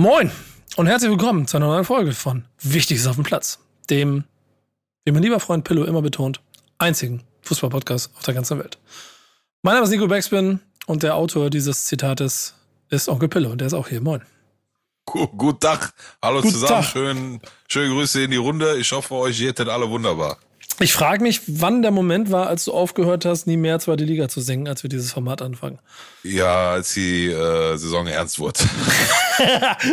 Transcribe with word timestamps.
Moin 0.00 0.30
und 0.76 0.86
herzlich 0.86 1.10
willkommen 1.10 1.46
zu 1.46 1.58
einer 1.58 1.66
neuen 1.66 1.84
Folge 1.84 2.12
von 2.12 2.46
Wichtig 2.62 2.96
ist 2.96 3.06
auf 3.06 3.16
dem 3.16 3.22
Platz, 3.22 3.58
dem, 3.90 4.24
wie 5.04 5.12
mein 5.12 5.22
lieber 5.22 5.40
Freund 5.40 5.62
Pillow 5.62 5.84
immer 5.84 6.00
betont, 6.00 6.40
einzigen 6.78 7.22
Fußball-Podcast 7.42 8.10
auf 8.16 8.22
der 8.22 8.32
ganzen 8.32 8.58
Welt. 8.58 8.78
Mein 9.60 9.74
Name 9.74 9.84
ist 9.84 9.90
Nico 9.90 10.06
Backspin 10.06 10.60
und 10.86 11.02
der 11.02 11.16
Autor 11.16 11.50
dieses 11.50 11.84
Zitates 11.84 12.54
ist 12.88 13.10
Onkel 13.10 13.28
Pillow 13.28 13.50
und 13.50 13.60
der 13.60 13.66
ist 13.66 13.74
auch 13.74 13.88
hier. 13.88 14.00
Moin. 14.00 14.22
Guten 15.04 15.60
Tag. 15.60 15.92
Hallo 16.22 16.40
Guten 16.40 16.54
zusammen. 16.54 16.82
Tag. 16.82 16.92
Schön, 16.92 17.40
schöne 17.68 17.94
Grüße 17.94 18.22
in 18.22 18.30
die 18.30 18.38
Runde. 18.38 18.78
Ich 18.78 18.90
hoffe, 18.92 19.14
euch 19.16 19.36
geht 19.36 19.58
das 19.58 19.68
alle 19.68 19.86
wunderbar. 19.90 20.38
Ich 20.82 20.94
frage 20.94 21.22
mich, 21.22 21.42
wann 21.46 21.82
der 21.82 21.90
Moment 21.90 22.30
war, 22.30 22.46
als 22.46 22.64
du 22.64 22.72
aufgehört 22.72 23.26
hast, 23.26 23.46
nie 23.46 23.58
mehr 23.58 23.78
zweite 23.80 24.04
Liga 24.04 24.28
zu 24.28 24.40
singen, 24.40 24.66
als 24.66 24.82
wir 24.82 24.88
dieses 24.88 25.12
Format 25.12 25.42
anfangen. 25.42 25.78
Ja, 26.22 26.72
als 26.72 26.94
die 26.94 27.26
äh, 27.26 27.76
Saison 27.76 28.06
ernst 28.06 28.38
wurde. 28.38 28.60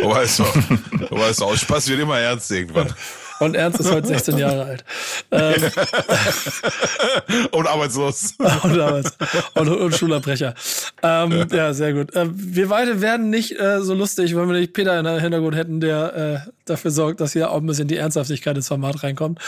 du 0.00 0.08
weißt 0.10 0.40
doch, 0.40 0.54
du 0.54 1.10
weißt 1.10 1.42
doch, 1.42 1.54
Spaß 1.54 1.88
wird 1.88 2.00
immer 2.00 2.18
ernst 2.18 2.50
irgendwann. 2.50 2.94
Und 3.40 3.54
Ernst 3.54 3.80
ist 3.80 3.92
heute 3.92 4.08
16 4.08 4.38
Jahre 4.38 4.64
alt. 4.64 4.84
Ähm, 5.30 5.62
Und 7.52 7.66
arbeitslos. 7.68 8.34
und, 8.62 8.76
damals. 8.76 9.16
und, 9.54 9.68
und 9.68 9.94
Schulabbrecher. 9.94 10.54
Ähm, 11.02 11.46
ja, 11.52 11.72
sehr 11.72 11.92
gut. 11.92 12.10
Ähm, 12.14 12.32
wir 12.34 12.68
beide 12.68 13.00
werden 13.00 13.30
nicht 13.30 13.58
äh, 13.58 13.80
so 13.80 13.94
lustig, 13.94 14.34
wenn 14.34 14.48
wir 14.48 14.58
nicht 14.58 14.72
Peter 14.72 14.98
in 14.98 15.04
der 15.04 15.20
Hintergrund 15.20 15.54
hätten, 15.54 15.80
der 15.80 16.44
äh, 16.46 16.50
dafür 16.70 16.90
sorgt, 16.90 17.20
dass 17.20 17.32
hier 17.32 17.50
auch 17.50 17.58
ein 17.60 17.66
bisschen 17.66 17.88
die 17.88 17.96
Ernsthaftigkeit 17.96 18.56
ins 18.56 18.68
Format 18.68 19.02
reinkommt. 19.02 19.38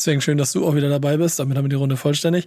Deswegen 0.00 0.20
schön, 0.20 0.38
dass 0.38 0.52
du 0.52 0.64
auch 0.64 0.76
wieder 0.76 0.88
dabei 0.88 1.16
bist. 1.16 1.40
Damit 1.40 1.58
haben 1.58 1.64
wir 1.64 1.70
die 1.70 1.74
Runde 1.74 1.96
vollständig. 1.96 2.44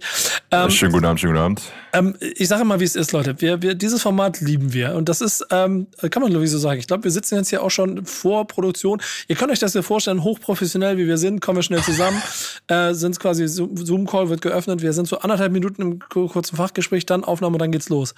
Ähm, 0.50 0.70
Schönen 0.70 0.90
guten 0.90 1.04
Abend, 1.04 1.20
schönen 1.20 1.34
guten 1.34 1.44
Abend. 1.44 1.62
ähm, 1.92 2.16
ich 2.20 2.48
sage 2.48 2.64
mal, 2.64 2.80
wie 2.80 2.84
es 2.84 2.96
ist, 2.96 3.12
Leute. 3.12 3.38
Wir, 3.42 3.60
wir, 3.60 3.74
dieses 3.74 4.00
Format 4.00 4.40
lieben 4.40 4.72
wir. 4.72 4.94
Und 4.94 5.10
das 5.10 5.20
ist, 5.20 5.44
ähm, 5.50 5.86
kann 6.10 6.22
man 6.22 6.30
glaube 6.30 6.46
ich 6.46 6.50
so 6.50 6.56
sagen. 6.56 6.80
Ich 6.80 6.86
glaube, 6.86 7.04
wir 7.04 7.10
sitzen 7.10 7.34
jetzt 7.34 7.50
hier 7.50 7.62
auch 7.62 7.70
schon 7.70 8.06
vor 8.06 8.46
Produktion. 8.46 9.02
Ihr 9.28 9.36
könnt 9.36 9.52
euch 9.52 9.58
das 9.58 9.74
ja 9.74 9.82
vorstellen, 9.82 10.24
hochprofessionell 10.24 10.96
wie 10.96 11.06
wir 11.06 11.18
sind, 11.18 11.42
kommen 11.42 11.58
wir 11.58 11.62
schnell 11.62 11.82
zusammen, 11.82 12.22
äh, 12.68 12.94
sind 12.94 13.20
quasi, 13.20 13.46
Zoom- 13.46 13.76
Zoom-Call 13.76 14.30
wird 14.30 14.40
geöffnet. 14.40 14.80
Wir 14.80 14.94
sind 14.94 15.06
so 15.06 15.18
anderthalb 15.18 15.52
Minuten 15.52 15.82
im 15.82 15.98
ku- 15.98 16.28
kurzen 16.28 16.56
Fachgespräch, 16.56 17.04
dann 17.04 17.22
Aufnahme 17.22 17.58
dann 17.58 17.70
geht's 17.70 17.90
los. 17.90 18.14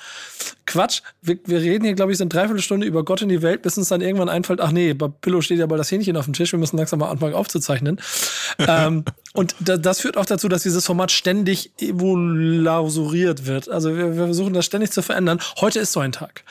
Quatsch. 0.65 1.01
Wir, 1.23 1.39
wir 1.45 1.61
reden 1.61 1.85
hier, 1.85 1.95
glaube 1.95 2.13
ich, 2.13 2.19
so 2.19 2.23
eine 2.25 2.29
Dreiviertelstunde 2.29 2.87
über 2.87 3.05
Gott 3.05 3.21
in 3.23 3.29
die 3.31 3.43
Welt, 3.43 3.63
bis 3.63 3.77
uns 3.79 3.89
dann 3.89 4.01
irgendwann 4.01 4.29
einfällt, 4.29 4.61
ach 4.61 4.71
nee, 4.71 4.95
bei 4.95 5.09
Pillow 5.09 5.41
steht 5.41 5.59
ja 5.59 5.67
bald 5.67 5.81
das 5.81 5.89
Hähnchen 5.95 6.17
auf 6.17 6.25
dem 6.25 6.35
Tisch, 6.35 6.53
wir 6.53 6.59
müssen 6.59 6.77
langsam 6.77 6.99
mal 6.99 7.09
anfangen 7.09 7.35
aufzuzeichnen. 7.35 8.01
ähm, 8.59 9.05
und 9.33 9.55
da, 9.61 9.77
das 9.77 10.01
führt 10.01 10.17
auch 10.17 10.27
dazu, 10.27 10.49
dass 10.49 10.63
dieses 10.63 10.85
Format 10.85 11.11
ständig 11.11 11.73
evolutoriert 11.81 13.47
wird. 13.47 13.69
Also 13.69 13.97
wir, 13.97 14.17
wir 14.17 14.25
versuchen 14.25 14.55
das 14.55 14.67
ständig 14.67 14.91
zu 14.91 15.03
verändern. 15.03 15.41
Heute 15.61 15.81
ist 15.81 15.93
so 15.93 16.01
ein 16.01 16.13
Tag. 16.13 16.45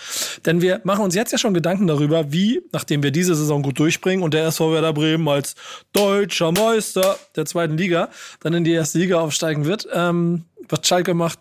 Denn 0.45 0.61
wir 0.61 0.81
machen 0.83 1.03
uns 1.03 1.16
jetzt 1.16 1.31
ja 1.31 1.38
schon 1.38 1.53
Gedanken 1.53 1.88
darüber, 1.88 2.31
wie, 2.31 2.61
nachdem 2.72 3.03
wir 3.03 3.11
diese 3.11 3.35
Saison 3.35 3.61
gut 3.61 3.80
durchbringen 3.80 4.23
und 4.23 4.33
der 4.33 4.45
SV 4.45 4.72
Werder 4.72 4.94
Bremen 4.94 5.27
als 5.27 5.55
deutscher 5.94 6.52
Meister 6.52 7.17
der 7.35 7.45
zweiten 7.45 7.78
Liga 7.78 8.09
dann 8.41 8.53
in 8.53 8.63
die 8.63 8.72
erste 8.72 9.00
Liga 9.00 9.19
aufsteigen 9.19 9.66
wird, 9.66 9.88
ähm, 9.94 10.45
was 10.69 10.88
Schalke 10.88 11.13
macht, 11.13 11.39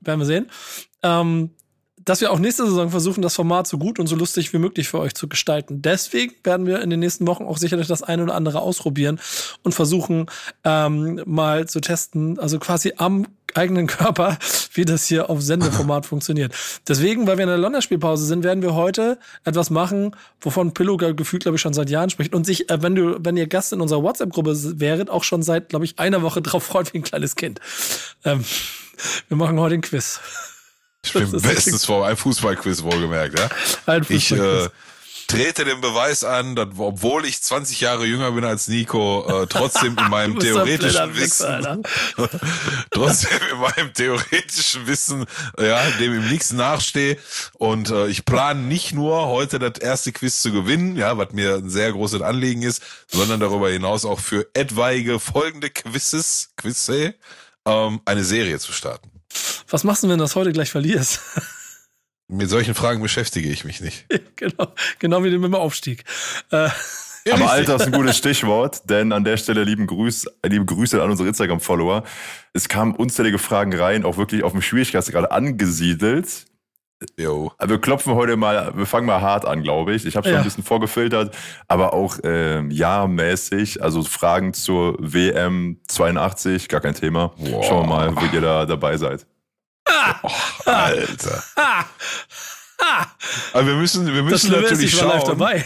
werden 0.00 0.20
wir 0.20 0.26
sehen. 0.26 0.50
Ähm, 1.02 1.50
dass 2.08 2.20
wir 2.20 2.30
auch 2.32 2.38
nächste 2.38 2.64
Saison 2.66 2.90
versuchen, 2.90 3.22
das 3.22 3.34
Format 3.34 3.66
so 3.66 3.76
gut 3.78 3.98
und 3.98 4.06
so 4.06 4.16
lustig 4.16 4.52
wie 4.52 4.58
möglich 4.58 4.88
für 4.88 4.98
euch 4.98 5.14
zu 5.14 5.28
gestalten. 5.28 5.82
Deswegen 5.82 6.34
werden 6.44 6.66
wir 6.66 6.80
in 6.80 6.90
den 6.90 7.00
nächsten 7.00 7.26
Wochen 7.26 7.44
auch 7.44 7.58
sicherlich 7.58 7.86
das 7.86 8.02
eine 8.02 8.22
oder 8.22 8.34
andere 8.34 8.60
ausprobieren 8.60 9.20
und 9.62 9.74
versuchen 9.74 10.26
ähm, 10.64 11.20
mal 11.26 11.68
zu 11.68 11.80
testen, 11.80 12.38
also 12.38 12.58
quasi 12.58 12.94
am 12.96 13.26
eigenen 13.54 13.86
Körper, 13.88 14.38
wie 14.74 14.84
das 14.84 15.06
hier 15.06 15.28
auf 15.30 15.42
Sendeformat 15.42 16.06
funktioniert. 16.12 16.54
Deswegen, 16.86 17.26
weil 17.26 17.36
wir 17.38 17.44
in 17.44 17.48
der 17.48 17.58
Länderspielpause 17.58 18.24
sind, 18.26 18.42
werden 18.44 18.62
wir 18.62 18.74
heute 18.74 19.18
etwas 19.44 19.70
machen, 19.70 20.14
wovon 20.40 20.72
Pillow 20.74 20.96
ge- 20.96 21.14
gefühlt, 21.14 21.42
glaube 21.42 21.56
ich, 21.56 21.62
schon 21.62 21.74
seit 21.74 21.90
Jahren 21.90 22.10
spricht 22.10 22.34
und 22.34 22.44
sich, 22.46 22.70
äh, 22.70 22.82
wenn 22.82 22.94
du, 22.94 23.16
wenn 23.20 23.36
ihr 23.36 23.46
Gast 23.46 23.72
in 23.72 23.80
unserer 23.80 24.02
WhatsApp-Gruppe 24.02 24.80
wäret, 24.80 25.10
auch 25.10 25.24
schon 25.24 25.42
seit, 25.42 25.68
glaube 25.70 25.84
ich, 25.84 25.98
einer 25.98 26.22
Woche 26.22 26.40
drauf 26.42 26.62
freut 26.64 26.92
wie 26.94 26.98
ein 26.98 27.04
kleines 27.04 27.36
Kind. 27.36 27.60
Ähm, 28.24 28.44
wir 29.28 29.36
machen 29.36 29.58
heute 29.60 29.74
ein 29.74 29.80
Quiz. 29.82 30.20
Ich 31.14 31.32
ist 31.32 31.42
bestens 31.42 31.84
vor 31.84 32.06
einem 32.06 32.16
Fußballquiz 32.16 32.82
wohlgemerkt, 32.82 33.38
ja. 33.38 33.48
Ein 33.86 34.04
Ich 34.08 34.28
Fußballquiz. 34.28 34.66
äh, 34.66 34.70
trete 35.28 35.66
den 35.66 35.82
Beweis 35.82 36.24
an, 36.24 36.56
dass, 36.56 36.68
obwohl 36.78 37.26
ich 37.26 37.42
20 37.42 37.82
Jahre 37.82 38.06
jünger 38.06 38.32
bin 38.32 38.44
als 38.44 38.66
Nico, 38.66 39.42
äh, 39.42 39.46
trotzdem 39.46 39.96
in 39.98 40.08
meinem 40.08 40.38
theoretischen 40.40 41.14
Wissen, 41.16 41.84
trotzdem 42.90 43.38
in 43.52 43.58
meinem 43.58 43.92
theoretischen 43.92 44.86
Wissen, 44.86 45.26
ja, 45.60 45.78
dem 46.00 46.14
im 46.14 46.28
nichts 46.30 46.52
nachstehe. 46.52 47.18
Und 47.58 47.90
äh, 47.90 48.08
ich 48.08 48.24
plane 48.24 48.62
nicht 48.62 48.94
nur 48.94 49.26
heute 49.26 49.58
das 49.58 49.78
erste 49.82 50.12
Quiz 50.12 50.40
zu 50.40 50.50
gewinnen, 50.50 50.96
ja, 50.96 51.18
was 51.18 51.32
mir 51.32 51.56
ein 51.56 51.68
sehr 51.68 51.92
großes 51.92 52.22
Anliegen 52.22 52.62
ist, 52.62 52.82
sondern 53.06 53.38
darüber 53.38 53.68
hinaus 53.68 54.06
auch 54.06 54.20
für 54.20 54.46
etwaige 54.54 55.20
folgende 55.20 55.68
Quizzes, 55.68 56.52
Quizze, 56.56 57.14
ähm, 57.66 58.00
eine 58.06 58.24
Serie 58.24 58.58
zu 58.58 58.72
starten. 58.72 59.10
Was 59.70 59.84
machst 59.84 60.02
du, 60.02 60.08
wenn 60.08 60.18
du 60.18 60.24
das 60.24 60.34
heute 60.36 60.52
gleich 60.52 60.70
verlierst? 60.70 61.20
Mit 62.28 62.50
solchen 62.50 62.74
Fragen 62.74 63.00
beschäftige 63.00 63.48
ich 63.48 63.64
mich 63.64 63.80
nicht. 63.80 64.06
genau, 64.36 64.74
genau 64.98 65.24
wie 65.24 65.30
mit 65.30 65.44
dem 65.44 65.54
Aufstieg. 65.54 66.04
Äh, 66.50 66.68
Aber 67.30 67.50
Alter 67.50 67.76
ist 67.76 67.86
ein 67.86 67.92
gutes 67.92 68.18
Stichwort, 68.18 68.82
denn 68.90 69.12
an 69.12 69.24
der 69.24 69.38
Stelle 69.38 69.64
lieben 69.64 69.86
Grüße, 69.86 70.30
liebe 70.44 70.66
Grüße 70.66 71.02
an 71.02 71.10
unsere 71.10 71.26
Instagram-Follower. 71.28 72.04
Es 72.52 72.68
kamen 72.68 72.94
unzählige 72.94 73.38
Fragen 73.38 73.74
rein, 73.74 74.04
auch 74.04 74.18
wirklich 74.18 74.42
auf 74.44 74.52
dem 74.52 74.60
Schwierigkeitsgrad 74.60 75.32
angesiedelt. 75.32 76.44
Jo. 77.16 77.52
Also 77.58 77.74
Wir 77.74 77.80
klopfen 77.80 78.14
heute 78.14 78.36
mal, 78.36 78.72
wir 78.76 78.86
fangen 78.86 79.06
mal 79.06 79.20
hart 79.20 79.44
an, 79.44 79.62
glaube 79.62 79.94
ich. 79.94 80.04
Ich 80.04 80.16
habe 80.16 80.24
schon 80.26 80.32
Ja. 80.34 80.38
ein 80.40 80.44
bisschen 80.44 80.64
vorgefiltert, 80.64 81.36
aber 81.68 81.92
auch 81.92 82.18
ähm, 82.24 82.70
ja-mäßig. 82.70 83.82
Also 83.82 84.02
Fragen 84.02 84.52
zur 84.52 84.96
WM 84.98 85.80
82, 85.86 86.68
gar 86.68 86.80
kein 86.80 86.94
Thema. 86.94 87.32
Wow. 87.36 87.64
Schauen 87.66 87.88
wir 87.88 87.94
mal, 87.96 88.16
wie 88.16 88.34
ihr 88.34 88.40
da 88.40 88.66
dabei 88.66 88.96
seid. 88.96 89.26
Alter. 90.64 91.42
ah, 91.56 91.84
ah, 92.80 93.06
Aber 93.52 93.66
wir 93.66 93.74
müssen, 93.74 94.06
wir 94.06 94.22
das 94.22 94.30
müssen 94.44 94.54
ist, 94.54 94.60
natürlich 94.62 94.94
ich 94.94 95.00
war 95.00 95.08
live 95.14 95.20
schauen. 95.22 95.38
dabei. 95.38 95.64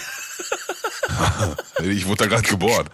Ich 1.83 2.07
wurde 2.07 2.25
da 2.25 2.27
gerade 2.27 2.49
geboren. 2.49 2.89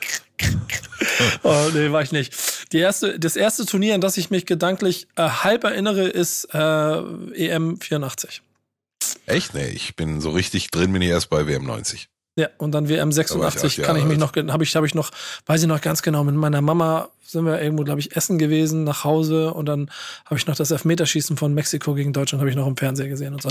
Oh, 1.42 1.66
nee, 1.74 1.91
war 1.92 2.02
ich 2.02 2.12
nicht. 2.12 2.34
Die 2.72 2.78
erste, 2.78 3.19
das 3.19 3.36
erste 3.36 3.66
Turnier, 3.66 3.94
an 3.94 4.00
das 4.00 4.16
ich 4.16 4.30
mich 4.30 4.46
gedanklich 4.46 5.06
äh, 5.16 5.28
halb 5.28 5.64
erinnere, 5.64 6.08
ist 6.08 6.48
äh, 6.54 6.58
EM 7.34 7.80
84. 7.80 8.42
Echt? 9.26 9.54
Nee, 9.54 9.69
ich 9.69 9.96
bin 9.96 10.20
so 10.20 10.30
richtig 10.30 10.70
drin, 10.70 10.92
bin 10.92 11.02
ich 11.02 11.08
erst 11.08 11.28
bei 11.30 11.46
WM 11.46 11.64
90. 11.64 12.08
Ja, 12.36 12.48
und 12.58 12.72
dann 12.72 12.88
WM 12.88 13.10
86 13.10 13.80
acht 13.80 13.86
kann 13.86 13.96
ich 13.96 14.04
mich 14.04 14.16
noch, 14.16 14.32
habe 14.34 14.62
ich, 14.62 14.76
habe 14.76 14.86
ich 14.86 14.94
noch, 14.94 15.10
weiß 15.46 15.62
ich 15.62 15.66
noch 15.66 15.80
ganz 15.80 16.02
genau, 16.02 16.22
mit 16.22 16.36
meiner 16.36 16.60
Mama 16.60 17.10
sind 17.28 17.44
wir 17.44 17.61
irgendwo, 17.61 17.84
glaube 17.84 18.00
ich, 18.00 18.16
essen 18.16 18.39
gewesen, 18.39 18.84
nach 18.84 19.05
Hause 19.05 19.53
und 19.53 19.66
dann 19.66 19.91
habe 20.25 20.37
ich 20.37 20.47
noch 20.47 20.56
das 20.56 20.71
Elfmeterschießen 20.71 21.37
von 21.37 21.53
Mexiko 21.53 21.93
gegen 21.93 22.15
Deutschland, 22.15 22.41
habe 22.41 22.49
ich 22.49 22.56
noch 22.56 22.66
im 22.66 22.77
Fernseher 22.77 23.09
gesehen 23.09 23.34
und 23.34 23.43
so. 23.43 23.50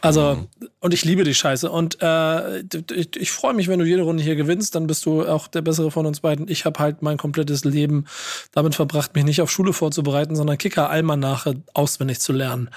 Also, 0.00 0.46
und 0.80 0.94
ich 0.94 1.04
liebe 1.04 1.24
die 1.24 1.34
Scheiße 1.34 1.70
und 1.70 1.98
äh, 2.00 2.60
ich, 2.60 3.16
ich 3.16 3.30
freue 3.30 3.52
mich, 3.52 3.68
wenn 3.68 3.78
du 3.78 3.84
jede 3.84 4.02
Runde 4.02 4.22
hier 4.22 4.34
gewinnst, 4.34 4.74
dann 4.74 4.86
bist 4.86 5.04
du 5.04 5.26
auch 5.26 5.46
der 5.46 5.60
Bessere 5.60 5.90
von 5.90 6.06
uns 6.06 6.20
beiden. 6.20 6.48
Ich 6.48 6.64
habe 6.64 6.78
halt 6.78 7.02
mein 7.02 7.18
komplettes 7.18 7.64
Leben 7.64 8.06
damit 8.52 8.74
verbracht, 8.74 9.14
mich 9.14 9.24
nicht 9.24 9.42
auf 9.42 9.50
Schule 9.50 9.74
vorzubereiten, 9.74 10.34
sondern 10.34 10.56
Kicker-Almanache 10.56 11.56
auswendig 11.74 12.20
zu 12.20 12.32
lernen. 12.32 12.70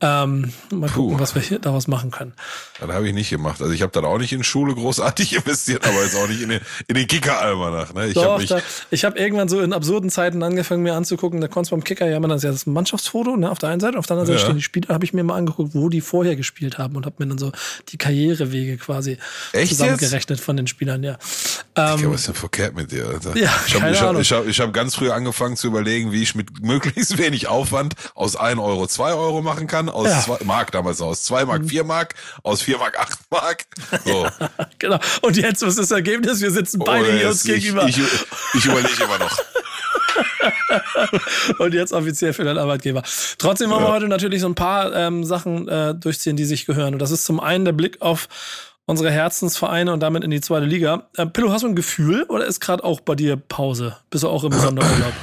Ähm, 0.00 0.52
mal 0.72 0.90
gucken, 0.90 1.16
Puh. 1.16 1.20
was 1.20 1.34
wir 1.36 1.42
hier 1.42 1.60
daraus 1.60 1.86
machen 1.86 2.10
können. 2.10 2.32
Das 2.80 2.90
habe 2.90 3.06
ich 3.06 3.14
nicht 3.14 3.30
gemacht. 3.30 3.62
Also 3.62 3.72
ich 3.72 3.82
habe 3.82 3.92
dann 3.92 4.04
auch 4.04 4.18
nicht 4.18 4.32
in 4.32 4.42
Schule 4.42 4.74
großartig 4.74 5.36
investiert, 5.36 5.86
aber 5.86 6.02
jetzt 6.02 6.16
auch 6.16 6.26
nicht 6.26 6.40
in 6.40 6.48
den, 6.48 6.60
in 6.88 6.96
den 6.96 7.06
Kicker-Almanach. 7.06 7.94
Ne? 7.94 8.08
Ich 8.08 8.16
habe 9.04 9.12
habe 9.12 9.18
irgendwann 9.18 9.48
so 9.48 9.60
in 9.60 9.72
absurden 9.82 10.10
Zeiten 10.10 10.42
angefangen, 10.44 10.82
mir 10.84 10.94
anzugucken. 10.94 11.40
Da 11.40 11.48
konntest 11.48 11.72
du 11.72 11.76
beim 11.76 11.82
Kicker 11.84 12.08
ja 12.08 12.16
immer 12.16 12.28
das, 12.28 12.44
ja 12.44 12.52
das 12.52 12.66
Mannschaftsfoto 12.66 13.36
ne, 13.36 13.50
auf 13.50 13.58
der 13.58 13.70
einen 13.70 13.80
Seite, 13.80 13.98
auf 13.98 14.06
der 14.06 14.16
anderen 14.16 14.28
Seite 14.28 14.38
Ja. 14.38 14.44
stehen 14.44 14.56
die 14.56 14.62
Spieler. 14.62 14.94
Habe 14.94 15.04
ich 15.04 15.12
mir 15.12 15.24
mal 15.24 15.36
angeguckt, 15.36 15.74
wo 15.74 15.88
die 15.88 16.00
vorher 16.00 16.36
gespielt 16.36 16.78
haben 16.78 16.94
und 16.96 17.04
habe 17.04 17.16
mir 17.18 17.26
dann 17.26 17.38
so 17.38 17.50
die 17.88 17.98
Karrierewege 17.98 18.76
quasi 18.76 19.18
Echt 19.52 19.70
zusammengerechnet 19.70 20.40
von 20.40 20.56
den 20.56 20.68
Spielern. 20.68 21.02
Ja, 21.02 21.18
Ja, 21.76 21.94
ähm, 21.94 22.12
was 22.12 22.20
ist 22.20 22.28
denn 22.28 22.34
verkehrt 22.34 22.74
mit 22.76 22.92
dir, 22.92 23.08
Alter? 23.08 23.36
Ja, 23.36 23.50
ich 23.66 23.74
habe 23.74 23.98
hab, 23.98 24.18
ich 24.18 24.32
hab, 24.32 24.46
ich 24.46 24.60
hab 24.60 24.72
ganz 24.72 24.94
früh 24.94 25.10
angefangen 25.10 25.56
zu 25.56 25.66
überlegen, 25.66 26.12
wie 26.12 26.22
ich 26.22 26.34
mit 26.36 26.62
möglichst 26.62 27.18
wenig 27.18 27.48
Aufwand 27.48 27.94
aus 28.14 28.36
1 28.36 28.60
Euro 28.60 28.86
2 28.86 29.14
Euro 29.14 29.42
machen 29.42 29.66
kann, 29.66 29.88
aus 29.88 30.06
Ja. 30.08 30.16
Mhm. 30.18 30.38
2 30.38 30.44
Mark 30.44 30.70
damals 30.70 31.00
aus 31.00 31.24
2 31.24 31.44
Mark 31.44 31.66
4 31.66 31.82
Mark, 31.84 32.14
aus 32.44 32.62
4 32.62 32.78
Mark 32.78 32.98
8 32.98 33.18
Mark. 33.30 33.64
So. 34.04 34.26
genau. 34.28 34.30
genau. 34.78 34.98
Und 35.22 35.36
jetzt, 35.36 35.62
was 35.62 35.70
ist 35.70 35.78
das 35.78 35.90
Ergebnis? 35.90 36.40
Wir 36.40 36.50
sitzen 36.52 36.78
beide 36.78 37.08
oh, 37.08 37.12
hier 37.12 37.28
uns 37.28 37.42
gegenüber. 37.42 37.88
Ich, 37.88 37.98
ich, 37.98 38.04
ich 38.54 38.64
überlege 38.66 39.02
immer 39.02 39.18
noch. 39.18 39.36
und 41.58 41.74
jetzt 41.74 41.92
offiziell 41.92 42.32
für 42.32 42.44
den 42.44 42.58
Arbeitgeber. 42.58 43.02
Trotzdem 43.38 43.70
wollen 43.70 43.82
ja. 43.82 43.88
wir 43.88 43.92
heute 43.92 44.08
natürlich 44.08 44.40
so 44.40 44.48
ein 44.48 44.54
paar 44.54 44.94
ähm, 44.94 45.24
Sachen 45.24 45.68
äh, 45.68 45.94
durchziehen, 45.94 46.36
die 46.36 46.44
sich 46.44 46.66
gehören. 46.66 46.94
Und 46.94 47.00
das 47.00 47.10
ist 47.10 47.24
zum 47.24 47.40
einen 47.40 47.64
der 47.64 47.72
Blick 47.72 48.00
auf 48.00 48.28
unsere 48.86 49.10
Herzensvereine 49.10 49.92
und 49.92 50.00
damit 50.00 50.24
in 50.24 50.30
die 50.30 50.40
zweite 50.40 50.66
Liga. 50.66 51.08
Äh, 51.16 51.26
Pillow, 51.26 51.52
hast 51.52 51.62
du 51.62 51.68
ein 51.68 51.76
Gefühl 51.76 52.24
oder 52.24 52.46
ist 52.46 52.60
gerade 52.60 52.84
auch 52.84 53.00
bei 53.00 53.14
dir 53.14 53.36
Pause? 53.36 53.96
Bist 54.10 54.24
du 54.24 54.28
auch 54.28 54.44
im 54.44 54.52
Sonderurlaub? 54.52 55.12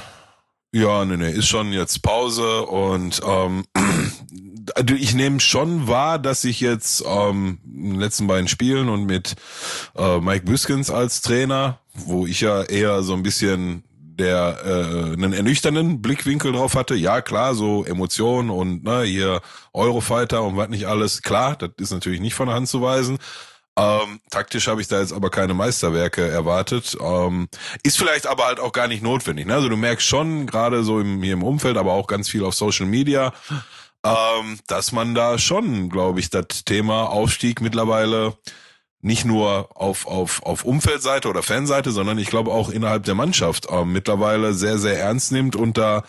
Ja, 0.71 1.03
nee, 1.03 1.17
nee, 1.17 1.31
ist 1.31 1.47
schon 1.47 1.73
jetzt 1.73 2.03
Pause 2.03 2.61
und 2.61 3.21
ähm, 3.25 3.65
ich 4.99 5.15
nehme 5.15 5.39
schon 5.39 5.87
wahr, 5.87 6.19
dass 6.19 6.43
ich 6.43 6.59
jetzt 6.59 7.03
ähm, 7.07 7.57
in 7.65 7.93
den 7.93 7.99
letzten 7.99 8.27
beiden 8.27 8.47
Spielen 8.47 8.87
und 8.87 9.05
mit 9.05 9.35
äh, 9.97 10.19
Mike 10.19 10.45
Büskens 10.45 10.91
als 10.91 11.21
Trainer, 11.21 11.79
wo 11.95 12.27
ich 12.27 12.41
ja 12.41 12.61
eher 12.61 13.01
so 13.01 13.13
ein 13.13 13.23
bisschen 13.23 13.83
der 14.19 14.59
äh, 14.63 15.13
einen 15.13 15.33
ernüchternden 15.33 16.01
Blickwinkel 16.01 16.51
drauf 16.51 16.75
hatte. 16.75 16.95
Ja, 16.95 17.21
klar, 17.21 17.55
so 17.55 17.85
Emotionen 17.85 18.49
und 18.49 18.83
ne, 18.83 19.03
hier 19.03 19.41
Eurofighter 19.73 20.43
und 20.43 20.57
was 20.57 20.69
nicht 20.69 20.85
alles. 20.85 21.21
Klar, 21.21 21.55
das 21.55 21.71
ist 21.77 21.91
natürlich 21.91 22.19
nicht 22.19 22.35
von 22.35 22.47
der 22.47 22.55
Hand 22.55 22.67
zu 22.67 22.81
weisen. 22.81 23.17
Ähm, 23.77 24.19
taktisch 24.29 24.67
habe 24.67 24.81
ich 24.81 24.89
da 24.89 24.99
jetzt 24.99 25.13
aber 25.13 25.29
keine 25.29 25.53
Meisterwerke 25.53 26.27
erwartet. 26.27 26.97
Ähm, 27.01 27.47
ist 27.83 27.97
vielleicht 27.97 28.27
aber 28.27 28.45
halt 28.45 28.59
auch 28.59 28.73
gar 28.73 28.89
nicht 28.89 29.01
notwendig. 29.01 29.45
Ne? 29.45 29.53
Also 29.53 29.69
du 29.69 29.77
merkst 29.77 30.05
schon, 30.05 30.47
gerade 30.47 30.83
so 30.83 30.99
im, 30.99 31.23
hier 31.23 31.33
im 31.33 31.43
Umfeld, 31.43 31.77
aber 31.77 31.93
auch 31.93 32.07
ganz 32.07 32.27
viel 32.27 32.43
auf 32.43 32.55
Social 32.55 32.87
Media, 32.87 33.31
ähm, 34.05 34.59
dass 34.67 34.91
man 34.91 35.15
da 35.15 35.37
schon, 35.37 35.89
glaube 35.89 36.19
ich, 36.19 36.29
das 36.29 36.65
Thema 36.65 37.09
Aufstieg 37.09 37.61
mittlerweile 37.61 38.37
nicht 39.01 39.25
nur 39.25 39.69
auf, 39.75 40.07
auf, 40.07 40.43
auf 40.43 40.65
Umfeldseite 40.65 41.29
oder 41.29 41.43
Fanseite, 41.43 41.91
sondern 41.91 42.17
ich 42.17 42.29
glaube 42.29 42.51
auch 42.51 42.69
innerhalb 42.69 43.03
der 43.03 43.15
Mannschaft 43.15 43.67
ähm, 43.69 43.93
mittlerweile 43.93 44.53
sehr, 44.53 44.77
sehr 44.77 44.99
ernst 44.99 45.31
nimmt 45.31 45.55
und 45.55 45.77
da 45.77 46.03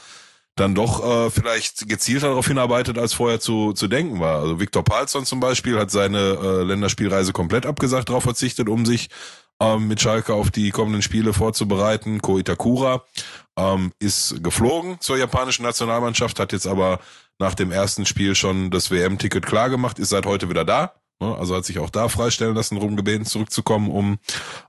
dann 0.57 0.75
doch 0.75 1.05
äh, 1.05 1.31
vielleicht 1.31 1.89
gezielter 1.89 2.29
darauf 2.29 2.47
hinarbeitet, 2.47 2.99
als 2.99 3.15
vorher 3.15 3.41
zu, 3.41 3.73
zu 3.73 3.89
denken 3.89 4.21
war. 4.21 4.41
Also 4.41 4.61
Viktor 4.61 4.85
Palsson 4.85 5.25
zum 5.25 5.41
Beispiel 5.41 5.79
hat 5.79 5.91
seine 5.91 6.19
äh, 6.19 6.63
Länderspielreise 6.65 7.33
komplett 7.33 7.65
abgesagt, 7.65 8.09
darauf 8.09 8.25
verzichtet, 8.25 8.69
um 8.69 8.85
sich 8.85 9.09
ähm, 9.61 9.89
mit 9.89 10.01
Schalke 10.01 10.35
auf 10.35 10.51
die 10.51 10.71
kommenden 10.71 11.03
Spiele 11.03 11.33
vorzubereiten. 11.33 12.21
Ko 12.21 12.39
Itakura 12.39 13.05
ähm, 13.57 13.93
ist 14.01 14.43
geflogen 14.43 15.01
zur 15.01 15.17
japanischen 15.17 15.63
Nationalmannschaft, 15.63 16.39
hat 16.41 16.53
jetzt 16.53 16.67
aber 16.67 16.99
nach 17.39 17.55
dem 17.55 17.73
ersten 17.73 18.05
Spiel 18.05 18.35
schon 18.35 18.71
das 18.71 18.91
WM-Ticket 18.91 19.47
klar 19.47 19.71
gemacht, 19.71 19.99
ist 19.99 20.11
seit 20.11 20.27
heute 20.27 20.51
wieder 20.51 20.65
da. 20.65 20.95
Ne? 21.21 21.37
Also 21.37 21.55
hat 21.55 21.65
sich 21.65 21.79
auch 21.79 21.91
da 21.91 22.09
freistellen 22.09 22.55
lassen, 22.55 22.77
darum 22.77 22.97
gebeten, 22.97 23.27
zurückzukommen, 23.27 23.91
um 23.91 24.19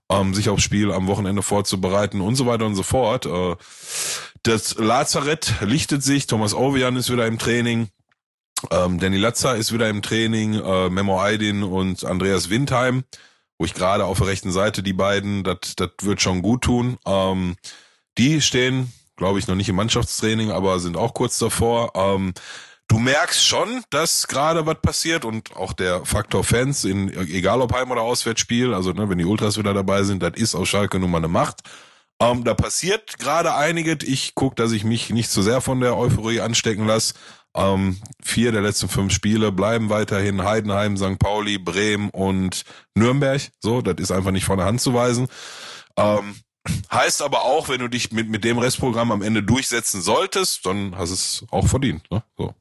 ähm, 0.09 0.33
sich 0.33 0.49
aufs 0.49 0.63
Spiel 0.63 0.91
am 0.91 1.07
Wochenende 1.07 1.41
vorzubereiten 1.41 2.21
und 2.21 2.35
so 2.35 2.45
weiter 2.45 2.65
und 2.65 2.75
so 2.75 2.83
fort. 2.83 3.25
Äh, 3.25 3.55
das 4.43 4.75
Lazarett 4.75 5.55
lichtet 5.61 6.03
sich, 6.03 6.27
Thomas 6.27 6.53
Ovian 6.53 6.95
ist 6.95 7.11
wieder 7.11 7.27
im 7.27 7.39
Training. 7.39 7.87
Ähm, 8.69 8.99
Danny 8.99 9.17
Latzer 9.17 9.55
ist 9.55 9.73
wieder 9.73 9.89
im 9.89 10.01
Training, 10.01 10.53
äh, 10.53 10.89
Memo 10.89 11.19
Aydin 11.19 11.63
und 11.63 12.05
Andreas 12.05 12.49
Windheim, 12.49 13.03
wo 13.57 13.65
ich 13.65 13.73
gerade 13.73 14.05
auf 14.05 14.19
der 14.19 14.27
rechten 14.27 14.51
Seite 14.51 14.83
die 14.83 14.93
beiden, 14.93 15.43
das 15.43 15.75
wird 16.01 16.21
schon 16.21 16.41
gut 16.41 16.63
tun. 16.63 16.97
Ähm, 17.05 17.55
die 18.17 18.41
stehen, 18.41 18.91
glaube 19.15 19.39
ich, 19.39 19.47
noch 19.47 19.55
nicht 19.55 19.69
im 19.69 19.75
Mannschaftstraining, 19.77 20.51
aber 20.51 20.79
sind 20.79 20.97
auch 20.97 21.13
kurz 21.13 21.39
davor. 21.39 21.93
Ähm, 21.95 22.33
du 22.91 22.99
merkst 22.99 23.47
schon, 23.47 23.83
dass 23.89 24.27
gerade 24.27 24.65
was 24.65 24.81
passiert 24.81 25.23
und 25.23 25.55
auch 25.55 25.71
der 25.71 26.05
Faktor 26.05 26.43
Fans 26.43 26.83
in 26.83 27.09
egal 27.29 27.61
ob 27.61 27.73
Heim- 27.73 27.89
oder 27.89 28.01
Auswärtsspiel, 28.01 28.73
also 28.73 28.91
ne, 28.91 29.09
wenn 29.09 29.17
die 29.17 29.25
Ultras 29.25 29.57
wieder 29.57 29.73
dabei 29.73 30.03
sind, 30.03 30.21
das 30.21 30.33
ist 30.35 30.55
auf 30.55 30.67
Schalke 30.67 30.99
nun 30.99 31.09
mal 31.09 31.19
eine 31.19 31.29
Macht. 31.29 31.61
Ähm, 32.21 32.43
da 32.43 32.53
passiert 32.53 33.17
gerade 33.17 33.55
einiges. 33.55 34.03
Ich 34.03 34.35
gucke, 34.35 34.55
dass 34.55 34.73
ich 34.73 34.83
mich 34.83 35.09
nicht 35.09 35.31
zu 35.31 35.41
sehr 35.41 35.61
von 35.61 35.79
der 35.79 35.97
Euphorie 35.97 36.41
anstecken 36.41 36.85
lasse. 36.85 37.13
Ähm, 37.55 37.97
vier 38.21 38.51
der 38.51 38.61
letzten 38.61 38.89
fünf 38.89 39.13
Spiele 39.13 39.53
bleiben 39.53 39.89
weiterhin 39.89 40.43
Heidenheim, 40.43 40.97
St. 40.97 41.17
Pauli, 41.17 41.57
Bremen 41.57 42.09
und 42.09 42.63
Nürnberg. 42.93 43.41
So, 43.61 43.81
das 43.81 43.95
ist 43.99 44.11
einfach 44.11 44.31
nicht 44.31 44.45
von 44.45 44.57
der 44.57 44.67
Hand 44.67 44.81
zu 44.81 44.93
weisen. 44.93 45.29
Ähm, 45.95 46.35
heißt 46.91 47.21
aber 47.21 47.43
auch, 47.45 47.69
wenn 47.69 47.79
du 47.79 47.87
dich 47.87 48.11
mit, 48.11 48.29
mit 48.29 48.43
dem 48.43 48.57
Restprogramm 48.57 49.11
am 49.13 49.21
Ende 49.21 49.41
durchsetzen 49.41 50.01
solltest, 50.01 50.65
dann 50.65 50.97
hast 50.97 51.11
es 51.11 51.45
auch 51.49 51.67
verdient. 51.67 52.03
Ne? 52.11 52.21
So 52.37 52.53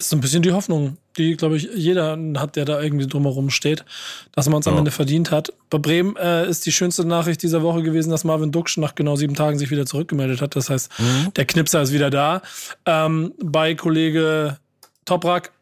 ist 0.00 0.08
so 0.08 0.16
ein 0.16 0.20
bisschen 0.20 0.42
die 0.42 0.52
Hoffnung, 0.52 0.96
die, 1.16 1.36
glaube 1.36 1.56
ich, 1.56 1.68
jeder 1.74 2.18
hat, 2.36 2.56
der 2.56 2.64
da 2.64 2.80
irgendwie 2.80 3.06
drumherum 3.06 3.50
steht, 3.50 3.84
dass 4.32 4.48
man 4.48 4.60
es 4.60 4.66
am 4.66 4.78
Ende 4.78 4.90
verdient 4.90 5.30
hat. 5.30 5.52
Bei 5.68 5.78
Bremen 5.78 6.16
äh, 6.16 6.48
ist 6.48 6.64
die 6.66 6.72
schönste 6.72 7.04
Nachricht 7.04 7.42
dieser 7.42 7.62
Woche 7.62 7.82
gewesen, 7.82 8.10
dass 8.10 8.24
Marvin 8.24 8.50
Duksch 8.50 8.78
nach 8.78 8.94
genau 8.94 9.16
sieben 9.16 9.34
Tagen 9.34 9.58
sich 9.58 9.70
wieder 9.70 9.86
zurückgemeldet 9.86 10.40
hat. 10.40 10.56
Das 10.56 10.70
heißt, 10.70 10.90
mhm. 10.98 11.34
der 11.34 11.44
Knipser 11.44 11.82
ist 11.82 11.92
wieder 11.92 12.10
da. 12.10 12.42
Ähm, 12.86 13.34
bei 13.42 13.74
Kollege 13.74 14.58
Toprak 15.04 15.52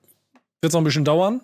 wird 0.60 0.70
es 0.70 0.72
noch 0.72 0.80
ein 0.80 0.84
bisschen 0.84 1.04
dauern. 1.04 1.40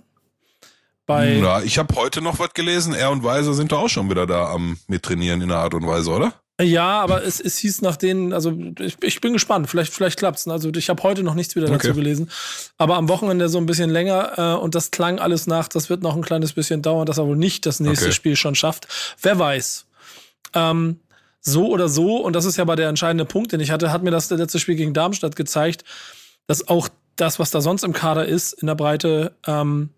Bei 1.06 1.35
ja, 1.35 1.61
ich 1.61 1.76
habe 1.79 1.94
heute 1.96 2.23
noch 2.23 2.38
was 2.38 2.55
gelesen. 2.55 2.94
Er 2.94 3.11
und 3.11 3.25
Weiser 3.25 3.52
sind 3.52 3.73
da 3.73 3.76
auch 3.76 3.88
schon 3.88 4.08
wieder 4.08 4.26
da 4.26 4.50
am 4.50 4.79
Mittrainieren 4.87 5.43
in 5.43 5.49
der 5.49 5.58
Art 5.58 5.75
und 5.75 5.87
Weise, 5.87 6.11
oder? 6.11 6.32
Ja, 6.61 7.01
aber 7.01 7.25
es, 7.25 7.41
es 7.41 7.59
hieß 7.59 7.83
nach 7.83 7.97
denen, 7.97 8.33
also 8.33 8.56
ich, 8.79 8.97
ich 9.03 9.21
bin 9.21 9.33
gespannt, 9.33 9.69
vielleicht, 9.69 9.93
vielleicht 9.93 10.19
klappt's. 10.19 10.47
Also 10.47 10.71
ich 10.71 10.89
habe 10.89 11.03
heute 11.03 11.25
noch 11.25 11.35
nichts 11.35 11.56
wieder 11.56 11.67
dazu 11.67 11.89
okay. 11.89 11.95
gelesen. 11.95 12.31
Aber 12.79 12.97
am 12.97 13.09
Wochenende 13.09 13.49
so 13.49 13.59
ein 13.59 13.67
bisschen 13.67 13.91
länger 13.91 14.39
äh, 14.39 14.62
und 14.62 14.77
das 14.77 14.93
klang 14.93 15.19
alles 15.19 15.49
nach, 15.49 15.67
das 15.67 15.91
wird 15.91 16.03
noch 16.03 16.15
ein 16.15 16.23
kleines 16.23 16.53
bisschen 16.53 16.81
dauern, 16.81 17.06
dass 17.06 17.19
er 17.19 17.27
wohl 17.27 17.37
nicht 17.37 17.67
das 17.67 17.81
nächste 17.81 18.06
okay. 18.06 18.15
Spiel 18.15 18.37
schon 18.37 18.55
schafft. 18.55 18.87
Wer 19.21 19.39
weiß. 19.39 19.87
Ähm, 20.55 21.01
so 21.41 21.69
oder 21.69 21.89
so, 21.89 22.19
und 22.19 22.35
das 22.35 22.45
ist 22.45 22.56
ja 22.56 22.65
bei 22.65 22.77
der 22.77 22.89
entscheidende 22.89 23.25
Punkt, 23.25 23.51
den 23.51 23.61
ich 23.61 23.73
hatte, 23.73 23.91
hat 23.91 24.05
mir 24.05 24.12
das 24.12 24.31
letzte 24.31 24.61
Spiel 24.61 24.77
gegen 24.77 24.95
Darmstadt 24.95 25.35
gezeigt, 25.35 25.85
dass 26.47 26.69
auch 26.69 26.89
das, 27.17 27.41
was 27.41 27.51
da 27.51 27.61
sonst 27.61 27.83
im 27.83 27.93
Kader 27.93 28.27
ist, 28.27 28.53
in 28.53 28.69
der 28.69 28.77
Breite, 28.77 29.33
ähm, 29.47 29.91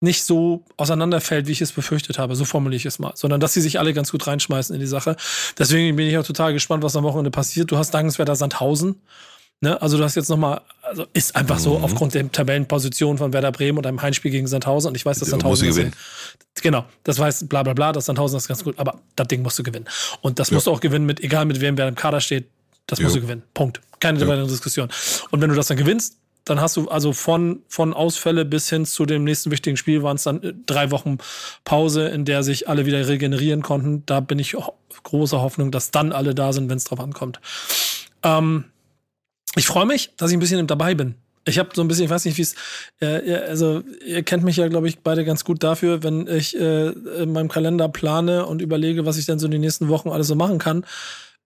nicht 0.00 0.24
so 0.24 0.64
auseinanderfällt, 0.76 1.46
wie 1.46 1.52
ich 1.52 1.60
es 1.60 1.72
befürchtet 1.72 2.18
habe. 2.18 2.36
So 2.36 2.44
formuliere 2.44 2.76
ich 2.76 2.86
es 2.86 2.98
mal. 2.98 3.12
Sondern 3.14 3.40
dass 3.40 3.54
sie 3.54 3.60
sich 3.60 3.78
alle 3.78 3.94
ganz 3.94 4.10
gut 4.10 4.26
reinschmeißen 4.26 4.74
in 4.74 4.80
die 4.80 4.86
Sache. 4.86 5.16
Deswegen 5.58 5.96
bin 5.96 6.06
ich 6.08 6.18
auch 6.18 6.26
total 6.26 6.52
gespannt, 6.52 6.82
was 6.82 6.96
am 6.96 7.04
Wochenende 7.04 7.30
passiert. 7.30 7.70
Du 7.70 7.78
hast 7.78 7.92
dankenswerter 7.92 8.36
Sandhausen. 8.36 8.96
Ne? 9.60 9.80
Also 9.80 9.96
du 9.96 10.04
hast 10.04 10.14
jetzt 10.14 10.28
nochmal, 10.28 10.60
also 10.82 11.06
ist 11.14 11.34
einfach 11.36 11.56
mhm. 11.56 11.62
so 11.62 11.78
aufgrund 11.78 12.14
der 12.14 12.30
Tabellenposition 12.30 13.18
von 13.18 13.32
Werder 13.32 13.52
Bremen 13.52 13.78
und 13.78 13.86
einem 13.86 14.02
Heimspiel 14.02 14.30
gegen 14.30 14.46
Sandhausen. 14.46 14.88
Und 14.88 14.96
ich 14.96 15.06
weiß, 15.06 15.18
dass 15.20 15.30
Sandhausen. 15.30 15.68
Gewinnen. 15.68 15.92
Genau, 16.62 16.84
das 17.04 17.18
weiß 17.18 17.48
bla 17.48 17.62
bla 17.62 17.72
bla, 17.72 17.92
dass 17.92 18.04
Sandhausen 18.04 18.36
das 18.36 18.46
ganz 18.46 18.62
gut, 18.62 18.78
aber 18.78 19.00
das 19.16 19.28
Ding 19.28 19.42
musst 19.42 19.58
du 19.58 19.62
gewinnen. 19.62 19.86
Und 20.20 20.38
das 20.38 20.50
ja. 20.50 20.54
musst 20.54 20.66
du 20.66 20.70
auch 20.70 20.80
gewinnen 20.80 21.06
mit, 21.06 21.20
egal 21.20 21.46
mit 21.46 21.60
wem 21.60 21.78
wer 21.78 21.88
im 21.88 21.94
Kader 21.94 22.20
steht, 22.20 22.46
das 22.86 23.00
musst 23.00 23.16
du 23.16 23.22
gewinnen. 23.22 23.42
Punkt. 23.54 23.80
Keine 24.00 24.20
ja. 24.20 24.28
weitere 24.28 24.46
Diskussion. 24.46 24.90
Und 25.30 25.40
wenn 25.40 25.48
du 25.48 25.56
das 25.56 25.68
dann 25.68 25.78
gewinnst, 25.78 26.18
dann 26.44 26.60
hast 26.60 26.76
du 26.76 26.88
also 26.88 27.12
von, 27.12 27.62
von 27.68 27.94
Ausfälle 27.94 28.44
bis 28.44 28.68
hin 28.68 28.84
zu 28.84 29.06
dem 29.06 29.24
nächsten 29.24 29.50
wichtigen 29.50 29.76
Spiel 29.76 30.02
waren 30.02 30.16
es 30.16 30.24
dann 30.24 30.42
äh, 30.42 30.52
drei 30.66 30.90
Wochen 30.90 31.18
Pause, 31.64 32.08
in 32.08 32.24
der 32.24 32.42
sich 32.42 32.68
alle 32.68 32.86
wieder 32.86 33.06
regenerieren 33.08 33.62
konnten. 33.62 34.04
Da 34.06 34.20
bin 34.20 34.38
ich 34.38 34.56
großer 35.02 35.40
Hoffnung, 35.40 35.70
dass 35.70 35.90
dann 35.90 36.12
alle 36.12 36.34
da 36.34 36.52
sind, 36.52 36.68
wenn 36.68 36.76
es 36.76 36.84
drauf 36.84 37.00
ankommt. 37.00 37.40
Ähm, 38.22 38.64
ich 39.56 39.66
freue 39.66 39.86
mich, 39.86 40.10
dass 40.16 40.30
ich 40.30 40.36
ein 40.36 40.40
bisschen 40.40 40.66
dabei 40.66 40.94
bin. 40.94 41.14
Ich 41.46 41.58
habe 41.58 41.70
so 41.74 41.82
ein 41.82 41.88
bisschen, 41.88 42.06
ich 42.06 42.10
weiß 42.10 42.24
nicht, 42.24 42.38
wie 42.38 42.42
es, 42.42 42.54
äh, 43.00 43.34
also 43.34 43.82
ihr 44.04 44.22
kennt 44.22 44.44
mich 44.44 44.56
ja, 44.56 44.68
glaube 44.68 44.88
ich, 44.88 45.00
beide 45.00 45.24
ganz 45.24 45.44
gut 45.44 45.62
dafür, 45.62 46.02
wenn 46.02 46.26
ich 46.26 46.58
äh, 46.58 46.88
in 46.88 47.32
meinem 47.32 47.48
Kalender 47.48 47.88
plane 47.88 48.46
und 48.46 48.62
überlege, 48.62 49.04
was 49.06 49.18
ich 49.18 49.26
dann 49.26 49.38
so 49.38 49.46
in 49.46 49.52
den 49.52 49.60
nächsten 49.60 49.88
Wochen 49.88 50.08
alles 50.08 50.26
so 50.26 50.34
machen 50.34 50.58
kann. 50.58 50.84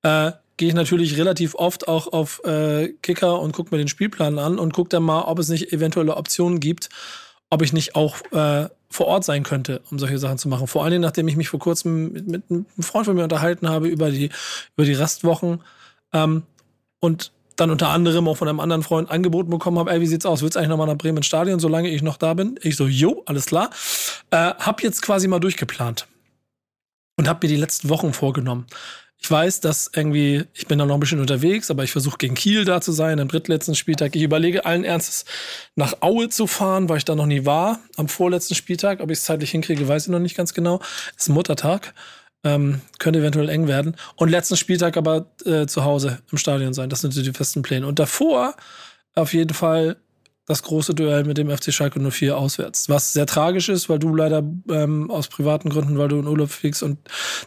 Äh, 0.03 0.33
gehe 0.59 0.69
ich 0.69 0.75
natürlich 0.75 1.17
relativ 1.17 1.55
oft 1.55 1.89
auch 1.89 2.13
auf 2.13 2.45
äh, 2.45 2.89
Kicker 3.03 3.41
und 3.41 3.53
gucke 3.53 3.75
mir 3.75 3.79
den 3.79 3.89
Spielplan 3.89 4.39
an 4.39 4.59
und 4.59 4.75
gucke 4.75 4.91
dann 4.91 5.05
mal, 5.05 5.23
ob 5.23 5.39
es 5.39 5.49
nicht 5.49 5.73
eventuelle 5.73 6.17
Optionen 6.17 6.61
gibt, 6.61 6.91
ob 7.49 7.63
ich 7.63 7.73
nicht 7.73 7.95
auch 7.95 8.17
äh, 8.33 8.69
vor 8.91 9.07
Ort 9.07 9.25
sein 9.25 9.43
könnte, 9.43 9.81
um 9.91 9.99
solche 9.99 10.19
Sachen 10.19 10.39
zu 10.39 10.49
machen. 10.49 10.67
Vor 10.67 10.83
allen 10.83 10.91
Dingen, 10.91 11.03
nachdem 11.03 11.29
ich 11.29 11.37
mich 11.37 11.49
vor 11.49 11.61
kurzem 11.61 12.13
mit, 12.13 12.29
mit 12.29 12.43
einem 12.51 12.67
Freund 12.81 13.07
von 13.07 13.17
mir 13.17 13.23
unterhalten 13.23 13.69
habe 13.69 13.89
über 13.89 14.11
die, 14.11 14.31
über 14.77 14.85
die 14.85 14.93
Restwochen 14.93 15.63
ähm, 16.13 16.43
und 17.01 17.33
dann 17.57 17.71
unter 17.71 17.89
anderem 17.89 18.29
auch 18.29 18.37
von 18.37 18.49
einem 18.49 18.61
anderen 18.61 18.83
Freund 18.83 19.11
angeboten 19.11 19.51
bekommen 19.51 19.79
habe, 19.79 19.91
ey, 19.91 20.01
wie 20.01 20.07
sieht's 20.07 20.27
aus? 20.27 20.43
Willst 20.43 20.57
du 20.57 20.61
eigentlich 20.61 20.71
nochmal 20.71 20.87
nach 20.87 20.97
Bremen 20.97 21.19
ins 21.19 21.27
Stadion, 21.27 21.59
solange 21.59 21.89
ich 21.89 22.03
noch 22.03 22.17
da 22.17 22.35
bin? 22.35 22.59
Ich 22.63 22.77
so, 22.77 22.87
jo, 22.87 23.23
alles 23.27 23.47
klar. 23.47 23.71
Äh, 24.31 24.37
hab 24.37 24.83
jetzt 24.83 25.03
quasi 25.03 25.29
mal 25.29 25.41
durchgeplant 25.41 26.07
und 27.17 27.29
hab 27.29 27.43
mir 27.43 27.49
die 27.49 27.57
letzten 27.57 27.89
Wochen 27.89 28.13
vorgenommen. 28.13 28.67
Ich 29.21 29.31
weiß, 29.31 29.61
dass 29.61 29.91
irgendwie, 29.95 30.45
ich 30.55 30.69
bin 30.69 30.79
da 30.79 30.87
noch 30.87 30.95
ein 30.95 31.01
bisschen 31.01 31.21
unterwegs, 31.21 31.71
aber 31.71 31.83
ich 31.83 31.91
versuche 31.91 32.19
gegen 32.19 32.35
Kiel 32.35 32.65
da 32.65 32.81
zu 32.81 32.93
sein, 32.93 33.19
am 33.19 33.29
drittletzten 33.29 33.75
Spieltag. 33.75 34.15
Ich 34.15 34.23
überlege 34.23 34.65
allen 34.65 34.85
Ernstes, 34.85 35.25
nach 35.75 36.01
Aue 36.01 36.29
zu 36.29 36.47
fahren, 36.47 36.89
weil 36.89 36.99
ich 36.99 37.05
da 37.05 37.17
noch 37.17 37.27
nie 37.27 37.45
war, 37.45 37.81
am 37.97 38.09
vorletzten 38.09 38.55
Spieltag. 38.55 39.01
Ob 39.01 39.11
ich 39.11 39.19
es 39.19 39.25
zeitlich 39.25 39.51
hinkriege, 39.51 39.89
weiß 39.89 40.05
ich 40.05 40.09
noch 40.13 40.21
nicht 40.21 40.37
ganz 40.37 40.55
genau. 40.55 40.81
Ist 41.17 41.29
Muttertag. 41.29 41.95
Ähm, 42.45 42.81
könnte 43.01 43.19
eventuell 43.19 43.49
eng 43.49 43.67
werden. 43.67 43.97
Und 44.15 44.29
letzten 44.29 44.57
Spieltag 44.57 44.97
aber 44.97 45.27
äh, 45.45 45.67
zu 45.67 45.83
Hause 45.83 46.21
im 46.31 46.39
Stadion 46.39 46.73
sein. 46.73 46.89
Das 46.89 47.01
sind 47.01 47.13
so 47.13 47.21
die 47.21 47.33
festen 47.33 47.63
Pläne. 47.63 47.89
Und 47.89 47.99
davor 47.99 48.55
auf 49.17 49.35
jeden 49.35 49.53
Fall 49.53 49.97
das 50.49 50.63
große 50.63 50.95
Duell 50.95 51.25
mit 51.25 51.37
dem 51.37 51.51
FC 51.51 51.73
Schalke 51.73 52.01
04 52.01 52.37
auswärts. 52.37 52.89
Was 52.89 53.13
sehr 53.13 53.27
tragisch 53.27 53.69
ist, 53.69 53.91
weil 53.91 53.99
du 53.99 54.15
leider 54.15 54.43
ähm, 54.71 55.11
aus 55.11 55.29
privaten 55.29 55.69
Gründen, 55.69 55.99
weil 55.99 56.09
du 56.09 56.19
in 56.19 56.27
Urlaub 56.27 56.51
fliegst 56.51 56.83
und 56.83 56.99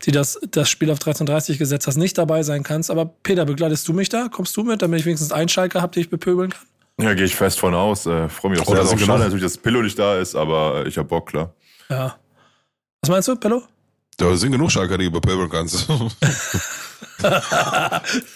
die 0.06 0.12
das, 0.12 0.40
das 0.52 0.70
Spiel 0.70 0.92
auf 0.92 1.00
13.30 1.00 1.58
gesetzt 1.58 1.88
hast, 1.88 1.98
nicht 1.98 2.18
dabei 2.20 2.44
sein 2.44 2.62
kannst. 2.62 2.92
Aber 2.92 3.06
Peter, 3.06 3.46
begleitest 3.46 3.88
du 3.88 3.94
mich 3.94 4.10
da? 4.10 4.30
Kommst 4.32 4.56
du 4.56 4.64
mit, 4.64 4.84
damit 4.84 5.00
ich 5.00 5.06
wenigstens 5.08 5.32
einen 5.32 5.50
Schalke 5.50 5.82
habe, 5.82 5.92
den 5.94 6.02
ich 6.02 6.10
bepöbeln 6.12 6.52
kann? 6.52 6.62
Ja, 7.02 7.16
gehe 7.16 7.26
ich 7.26 7.36
fest 7.36 7.60
von 7.60 7.74
aus. 7.74 8.06
Äh, 8.06 8.30
Freue 8.30 8.52
mich 8.52 8.62
auch 8.62 8.68
oh, 8.68 8.76
sehr. 8.76 8.84
Auch 8.84 9.00
schade 9.00 9.24
natürlich, 9.24 9.44
dass 9.44 9.58
Pillow 9.58 9.82
nicht 9.82 9.98
da 9.98 10.20
ist, 10.20 10.36
aber 10.36 10.86
ich 10.86 10.98
habe 11.00 11.08
Bock, 11.08 11.30
klar. 11.30 11.56
Ja. 11.90 12.18
Was 13.02 13.10
meinst 13.10 13.28
du, 13.28 13.36
Pillow? 13.36 13.64
Da 14.18 14.36
sind 14.36 14.52
genug 14.52 14.72
Schalker, 14.72 14.98
die 14.98 15.06
du 15.06 15.12
bepöbeln 15.12 15.50
kannst. 15.50 15.88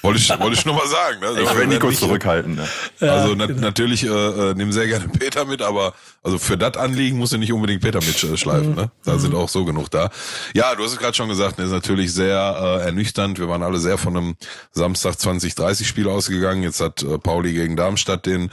wollte, 0.02 0.20
ich, 0.20 0.30
wollte 0.30 0.54
ich 0.54 0.66
nur 0.66 0.76
mal 0.76 0.88
sagen. 0.88 1.20
Ne? 1.20 1.42
Ich 1.42 1.56
will 1.56 1.68
Nico 1.68 1.92
zurückhalten. 1.92 2.56
Ne? 2.56 2.68
Ja, 3.00 3.14
also 3.16 3.36
na, 3.36 3.46
genau. 3.46 3.62
natürlich 3.62 4.04
äh, 4.04 4.08
äh, 4.08 4.54
nimm 4.56 4.72
sehr 4.72 4.88
gerne 4.88 5.08
Peter 5.08 5.46
mit, 5.46 5.62
aber 5.62 5.94
also 6.24 6.38
für 6.38 6.58
das 6.58 6.78
Anliegen 6.78 7.18
muss 7.18 7.32
du 7.32 7.38
nicht 7.38 7.54
unbedingt 7.54 7.82
Peter 7.82 8.00
mitschleifen. 8.00 8.72
Mhm. 8.72 8.76
Ne? 8.76 8.92
Da 9.04 9.14
mhm. 9.14 9.20
sind 9.20 9.36
auch 9.36 9.50
so 9.50 9.66
genug 9.66 9.90
da. 9.90 10.10
Ja, 10.54 10.76
du 10.76 10.84
hast 10.84 10.94
es 10.94 10.98
gerade 10.98 11.16
schon 11.16 11.30
gesagt, 11.30 11.60
ist 11.60 11.72
natürlich 11.72 12.14
sehr 12.14 12.80
äh, 12.82 12.86
ernüchternd. 12.86 13.40
Wir 13.40 13.50
waren 13.50 13.64
alle 13.64 13.80
sehr 13.80 13.98
von 13.98 14.16
einem 14.18 14.36
Samstag 14.72 15.20
2030 15.20 15.88
Spiel 15.88 16.08
ausgegangen. 16.08 16.64
Jetzt 16.64 16.82
hat 16.82 17.04
äh, 17.04 17.18
Pauli 17.18 17.54
gegen 17.54 17.76
Darmstadt 17.76 18.26
den 18.26 18.52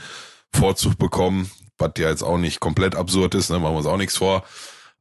Vorzug 0.51 0.97
bekommen, 0.97 1.49
was 1.77 1.93
ja 1.97 2.09
jetzt 2.09 2.23
auch 2.23 2.37
nicht 2.37 2.59
komplett 2.59 2.95
absurd 2.95 3.35
ist, 3.35 3.49
ne? 3.49 3.59
machen 3.59 3.73
wir 3.73 3.77
uns 3.79 3.87
auch 3.87 3.97
nichts 3.97 4.17
vor. 4.17 4.43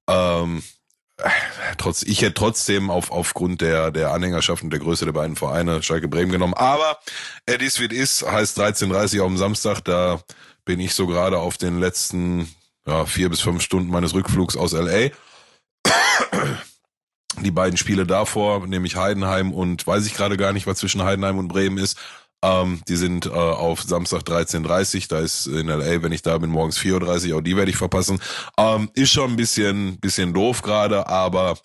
Ähm, 0.08 0.62
trotz, 1.78 2.02
ich 2.02 2.22
hätte 2.22 2.34
trotzdem 2.34 2.90
auf, 2.90 3.10
aufgrund 3.10 3.60
der, 3.60 3.90
der 3.90 4.12
Anhängerschaft 4.12 4.62
und 4.62 4.70
der 4.70 4.80
Größe 4.80 5.04
der 5.04 5.12
beiden 5.12 5.36
Vereine 5.36 5.82
Schalke 5.82 6.08
Bremen 6.08 6.32
genommen. 6.32 6.54
Aber 6.54 6.98
it 7.48 7.62
is 7.62 7.80
wie 7.80 7.84
it 7.84 7.92
is, 7.92 8.22
heißt 8.22 8.58
13.30 8.58 9.20
auf 9.20 9.28
dem 9.28 9.36
Samstag, 9.36 9.80
da 9.80 10.20
bin 10.64 10.80
ich 10.80 10.94
so 10.94 11.06
gerade 11.06 11.38
auf 11.38 11.58
den 11.58 11.78
letzten 11.80 12.48
ja, 12.86 13.06
vier 13.06 13.28
bis 13.28 13.40
fünf 13.40 13.62
Stunden 13.62 13.90
meines 13.90 14.14
Rückflugs 14.14 14.56
aus 14.56 14.72
LA. 14.72 15.10
Die 17.40 17.50
beiden 17.50 17.78
Spiele 17.78 18.06
davor, 18.06 18.66
nämlich 18.66 18.96
Heidenheim 18.96 19.52
und 19.52 19.86
weiß 19.86 20.06
ich 20.06 20.14
gerade 20.14 20.36
gar 20.36 20.52
nicht, 20.52 20.66
was 20.66 20.78
zwischen 20.78 21.02
Heidenheim 21.02 21.38
und 21.38 21.48
Bremen 21.48 21.78
ist, 21.78 21.98
ähm, 22.42 22.80
die 22.88 22.96
sind 22.96 23.26
äh, 23.26 23.30
auf 23.30 23.82
Samstag 23.82 24.22
13.30 24.22 25.08
Da 25.08 25.20
ist 25.20 25.46
in 25.46 25.68
LA, 25.68 26.02
wenn 26.02 26.12
ich 26.12 26.22
da 26.22 26.36
bin, 26.38 26.50
morgens 26.50 26.78
4.30 26.78 27.30
Uhr. 27.30 27.38
Auch 27.38 27.40
die 27.42 27.56
werde 27.56 27.70
ich 27.70 27.76
verpassen. 27.76 28.20
Ähm, 28.58 28.90
ist 28.94 29.12
schon 29.12 29.30
ein 29.30 29.36
bisschen, 29.36 29.98
bisschen 30.00 30.34
doof 30.34 30.62
gerade, 30.62 31.06
aber 31.06 31.56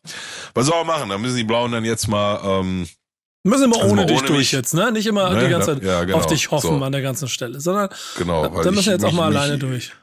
was 0.53 0.67
soll 0.67 0.77
man 0.77 0.87
machen? 0.87 1.09
Da 1.09 1.17
müssen 1.17 1.37
die 1.37 1.43
Blauen 1.43 1.71
dann 1.71 1.85
jetzt 1.85 2.07
mal... 2.07 2.39
Ähm, 2.43 2.87
Müssen 3.43 3.71
wir 3.71 3.81
also 3.81 3.93
ohne 3.93 4.05
dich 4.05 4.19
durch 4.21 4.39
mich. 4.39 4.51
jetzt, 4.51 4.73
ne? 4.73 4.91
Nicht 4.91 5.07
immer 5.07 5.29
ne? 5.29 5.45
die 5.45 5.49
ganze 5.49 5.75
Zeit 5.75 5.83
ja, 5.83 6.03
genau. 6.03 6.17
auf 6.17 6.25
dich 6.25 6.51
hoffen 6.51 6.79
so. 6.79 6.83
an 6.83 6.91
der 6.91 7.01
ganzen 7.01 7.29
Stelle, 7.29 7.61
sondern 7.61 7.87
genau, 8.17 8.61
dann 8.61 8.75
müssen 8.75 8.87
wir 8.87 8.93
jetzt 8.93 9.05
auch 9.05 9.13
mal 9.13 9.29
mich, 9.29 9.37
alleine 9.37 9.57
durch. 9.57 9.93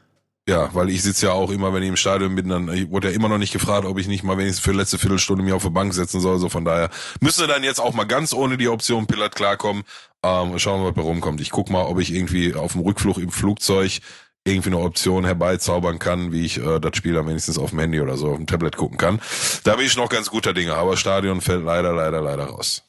Ja, 0.47 0.69
weil 0.75 0.91
ich 0.91 1.03
sitze 1.03 1.27
ja 1.27 1.33
auch 1.33 1.51
immer, 1.51 1.73
wenn 1.73 1.83
ich 1.83 1.89
im 1.89 1.97
Stadion 1.97 2.35
bin, 2.35 2.51
dann 2.51 2.69
ich 2.69 2.91
wurde 2.91 3.09
ja 3.09 3.15
immer 3.15 3.31
noch 3.31 3.39
nicht 3.39 3.53
gefragt, 3.53 3.87
ob 3.87 3.99
ich 3.99 4.09
nicht 4.09 4.25
mal 4.25 4.37
wenigstens 4.37 4.63
für 4.63 4.73
die 4.73 4.79
letzte 4.79 4.99
Viertelstunde 4.99 5.43
mich 5.43 5.55
auf 5.55 5.63
die 5.63 5.71
Bank 5.71 5.95
setzen 5.95 6.21
soll. 6.21 6.39
So 6.39 6.51
von 6.51 6.67
daher 6.67 6.91
wir 7.21 7.47
dann 7.47 7.65
jetzt 7.65 7.81
auch 7.81 7.95
mal 7.95 8.05
ganz 8.05 8.35
ohne 8.35 8.59
die 8.59 8.69
Option 8.69 9.07
Pilot 9.07 9.35
klarkommen. 9.35 9.85
Ähm, 10.23 10.59
schauen 10.59 10.83
wir 10.83 10.91
mal, 10.91 10.97
was 10.97 11.05
rumkommt. 11.05 11.41
Ich 11.41 11.51
guck 11.51 11.71
mal, 11.71 11.85
ob 11.85 11.99
ich 11.99 12.13
irgendwie 12.13 12.55
auf 12.55 12.73
dem 12.73 12.83
Rückflug 12.83 13.19
im 13.19 13.31
Flugzeug 13.31 14.01
irgendwie 14.47 14.69
eine 14.69 14.79
Option 14.79 15.25
herbeizaubern 15.25 15.99
kann, 15.99 16.31
wie 16.31 16.45
ich 16.45 16.59
äh, 16.59 16.79
das 16.79 16.95
Spiel 16.97 17.15
dann 17.15 17.27
wenigstens 17.27 17.59
auf 17.59 17.71
dem 17.71 17.79
Handy 17.79 18.01
oder 18.01 18.19
so 18.19 18.29
auf 18.29 18.37
dem 18.37 18.47
Tablet 18.47 18.77
gucken 18.77 18.99
kann. 18.99 19.23
Da 19.65 19.77
bin 19.77 19.87
ich 19.87 19.97
noch 19.97 20.11
ganz 20.11 20.29
guter 20.29 20.53
Dinge, 20.53 20.75
aber 20.75 20.99
Stadion 20.99 21.41
fällt 21.41 21.65
leider, 21.65 21.95
leider, 21.95 22.21
leider 22.21 22.45
raus. 22.45 22.83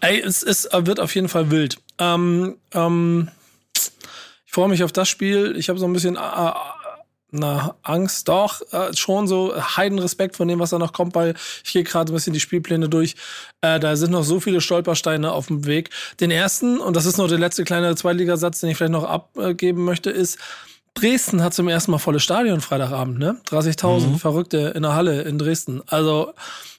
Ey, 0.00 0.18
es, 0.20 0.42
es 0.42 0.66
wird 0.72 1.00
auf 1.00 1.14
jeden 1.14 1.28
Fall 1.28 1.50
wild. 1.50 1.78
Ähm, 1.98 2.56
ähm, 2.72 3.28
ich 4.50 4.54
freue 4.54 4.68
mich 4.68 4.82
auf 4.82 4.90
das 4.90 5.08
Spiel. 5.08 5.54
Ich 5.56 5.68
habe 5.68 5.78
so 5.78 5.86
ein 5.86 5.92
bisschen 5.92 6.16
äh, 6.16 6.52
na, 7.30 7.76
Angst, 7.84 8.26
doch, 8.26 8.60
äh, 8.72 8.92
schon 8.96 9.28
so 9.28 9.54
Heidenrespekt 9.76 10.34
von 10.34 10.48
dem, 10.48 10.58
was 10.58 10.70
da 10.70 10.78
noch 10.80 10.92
kommt, 10.92 11.14
weil 11.14 11.36
ich 11.64 11.72
gehe 11.72 11.84
gerade 11.84 12.12
ein 12.12 12.16
bisschen 12.16 12.32
die 12.32 12.40
Spielpläne 12.40 12.88
durch. 12.88 13.14
Äh, 13.60 13.78
da 13.78 13.94
sind 13.94 14.10
noch 14.10 14.24
so 14.24 14.40
viele 14.40 14.60
Stolpersteine 14.60 15.30
auf 15.30 15.46
dem 15.46 15.66
Weg. 15.66 15.90
Den 16.18 16.32
ersten, 16.32 16.80
und 16.80 16.96
das 16.96 17.06
ist 17.06 17.16
noch 17.16 17.28
der 17.28 17.38
letzte 17.38 17.62
kleine 17.62 17.94
Zweitligasatz, 17.94 18.58
den 18.58 18.70
ich 18.70 18.76
vielleicht 18.76 18.90
noch 18.90 19.04
abgeben 19.04 19.84
möchte, 19.84 20.10
ist, 20.10 20.36
Dresden 20.94 21.44
hat 21.44 21.54
zum 21.54 21.68
ersten 21.68 21.92
Mal 21.92 21.98
volles 21.98 22.24
Stadion 22.24 22.60
Freitagabend, 22.60 23.20
ne? 23.20 23.40
30.000 23.46 24.00
mhm. 24.00 24.18
Verrückte 24.18 24.72
in 24.74 24.82
der 24.82 24.94
Halle 24.94 25.22
in 25.22 25.38
Dresden. 25.38 25.80
Also, 25.86 26.32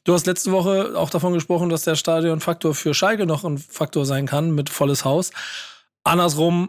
du 0.03 0.13
hast 0.13 0.25
letzte 0.25 0.51
Woche 0.51 0.91
auch 0.97 1.09
davon 1.09 1.31
gesprochen, 1.31 1.69
dass 1.69 1.83
der 1.83 1.95
Stadionfaktor 1.95 2.75
für 2.75 2.93
Schalke 2.93 3.25
noch 3.25 3.45
ein 3.45 3.57
Faktor 3.57 4.05
sein 4.05 4.25
kann 4.25 4.51
mit 4.51 4.69
volles 4.69 5.05
Haus. 5.05 5.31
Andersrum, 6.03 6.67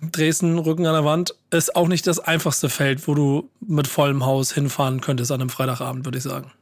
Dresden, 0.00 0.58
Rücken 0.58 0.86
an 0.86 0.94
der 0.94 1.04
Wand, 1.04 1.34
ist 1.50 1.74
auch 1.74 1.88
nicht 1.88 2.06
das 2.06 2.18
einfachste 2.18 2.68
Feld, 2.68 3.06
wo 3.08 3.14
du 3.14 3.50
mit 3.60 3.86
vollem 3.86 4.24
Haus 4.24 4.52
hinfahren 4.52 5.00
könntest 5.00 5.32
an 5.32 5.40
einem 5.40 5.50
Freitagabend, 5.50 6.04
würde 6.04 6.18
ich 6.18 6.24
sagen. 6.24 6.52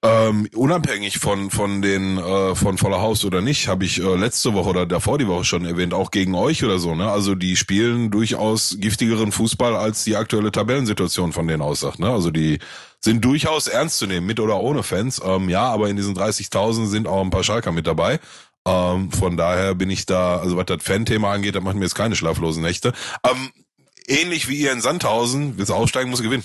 Ähm, 0.00 0.48
unabhängig 0.54 1.18
von 1.18 1.50
von 1.50 1.82
den 1.82 2.18
äh, 2.18 2.54
von 2.54 2.78
voller 2.78 3.00
Haus 3.00 3.24
oder 3.24 3.40
nicht, 3.40 3.66
habe 3.66 3.84
ich 3.84 4.00
äh, 4.00 4.14
letzte 4.14 4.54
Woche 4.54 4.68
oder 4.68 4.86
davor 4.86 5.18
die 5.18 5.26
Woche 5.26 5.44
schon 5.44 5.64
erwähnt, 5.64 5.92
auch 5.92 6.12
gegen 6.12 6.36
euch 6.36 6.62
oder 6.62 6.78
so. 6.78 6.94
Ne? 6.94 7.10
Also 7.10 7.34
die 7.34 7.56
spielen 7.56 8.12
durchaus 8.12 8.76
giftigeren 8.78 9.32
Fußball 9.32 9.74
als 9.74 10.04
die 10.04 10.14
aktuelle 10.14 10.52
Tabellensituation 10.52 11.32
von 11.32 11.48
denen 11.48 11.62
aussagt. 11.62 11.98
Ne? 11.98 12.08
Also 12.08 12.30
die 12.30 12.60
sind 13.00 13.24
durchaus 13.24 13.66
ernst 13.66 13.98
zu 13.98 14.06
nehmen, 14.06 14.24
mit 14.24 14.38
oder 14.38 14.60
ohne 14.60 14.84
Fans. 14.84 15.20
Ähm, 15.24 15.48
ja, 15.48 15.62
aber 15.62 15.88
in 15.88 15.96
diesen 15.96 16.16
30.000 16.16 16.86
sind 16.86 17.08
auch 17.08 17.20
ein 17.20 17.30
paar 17.30 17.42
Schalker 17.42 17.72
mit 17.72 17.88
dabei. 17.88 18.20
Ähm, 18.68 19.10
von 19.10 19.36
daher 19.36 19.74
bin 19.74 19.90
ich 19.90 20.04
da, 20.06 20.38
also 20.38 20.56
was 20.56 20.66
das 20.66 20.82
Fan-Thema 20.82 21.32
angeht, 21.32 21.54
da 21.54 21.60
machen 21.60 21.78
mir 21.78 21.84
jetzt 21.84 21.94
keine 21.94 22.16
schlaflosen 22.16 22.62
Nächte. 22.62 22.92
Ähm, 23.24 23.50
ähnlich 24.06 24.48
wie 24.48 24.56
ihr 24.56 24.72
in 24.72 24.80
Sandhausen, 24.80 25.56
willst 25.56 25.72
aufsteigen, 25.72 26.10
muss 26.10 26.22
gewinnen. 26.22 26.44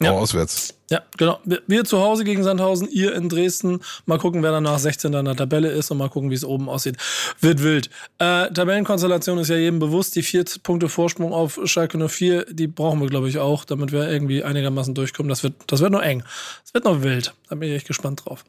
Ja. 0.00 0.12
Auch 0.12 0.22
auswärts. 0.22 0.74
Ja, 0.90 1.02
genau. 1.16 1.38
Wir 1.66 1.84
zu 1.84 2.00
Hause 2.00 2.24
gegen 2.24 2.42
Sandhausen, 2.42 2.88
ihr 2.90 3.14
in 3.14 3.28
Dresden. 3.28 3.80
Mal 4.06 4.18
gucken, 4.18 4.42
wer 4.42 4.50
dann 4.50 4.64
nach 4.64 4.78
16 4.78 5.12
in 5.12 5.24
der 5.26 5.36
Tabelle 5.36 5.70
ist 5.70 5.90
und 5.90 5.98
mal 5.98 6.08
gucken, 6.08 6.30
wie 6.30 6.34
es 6.34 6.44
oben 6.44 6.68
aussieht. 6.68 6.96
Wird 7.40 7.62
wild. 7.62 7.90
Äh, 8.18 8.50
Tabellenkonstellation 8.50 9.38
ist 9.38 9.48
ja 9.48 9.56
jedem 9.56 9.78
bewusst. 9.78 10.16
Die 10.16 10.22
vier 10.22 10.44
Punkte 10.62 10.88
Vorsprung 10.88 11.32
auf 11.32 11.60
Schalke 11.64 11.98
04, 12.08 12.46
die 12.50 12.66
brauchen 12.66 13.00
wir, 13.00 13.08
glaube 13.08 13.28
ich, 13.28 13.38
auch, 13.38 13.64
damit 13.64 13.92
wir 13.92 14.08
irgendwie 14.08 14.42
einigermaßen 14.42 14.94
durchkommen. 14.94 15.28
Das 15.28 15.42
wird, 15.42 15.54
das 15.66 15.80
wird 15.80 15.92
noch 15.92 16.02
eng. 16.02 16.24
Das 16.64 16.74
wird 16.74 16.84
noch 16.84 17.02
wild. 17.02 17.34
Da 17.48 17.54
bin 17.54 17.68
ich 17.68 17.76
echt 17.76 17.86
gespannt 17.86 18.22
drauf. 18.24 18.44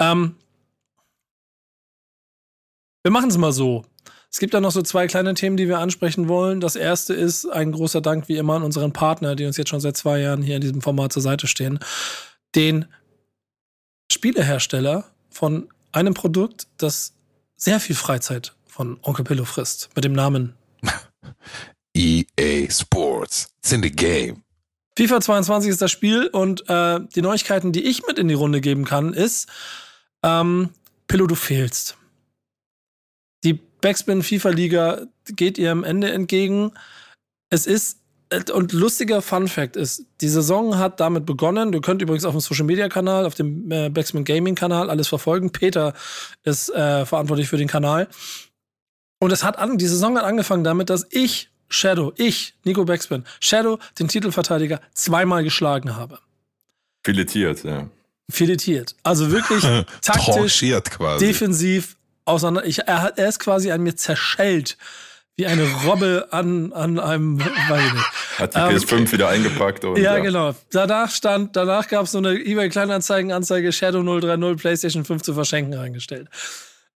Ähm, 0.00 0.34
wir 3.02 3.10
machen 3.10 3.30
es 3.30 3.38
mal 3.38 3.52
so. 3.52 3.84
Es 4.32 4.38
gibt 4.38 4.54
da 4.54 4.60
noch 4.60 4.70
so 4.70 4.82
zwei 4.82 5.08
kleine 5.08 5.34
Themen, 5.34 5.56
die 5.56 5.66
wir 5.66 5.78
ansprechen 5.78 6.28
wollen. 6.28 6.60
Das 6.60 6.76
erste 6.76 7.14
ist 7.14 7.46
ein 7.46 7.72
großer 7.72 8.00
Dank 8.00 8.28
wie 8.28 8.36
immer 8.36 8.54
an 8.54 8.62
unseren 8.62 8.92
Partner, 8.92 9.34
die 9.34 9.44
uns 9.44 9.56
jetzt 9.56 9.70
schon 9.70 9.80
seit 9.80 9.96
zwei 9.96 10.20
Jahren 10.20 10.42
hier 10.42 10.56
in 10.56 10.60
diesem 10.60 10.82
Format 10.82 11.12
zur 11.12 11.22
Seite 11.22 11.48
stehen. 11.48 11.80
Den 12.54 12.86
Spielehersteller 14.12 15.04
von 15.30 15.68
einem 15.92 16.14
Produkt, 16.14 16.68
das 16.76 17.14
sehr 17.56 17.80
viel 17.80 17.96
Freizeit 17.96 18.54
von 18.66 18.98
Onkel 19.02 19.24
Pillow 19.24 19.44
frisst, 19.44 19.90
mit 19.96 20.04
dem 20.04 20.12
Namen 20.12 20.54
EA 21.96 22.70
Sports. 22.70 23.48
It's 23.58 23.72
in 23.72 23.82
the 23.82 23.90
game. 23.90 24.42
FIFA 24.96 25.20
22 25.20 25.70
ist 25.70 25.82
das 25.82 25.90
Spiel 25.90 26.26
und 26.28 26.68
äh, 26.68 27.00
die 27.14 27.22
Neuigkeiten, 27.22 27.72
die 27.72 27.82
ich 27.82 28.06
mit 28.06 28.18
in 28.18 28.28
die 28.28 28.34
Runde 28.34 28.60
geben 28.60 28.84
kann, 28.84 29.12
ist, 29.12 29.48
ähm, 30.22 30.70
Pillow, 31.08 31.26
du 31.26 31.34
fehlst. 31.34 31.96
Backspin 33.80 34.22
FIFA 34.22 34.50
Liga 34.50 35.06
geht 35.26 35.58
ihrem 35.58 35.84
Ende 35.84 36.10
entgegen. 36.10 36.72
Es 37.50 37.66
ist 37.66 37.98
und 38.52 38.72
lustiger 38.72 39.22
Fun 39.22 39.48
Fact 39.48 39.74
ist, 39.76 40.06
die 40.20 40.28
Saison 40.28 40.78
hat 40.78 41.00
damit 41.00 41.26
begonnen. 41.26 41.72
Du 41.72 41.80
könnt 41.80 42.00
übrigens 42.00 42.24
auf 42.24 42.32
dem 42.32 42.40
Social 42.40 42.64
Media 42.64 42.88
Kanal, 42.88 43.26
auf 43.26 43.34
dem 43.34 43.70
äh, 43.72 43.88
Backspin 43.88 44.24
Gaming 44.24 44.54
Kanal 44.54 44.88
alles 44.88 45.08
verfolgen. 45.08 45.50
Peter 45.50 45.94
ist 46.44 46.68
äh, 46.70 47.04
verantwortlich 47.04 47.48
für 47.48 47.56
den 47.56 47.66
Kanal. 47.66 48.06
Und 49.18 49.32
es 49.32 49.42
hat 49.42 49.58
an, 49.58 49.78
die 49.78 49.86
Saison 49.86 50.16
hat 50.16 50.24
angefangen 50.24 50.62
damit, 50.62 50.90
dass 50.90 51.06
ich 51.10 51.50
Shadow, 51.68 52.12
ich, 52.16 52.54
Nico 52.64 52.84
Backspin, 52.84 53.24
Shadow, 53.40 53.78
den 53.98 54.08
Titelverteidiger, 54.08 54.80
zweimal 54.94 55.42
geschlagen 55.42 55.96
habe. 55.96 56.18
Filetiert, 57.04 57.64
ja. 57.64 57.88
Filetiert. 58.30 58.94
Also 59.02 59.30
wirklich 59.30 59.64
taktisch, 60.02 60.60
defensiv, 61.18 61.96
auseinander. 62.30 62.64
Ich, 62.66 62.80
er, 62.80 63.12
er 63.16 63.28
ist 63.28 63.38
quasi 63.38 63.70
an 63.70 63.82
mir 63.82 63.96
zerschellt. 63.96 64.76
Wie 65.36 65.46
eine 65.46 65.66
Robbe 65.86 66.28
an, 66.32 66.72
an 66.72 66.98
einem, 66.98 67.36
nicht. 67.36 67.48
Hat 68.38 68.54
die 68.54 68.58
PS5 68.58 68.92
ähm, 68.92 69.12
wieder 69.12 69.28
eingepackt. 69.28 69.84
Und, 69.84 69.96
ja, 69.96 70.16
ja, 70.16 70.18
genau. 70.18 70.54
Danach 70.70 71.10
stand, 71.10 71.56
danach 71.56 71.88
gab 71.88 72.04
es 72.04 72.12
so 72.12 72.18
eine 72.18 72.34
eBay-Kleinanzeigen-Anzeige 72.34 73.72
Shadow 73.72 74.02
030 74.02 74.60
PlayStation 74.60 75.04
5 75.04 75.22
zu 75.22 75.32
verschenken 75.32 75.72
reingestellt. 75.72 76.28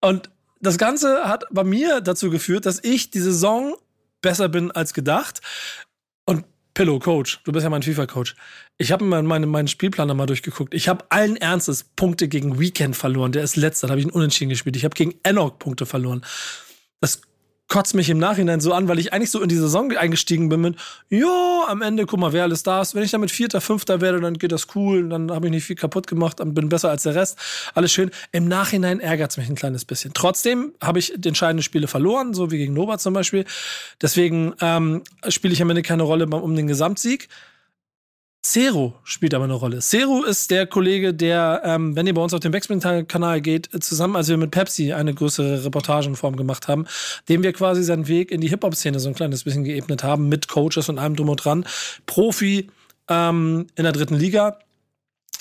Und 0.00 0.30
das 0.60 0.76
Ganze 0.78 1.24
hat 1.24 1.44
bei 1.50 1.64
mir 1.64 2.00
dazu 2.00 2.30
geführt, 2.30 2.66
dass 2.66 2.82
ich 2.82 3.10
die 3.10 3.20
Saison 3.20 3.76
besser 4.20 4.48
bin 4.48 4.70
als 4.70 4.92
gedacht. 4.94 5.40
Und 6.26 6.44
Pillow, 6.74 6.98
Coach, 6.98 7.40
du 7.44 7.52
bist 7.52 7.62
ja 7.64 7.70
mein 7.70 7.82
FIFA-Coach. 7.82 8.34
Ich 8.76 8.90
habe 8.90 9.04
meinen 9.04 9.26
meine, 9.26 9.46
meinen 9.46 9.68
Spielplan 9.68 10.14
mal 10.16 10.26
durchgeguckt. 10.26 10.74
Ich 10.74 10.88
habe 10.88 11.04
allen 11.08 11.36
Ernstes 11.36 11.84
Punkte 11.84 12.26
gegen 12.26 12.58
Weekend 12.58 12.96
verloren. 12.96 13.30
Der 13.30 13.44
ist 13.44 13.56
letzter, 13.56 13.86
da 13.86 13.92
habe 13.92 14.00
ich 14.00 14.06
einen 14.06 14.14
Unentschieden 14.14 14.50
gespielt. 14.50 14.76
Ich 14.76 14.84
habe 14.84 14.94
gegen 14.94 15.14
Enoch 15.22 15.58
Punkte 15.58 15.86
verloren. 15.86 16.24
Das 17.00 17.20
kotzt 17.68 17.94
mich 17.94 18.10
im 18.10 18.18
Nachhinein 18.18 18.60
so 18.60 18.72
an, 18.72 18.88
weil 18.88 18.98
ich 18.98 19.12
eigentlich 19.12 19.30
so 19.30 19.40
in 19.40 19.48
die 19.48 19.56
Saison 19.56 19.90
eingestiegen 19.92 20.48
bin 20.48 20.60
mit, 20.60 20.76
ja, 21.08 21.64
am 21.66 21.82
Ende, 21.82 22.04
guck 22.04 22.20
mal, 22.20 22.32
wer 22.32 22.42
alles 22.42 22.62
da 22.62 22.82
ist. 22.82 22.94
Wenn 22.94 23.02
ich 23.02 23.12
damit 23.12 23.30
Vierter, 23.30 23.60
Fünfter 23.60 24.00
werde, 24.00 24.20
dann 24.20 24.34
geht 24.38 24.52
das 24.52 24.66
cool, 24.74 25.08
dann 25.08 25.30
habe 25.30 25.46
ich 25.46 25.52
nicht 25.52 25.64
viel 25.64 25.76
kaputt 25.76 26.06
gemacht, 26.06 26.40
dann 26.40 26.52
bin 26.52 26.68
besser 26.68 26.90
als 26.90 27.04
der 27.04 27.14
Rest. 27.14 27.38
Alles 27.74 27.92
schön. 27.92 28.10
Im 28.32 28.48
Nachhinein 28.48 29.00
ärgert 29.00 29.30
es 29.30 29.36
mich 29.36 29.48
ein 29.48 29.54
kleines 29.54 29.84
bisschen. 29.84 30.12
Trotzdem 30.14 30.72
habe 30.80 30.98
ich 30.98 31.14
die 31.16 31.28
entscheidenden 31.28 31.62
Spiele 31.62 31.86
verloren, 31.86 32.34
so 32.34 32.50
wie 32.50 32.58
gegen 32.58 32.74
Nova 32.74 32.98
zum 32.98 33.14
Beispiel. 33.14 33.44
Deswegen 34.02 34.54
ähm, 34.60 35.02
spiele 35.28 35.54
ich 35.54 35.62
am 35.62 35.70
Ende 35.70 35.82
keine 35.82 36.02
Rolle 36.02 36.26
um 36.26 36.54
den 36.56 36.66
Gesamtsieg. 36.66 37.28
Zero 38.44 38.94
spielt 39.04 39.32
aber 39.32 39.44
eine 39.44 39.54
Rolle. 39.54 39.78
Zero 39.78 40.22
ist 40.22 40.50
der 40.50 40.66
Kollege, 40.66 41.14
der, 41.14 41.62
ähm, 41.64 41.96
wenn 41.96 42.06
ihr 42.06 42.12
bei 42.12 42.20
uns 42.20 42.34
auf 42.34 42.40
dem 42.40 42.52
Backspin-Kanal 42.52 43.40
geht, 43.40 43.70
zusammen, 43.82 44.16
als 44.16 44.28
wir 44.28 44.36
mit 44.36 44.50
Pepsi 44.50 44.92
eine 44.92 45.14
größere 45.14 45.64
Reportagenform 45.64 46.36
gemacht 46.36 46.68
haben, 46.68 46.84
dem 47.30 47.42
wir 47.42 47.54
quasi 47.54 47.82
seinen 47.82 48.06
Weg 48.06 48.30
in 48.30 48.42
die 48.42 48.48
Hip-Hop-Szene 48.48 49.00
so 49.00 49.08
ein 49.08 49.14
kleines 49.14 49.44
bisschen 49.44 49.64
geebnet 49.64 50.04
haben, 50.04 50.28
mit 50.28 50.46
Coaches 50.48 50.90
und 50.90 50.98
allem 50.98 51.16
drum 51.16 51.30
und 51.30 51.42
dran. 51.42 51.64
Profi 52.04 52.68
ähm, 53.08 53.66
in 53.76 53.84
der 53.84 53.92
dritten 53.92 54.16
Liga, 54.16 54.58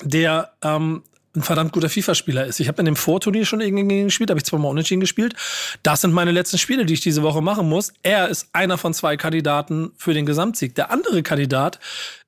der 0.06 0.54
ähm, 0.64 1.04
ein 1.36 1.42
verdammt 1.42 1.74
guter 1.74 1.90
FIFA-Spieler 1.90 2.46
ist. 2.46 2.62
Ich 2.62 2.70
habe 2.70 2.80
in 2.82 2.86
dem 2.86 2.96
Vorturnier 2.96 3.46
schon 3.46 3.60
irgendwie 3.60 4.04
gespielt, 4.04 4.30
habe 4.30 4.40
ich 4.40 4.46
zweimal 4.46 4.72
unentschieden 4.72 5.02
gespielt. 5.02 5.36
Das 5.82 6.00
sind 6.00 6.14
meine 6.14 6.32
letzten 6.32 6.58
Spiele, 6.58 6.86
die 6.86 6.94
ich 6.94 7.02
diese 7.02 7.22
Woche 7.24 7.42
machen 7.42 7.68
muss. 7.68 7.92
Er 8.02 8.30
ist 8.30 8.48
einer 8.54 8.78
von 8.78 8.94
zwei 8.94 9.18
Kandidaten 9.18 9.92
für 9.98 10.14
den 10.14 10.26
Gesamtsieg. 10.26 10.76
Der 10.76 10.90
andere 10.92 11.22
Kandidat 11.22 11.80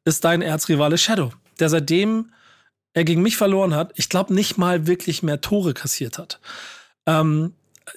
ist 0.06 0.24
dein 0.24 0.42
Erzrivale 0.42 0.98
Shadow, 0.98 1.32
der 1.60 1.70
seitdem 1.70 2.32
er 2.94 3.04
gegen 3.04 3.22
mich 3.22 3.36
verloren 3.36 3.76
hat, 3.76 3.92
ich 3.96 4.08
glaube 4.08 4.34
nicht 4.34 4.58
mal 4.58 4.88
wirklich 4.88 5.22
mehr 5.22 5.42
Tore 5.42 5.74
kassiert 5.74 6.18
hat. 6.18 6.40
Ähm, 7.06 7.54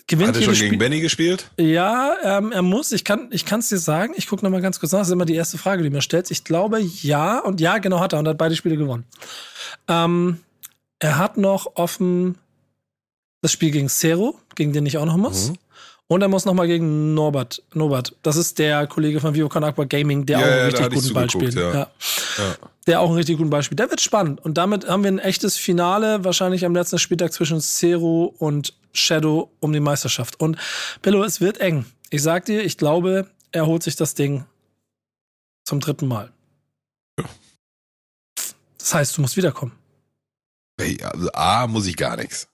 gewinnt 0.08 0.30
hat 0.30 0.36
er 0.36 0.42
schon 0.42 0.54
gegen 0.54 0.66
Spiel 0.66 0.78
Benny 0.78 1.00
gespielt? 1.00 1.50
Ja, 1.56 2.16
ähm, 2.24 2.50
er 2.50 2.62
muss. 2.62 2.90
Ich 2.90 3.04
kann, 3.04 3.28
ich 3.30 3.44
kann 3.44 3.60
es 3.60 3.68
dir 3.68 3.78
sagen. 3.78 4.12
Ich 4.16 4.26
gucke 4.26 4.44
noch 4.44 4.50
mal 4.50 4.60
ganz 4.60 4.80
kurz 4.80 4.92
nach. 4.92 4.98
Das 4.98 5.08
ist 5.08 5.12
immer 5.12 5.24
die 5.24 5.36
erste 5.36 5.56
Frage, 5.56 5.84
die 5.84 5.90
mir 5.90 6.02
stellt. 6.02 6.30
Ich 6.30 6.42
glaube, 6.42 6.80
ja 6.80 7.38
und 7.38 7.60
ja, 7.60 7.78
genau 7.78 8.00
hat 8.00 8.12
er 8.12 8.18
und 8.18 8.26
hat 8.26 8.38
beide 8.38 8.56
Spiele 8.56 8.76
gewonnen. 8.76 9.04
Ähm, 9.86 10.40
er 10.98 11.16
hat 11.16 11.36
noch 11.36 11.76
offen 11.76 12.36
das 13.40 13.52
Spiel 13.52 13.70
gegen 13.70 13.88
Cero, 13.88 14.38
gegen 14.56 14.72
den 14.72 14.84
ich 14.84 14.98
auch 14.98 15.06
noch 15.06 15.16
muss. 15.16 15.50
Mhm. 15.50 15.58
Und 16.10 16.22
er 16.22 16.28
muss 16.28 16.46
noch 16.46 16.54
mal 16.54 16.66
gegen 16.66 17.12
Norbert. 17.12 17.62
Norbert, 17.74 18.16
das 18.22 18.36
ist 18.36 18.58
der 18.58 18.86
Kollege 18.86 19.20
von 19.20 19.34
Vivo 19.34 19.50
Con 19.50 19.62
Aqua 19.62 19.84
Gaming, 19.84 20.24
der 20.24 20.38
ja, 20.38 20.44
auch 20.44 20.50
einen 20.50 20.58
ja, 20.58 20.64
richtig 20.66 20.94
guten 20.94 21.14
Ball 21.14 21.30
spielt. 21.30 21.54
Ja. 21.54 21.90
Der 22.86 23.00
auch 23.00 23.08
einen 23.08 23.16
richtig 23.16 23.36
guten 23.36 23.50
Ball 23.50 23.62
spielt. 23.62 23.78
Der 23.78 23.90
wird 23.90 24.00
spannend. 24.00 24.42
Und 24.42 24.56
damit 24.56 24.88
haben 24.88 25.04
wir 25.04 25.10
ein 25.10 25.18
echtes 25.18 25.58
Finale, 25.58 26.24
wahrscheinlich 26.24 26.64
am 26.64 26.74
letzten 26.74 26.98
Spieltag 26.98 27.34
zwischen 27.34 27.60
Zero 27.60 28.34
und 28.38 28.72
Shadow 28.94 29.50
um 29.60 29.74
die 29.74 29.80
Meisterschaft. 29.80 30.40
Und 30.40 30.56
Bello, 31.02 31.22
es 31.24 31.42
wird 31.42 31.58
eng. 31.58 31.84
Ich 32.08 32.22
sag 32.22 32.46
dir, 32.46 32.64
ich 32.64 32.78
glaube, 32.78 33.28
er 33.52 33.66
holt 33.66 33.82
sich 33.82 33.96
das 33.96 34.14
Ding 34.14 34.46
zum 35.64 35.80
dritten 35.80 36.08
Mal. 36.08 36.32
Das 38.78 38.94
heißt, 38.94 39.18
du 39.18 39.20
musst 39.20 39.36
wiederkommen. 39.36 39.72
Hey, 40.80 40.96
also 41.02 41.30
A 41.34 41.66
muss 41.66 41.86
ich 41.86 41.96
gar 41.96 42.16
nichts. 42.16 42.48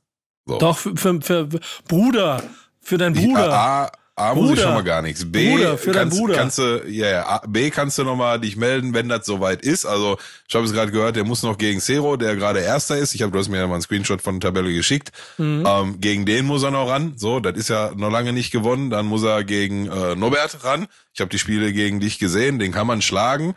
So. 0.47 0.59
Doch, 0.59 0.77
für, 0.77 0.97
für, 0.97 1.21
für 1.21 1.49
Bruder, 1.87 2.43
für 2.85 2.99
deinen 2.99 3.15
Bruder. 3.15 3.47
Ich, 3.47 3.53
A, 3.53 3.91
A 4.17 4.33
muss 4.35 4.53
ich 4.53 4.61
schon 4.61 4.75
mal 4.75 4.85
gar 4.85 5.03
nichts. 5.03 5.31
B, 5.31 5.51
Bruder, 5.51 5.77
für 5.77 5.91
kannst, 5.91 6.17
Bruder. 6.17 6.35
kannst 6.35 6.59
du, 6.59 6.85
ja, 6.87 7.07
yeah, 7.07 7.43
B 7.49 7.71
kannst 7.71 7.99
du 7.99 8.05
noch 8.05 8.15
mal 8.15 8.39
dich 8.39 8.57
melden, 8.57 8.95
wenn 8.95 9.09
das 9.09 9.27
soweit 9.27 9.63
ist. 9.63 9.85
Also, 9.85 10.19
ich 10.49 10.55
habe 10.55 10.65
es 10.65 10.73
gerade 10.73 10.93
gehört, 10.93 11.17
der 11.17 11.25
muss 11.25 11.43
noch 11.43 11.59
gegen 11.59 11.81
Cero, 11.81 12.17
der 12.17 12.37
gerade 12.37 12.61
Erster 12.61 12.97
ist. 12.97 13.17
Ich 13.17 13.23
habe, 13.23 13.33
du 13.33 13.41
hast 13.41 13.49
mir 13.49 13.59
ja 13.59 13.67
mal 13.67 13.75
einen 13.75 13.83
Screenshot 13.83 14.23
von 14.23 14.39
der 14.39 14.51
Tabelle 14.51 14.73
geschickt. 14.73 15.11
Mhm. 15.37 15.65
Ähm, 15.67 16.01
gegen 16.01 16.27
den 16.27 16.47
muss 16.47 16.63
er 16.63 16.71
noch 16.71 16.89
ran. 16.89 17.15
So, 17.17 17.41
das 17.41 17.57
ist 17.57 17.71
ja 17.71 17.93
noch 17.97 18.11
lange 18.11 18.33
nicht 18.33 18.53
gewonnen. 18.53 18.89
Dann 18.91 19.07
muss 19.07 19.25
er 19.25 19.43
gegen 19.43 19.89
äh, 19.89 20.15
Norbert 20.15 20.63
ran. 20.63 20.87
Ich 21.13 21.21
habe 21.21 21.31
die 21.31 21.41
Spiele 21.41 21.73
gegen 21.73 21.99
dich 21.99 22.21
gesehen. 22.21 22.61
Den 22.61 22.71
kann 22.71 22.87
man 22.87 23.03
schlagen. 23.03 23.55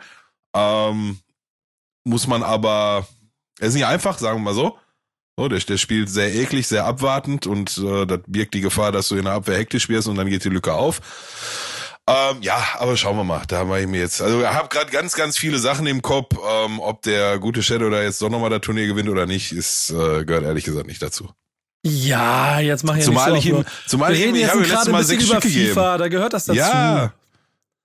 Ähm, 0.56 1.18
muss 2.02 2.26
man 2.26 2.42
aber, 2.42 3.06
er 3.60 3.68
ist 3.68 3.74
nicht 3.74 3.86
einfach, 3.86 4.18
sagen 4.18 4.38
wir 4.38 4.44
mal 4.44 4.54
so. 4.54 4.76
Oh, 5.38 5.46
der, 5.46 5.60
der 5.60 5.78
spielt 5.78 6.10
sehr 6.10 6.34
eklig, 6.34 6.66
sehr 6.66 6.84
abwartend 6.84 7.46
und 7.46 7.78
äh, 7.78 8.06
das 8.06 8.18
birgt 8.26 8.54
die 8.54 8.60
Gefahr, 8.60 8.90
dass 8.90 9.08
du 9.08 9.14
in 9.14 9.24
der 9.24 9.34
Abwehr 9.34 9.56
hektisch 9.56 9.88
wirst 9.88 10.08
und 10.08 10.16
dann 10.16 10.28
geht 10.28 10.42
die 10.42 10.48
Lücke 10.48 10.74
auf. 10.74 11.00
Ähm, 12.08 12.38
ja, 12.40 12.56
aber 12.78 12.96
schauen 12.96 13.16
wir 13.16 13.22
mal. 13.22 13.42
Da 13.46 13.64
mache 13.64 13.82
ich 13.82 13.86
mir 13.86 14.00
jetzt. 14.00 14.20
Also 14.20 14.40
ich 14.40 14.46
habe 14.46 14.68
gerade 14.68 14.90
ganz, 14.90 15.14
ganz 15.14 15.38
viele 15.38 15.60
Sachen 15.60 15.86
im 15.86 16.02
Kopf. 16.02 16.34
Ähm, 16.36 16.80
ob 16.80 17.02
der 17.02 17.38
gute 17.38 17.62
Shadow 17.62 17.88
da 17.88 18.02
jetzt 18.02 18.20
doch 18.20 18.30
nochmal 18.30 18.50
das 18.50 18.62
Turnier 18.62 18.88
gewinnt 18.88 19.08
oder 19.08 19.26
nicht, 19.26 19.52
ist 19.52 19.90
äh, 19.90 20.24
gehört 20.24 20.42
ehrlich 20.42 20.64
gesagt 20.64 20.88
nicht 20.88 21.00
dazu. 21.00 21.28
Ja, 21.84 22.58
jetzt 22.58 22.82
mach 22.82 22.94
ich 22.96 23.02
ja 23.02 23.06
zumal 23.06 23.32
nicht 23.32 23.44
so 23.44 23.50
ich 23.50 23.58
ihm, 23.58 23.64
zumal 23.86 24.14
ich 24.14 24.26
ihm, 24.26 24.34
ich 24.34 24.50
habe 24.50 24.64
letztes 24.64 24.88
Mal 24.88 25.04
sechs 25.04 25.24
Stück 25.24 25.42
gegeben. 25.42 25.68
FIFA, 25.68 25.98
da 25.98 26.08
gehört 26.08 26.32
das 26.32 26.46
dazu. 26.46 26.58
Ja, 26.58 27.12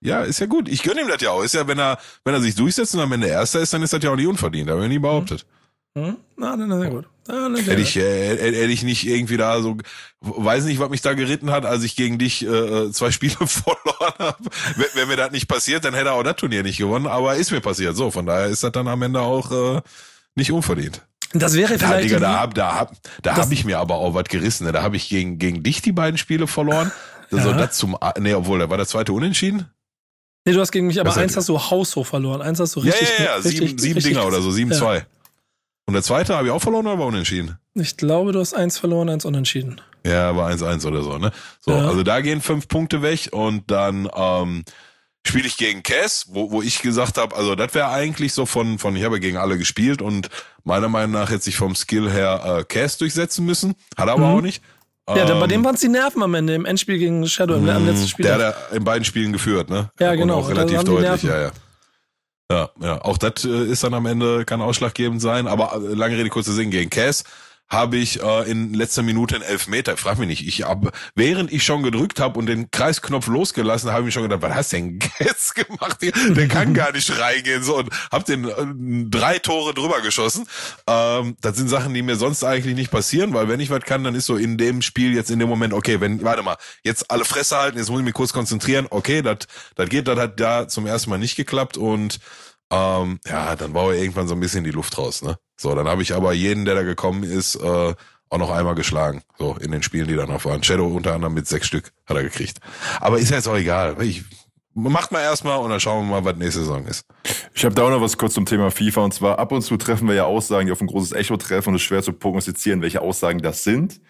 ja, 0.00 0.22
ist 0.22 0.40
ja 0.40 0.46
gut. 0.46 0.68
Ich 0.68 0.82
gönne 0.82 1.02
ihm 1.02 1.08
das 1.08 1.22
ja 1.22 1.30
auch. 1.30 1.44
Ist 1.44 1.54
ja, 1.54 1.68
wenn 1.68 1.78
er, 1.78 1.98
wenn 2.24 2.34
er 2.34 2.40
sich 2.40 2.56
durchsetzt 2.56 2.96
und 2.96 3.00
am 3.00 3.12
Ende 3.12 3.28
Erster 3.28 3.60
ist, 3.60 3.72
dann 3.72 3.82
ist 3.84 3.92
das 3.92 4.02
ja 4.02 4.10
auch 4.10 4.16
nicht 4.16 4.26
unverdient. 4.26 4.68
Da 4.68 4.72
habe 4.72 4.82
ich 4.82 4.88
nie 4.88 4.98
behauptet. 4.98 5.46
Hm? 5.96 6.16
Na, 6.36 6.56
na, 6.56 6.66
na, 6.66 6.80
sehr 6.80 6.90
gut. 6.90 7.06
Hätte 7.26 7.80
ich, 7.80 7.96
äh, 7.96 8.36
hätte 8.36 8.72
ich 8.72 8.82
nicht 8.82 9.06
irgendwie 9.06 9.36
da 9.36 9.60
so, 9.62 9.78
weiß 10.20 10.64
nicht, 10.64 10.78
was 10.78 10.90
mich 10.90 11.00
da 11.00 11.14
geritten 11.14 11.50
hat, 11.50 11.64
als 11.64 11.82
ich 11.82 11.96
gegen 11.96 12.18
dich 12.18 12.46
äh, 12.46 12.92
zwei 12.92 13.10
Spiele 13.10 13.36
verloren 13.46 14.14
habe. 14.18 14.44
Wenn, 14.76 14.86
wenn 14.94 15.08
mir 15.08 15.16
das 15.16 15.30
nicht 15.30 15.48
passiert, 15.48 15.84
dann 15.84 15.94
hätte 15.94 16.08
er 16.08 16.14
auch 16.14 16.22
das 16.22 16.36
Turnier 16.36 16.62
nicht 16.62 16.78
gewonnen, 16.78 17.06
aber 17.06 17.36
ist 17.36 17.50
mir 17.50 17.60
passiert. 17.60 17.96
So, 17.96 18.10
von 18.10 18.26
daher 18.26 18.46
ist 18.46 18.62
das 18.62 18.72
dann 18.72 18.88
am 18.88 19.00
Ende 19.02 19.20
auch 19.20 19.76
äh, 19.76 19.80
nicht 20.34 20.52
unverdient. 20.52 21.02
Das 21.32 21.54
wäre 21.54 21.78
vielleicht. 21.78 21.92
Da, 21.92 22.00
Digga, 22.00 22.20
da 22.20 22.40
hab, 22.40 22.54
da 22.54 22.74
hab, 22.74 22.92
da 23.22 23.36
hab 23.36 23.50
ich 23.50 23.64
mir 23.64 23.78
aber 23.78 23.96
auch 23.96 24.14
was 24.14 24.24
gerissen. 24.24 24.66
Ne? 24.66 24.72
Da 24.72 24.82
habe 24.82 24.96
ich 24.96 25.08
gegen, 25.08 25.38
gegen 25.38 25.62
dich 25.62 25.82
die 25.82 25.92
beiden 25.92 26.18
Spiele 26.18 26.46
verloren. 26.46 26.92
Ja. 27.30 27.42
So, 27.42 27.52
das 27.52 27.76
zum, 27.76 27.96
nee, 28.18 28.34
obwohl, 28.34 28.60
da 28.60 28.70
war 28.70 28.76
der 28.76 28.86
zweite 28.86 29.12
Unentschieden. 29.12 29.68
Nee, 30.44 30.52
du 30.52 30.60
hast 30.60 30.72
gegen 30.72 30.86
mich, 30.86 31.00
aber 31.00 31.08
das 31.08 31.18
eins 31.18 31.36
hast 31.36 31.48
du 31.48 31.58
haushoch 31.58 32.06
verloren. 32.06 32.42
Eins 32.42 32.60
hast 32.60 32.76
du 32.76 32.80
richtig. 32.80 33.08
Ja, 33.18 33.24
ja, 33.24 33.30
ja, 33.30 33.34
richtig, 33.36 33.54
sieben, 33.54 33.78
sieben 33.78 33.94
richtig, 33.94 34.12
Dinger 34.12 34.26
oder 34.26 34.42
so, 34.42 34.50
sieben, 34.50 34.70
ja. 34.72 34.78
zwei. 34.78 35.06
Und 35.86 35.94
der 35.94 36.02
zweite 36.02 36.36
habe 36.36 36.46
ich 36.46 36.52
auch 36.52 36.62
verloren 36.62 36.86
oder 36.86 36.98
war 36.98 37.06
unentschieden? 37.06 37.58
Ich 37.74 37.96
glaube, 37.96 38.32
du 38.32 38.40
hast 38.40 38.54
eins 38.54 38.78
verloren, 38.78 39.08
eins 39.08 39.24
unentschieden. 39.24 39.80
Ja, 40.06 40.34
war 40.36 40.48
eins 40.48 40.62
eins 40.62 40.84
oder 40.86 41.02
so, 41.02 41.18
ne? 41.18 41.30
So, 41.60 41.72
ja. 41.72 41.86
also 41.86 42.02
da 42.02 42.20
gehen 42.20 42.40
fünf 42.40 42.68
Punkte 42.68 43.02
weg 43.02 43.28
und 43.32 43.70
dann 43.70 44.08
ähm, 44.14 44.64
spiele 45.26 45.46
ich 45.46 45.56
gegen 45.56 45.82
Cass, 45.82 46.26
wo, 46.30 46.50
wo 46.50 46.62
ich 46.62 46.82
gesagt 46.82 47.18
habe, 47.18 47.34
also 47.36 47.54
das 47.54 47.74
wäre 47.74 47.88
eigentlich 47.88 48.32
so 48.32 48.46
von, 48.46 48.78
von, 48.78 48.96
ich 48.96 49.04
habe 49.04 49.20
gegen 49.20 49.36
alle 49.36 49.58
gespielt 49.58 50.02
und 50.02 50.28
meiner 50.62 50.88
Meinung 50.88 51.12
nach 51.12 51.30
hätte 51.30 51.44
sich 51.44 51.56
vom 51.56 51.74
Skill 51.74 52.10
her 52.10 52.58
äh, 52.60 52.64
Cass 52.64 52.98
durchsetzen 52.98 53.44
müssen. 53.44 53.74
Hat 53.96 54.08
er 54.08 54.14
aber 54.14 54.28
mhm. 54.28 54.38
auch 54.38 54.42
nicht. 54.42 54.62
Ja, 55.08 55.28
ähm, 55.28 55.40
bei 55.40 55.46
dem 55.46 55.64
waren 55.64 55.74
es 55.74 55.82
die 55.82 55.88
Nerven 55.88 56.22
am 56.22 56.34
Ende, 56.34 56.54
im 56.54 56.64
Endspiel 56.64 56.98
gegen 56.98 57.26
Shadow, 57.26 57.56
im, 57.56 57.68
am 57.68 57.86
letzten 57.86 58.08
Spiel. 58.08 58.24
Der 58.24 58.38
hat 58.38 58.72
in 58.72 58.84
beiden 58.84 59.04
Spielen 59.04 59.32
geführt, 59.32 59.68
ne? 59.68 59.90
Ja, 60.00 60.14
genau. 60.14 60.38
Und 60.38 60.44
auch 60.44 60.48
relativ 60.48 60.84
deutlich, 60.84 61.22
ja, 61.24 61.42
ja. 61.42 61.50
Ja, 62.50 62.70
ja, 62.80 63.02
auch 63.02 63.16
das 63.16 63.44
äh, 63.44 63.64
ist 63.64 63.84
dann 63.84 63.94
am 63.94 64.04
Ende 64.06 64.44
kann 64.44 64.60
ausschlaggebend 64.60 65.20
sein. 65.20 65.46
Aber 65.46 65.74
äh, 65.74 65.94
lange 65.94 66.16
Rede 66.16 66.28
kurzer 66.28 66.52
Sinn 66.52 66.70
gegen 66.70 66.90
Cass 66.90 67.24
habe 67.68 67.96
ich 67.96 68.22
äh, 68.22 68.50
in 68.50 68.74
letzter 68.74 69.02
Minute 69.02 69.36
einen 69.36 69.44
Elfmeter. 69.44 69.96
Frag 69.96 70.18
mich 70.18 70.28
nicht. 70.28 70.46
Ich 70.46 70.62
hab, 70.62 70.94
während 71.14 71.52
ich 71.52 71.64
schon 71.64 71.82
gedrückt 71.82 72.20
habe 72.20 72.38
und 72.38 72.46
den 72.46 72.70
Kreisknopf 72.70 73.26
losgelassen, 73.26 73.90
habe 73.90 74.00
ich 74.00 74.06
mir 74.06 74.12
schon 74.12 74.22
gedacht, 74.24 74.42
was 74.42 74.54
hast 74.54 74.72
du 74.72 74.76
denn 74.76 74.98
jetzt 75.18 75.54
gemacht? 75.54 75.98
Der 76.02 76.48
kann 76.48 76.74
gar 76.74 76.92
nicht 76.92 77.18
reingehen. 77.18 77.62
So 77.62 77.78
und 77.78 77.90
hab 78.12 78.24
den 78.26 78.44
äh, 78.44 79.08
drei 79.10 79.38
Tore 79.38 79.74
drüber 79.74 80.00
geschossen. 80.02 80.46
Ähm, 80.86 81.36
das 81.40 81.56
sind 81.56 81.68
Sachen, 81.68 81.94
die 81.94 82.02
mir 82.02 82.16
sonst 82.16 82.44
eigentlich 82.44 82.74
nicht 82.74 82.90
passieren, 82.90 83.34
weil 83.34 83.48
wenn 83.48 83.60
ich 83.60 83.70
was 83.70 83.82
kann, 83.82 84.04
dann 84.04 84.14
ist 84.14 84.26
so 84.26 84.36
in 84.36 84.58
dem 84.58 84.82
Spiel 84.82 85.14
jetzt 85.14 85.30
in 85.30 85.38
dem 85.38 85.48
Moment, 85.48 85.72
okay, 85.72 86.00
wenn, 86.00 86.22
warte 86.22 86.42
mal, 86.42 86.56
jetzt 86.84 87.10
alle 87.10 87.24
Fresse 87.24 87.56
halten, 87.56 87.78
jetzt 87.78 87.90
muss 87.90 88.00
ich 88.00 88.04
mich 88.04 88.14
kurz 88.14 88.32
konzentrieren. 88.32 88.86
Okay, 88.90 89.22
das 89.22 89.88
geht, 89.88 90.06
das 90.06 90.18
hat 90.18 90.38
da 90.38 90.68
zum 90.68 90.86
ersten 90.86 91.10
Mal 91.10 91.18
nicht 91.18 91.36
geklappt 91.36 91.76
und 91.76 92.20
ähm, 92.70 93.20
ja, 93.26 93.56
dann 93.56 93.74
war 93.74 93.92
irgendwann 93.92 94.28
so 94.28 94.34
ein 94.34 94.40
bisschen 94.40 94.64
die 94.64 94.70
Luft 94.70 94.96
raus, 94.98 95.22
ne? 95.22 95.36
So, 95.56 95.74
dann 95.74 95.88
habe 95.88 96.02
ich 96.02 96.14
aber 96.14 96.32
jeden, 96.32 96.64
der 96.64 96.74
da 96.74 96.82
gekommen 96.82 97.22
ist, 97.22 97.56
äh, 97.56 97.94
auch 98.30 98.38
noch 98.38 98.50
einmal 98.50 98.74
geschlagen. 98.74 99.22
So, 99.38 99.56
in 99.60 99.70
den 99.70 99.82
Spielen, 99.82 100.08
die 100.08 100.16
da 100.16 100.26
noch 100.26 100.44
waren. 100.44 100.62
Shadow 100.62 100.86
unter 100.86 101.14
anderem 101.14 101.34
mit 101.34 101.46
sechs 101.46 101.66
Stück 101.66 101.92
hat 102.06 102.16
er 102.16 102.22
gekriegt. 102.22 102.58
Aber 103.00 103.18
ist 103.18 103.30
ja 103.30 103.36
jetzt 103.36 103.48
auch 103.48 103.56
egal. 103.56 103.96
Ich, 104.02 104.24
macht 104.74 105.12
mal 105.12 105.22
erstmal 105.22 105.58
und 105.58 105.70
dann 105.70 105.80
schauen 105.80 106.06
wir 106.06 106.20
mal, 106.20 106.24
was 106.24 106.36
nächste 106.36 106.60
Saison 106.60 106.84
ist. 106.84 107.06
Ich 107.54 107.64
habe 107.64 107.74
da 107.74 107.84
auch 107.84 107.90
noch 107.90 108.00
was 108.00 108.18
kurz 108.18 108.34
zum 108.34 108.44
Thema 108.44 108.70
FIFA. 108.70 109.02
Und 109.04 109.14
zwar 109.14 109.38
ab 109.38 109.52
und 109.52 109.62
zu 109.62 109.76
treffen 109.76 110.08
wir 110.08 110.14
ja 110.14 110.24
Aussagen, 110.24 110.66
die 110.66 110.72
auf 110.72 110.80
ein 110.80 110.88
großes 110.88 111.12
Echo 111.12 111.36
treffen 111.36 111.70
und 111.70 111.76
es 111.76 111.82
ist 111.82 111.86
schwer 111.86 112.02
zu 112.02 112.12
prognostizieren, 112.12 112.82
welche 112.82 113.00
Aussagen 113.00 113.40
das 113.40 113.62
sind. 113.62 114.00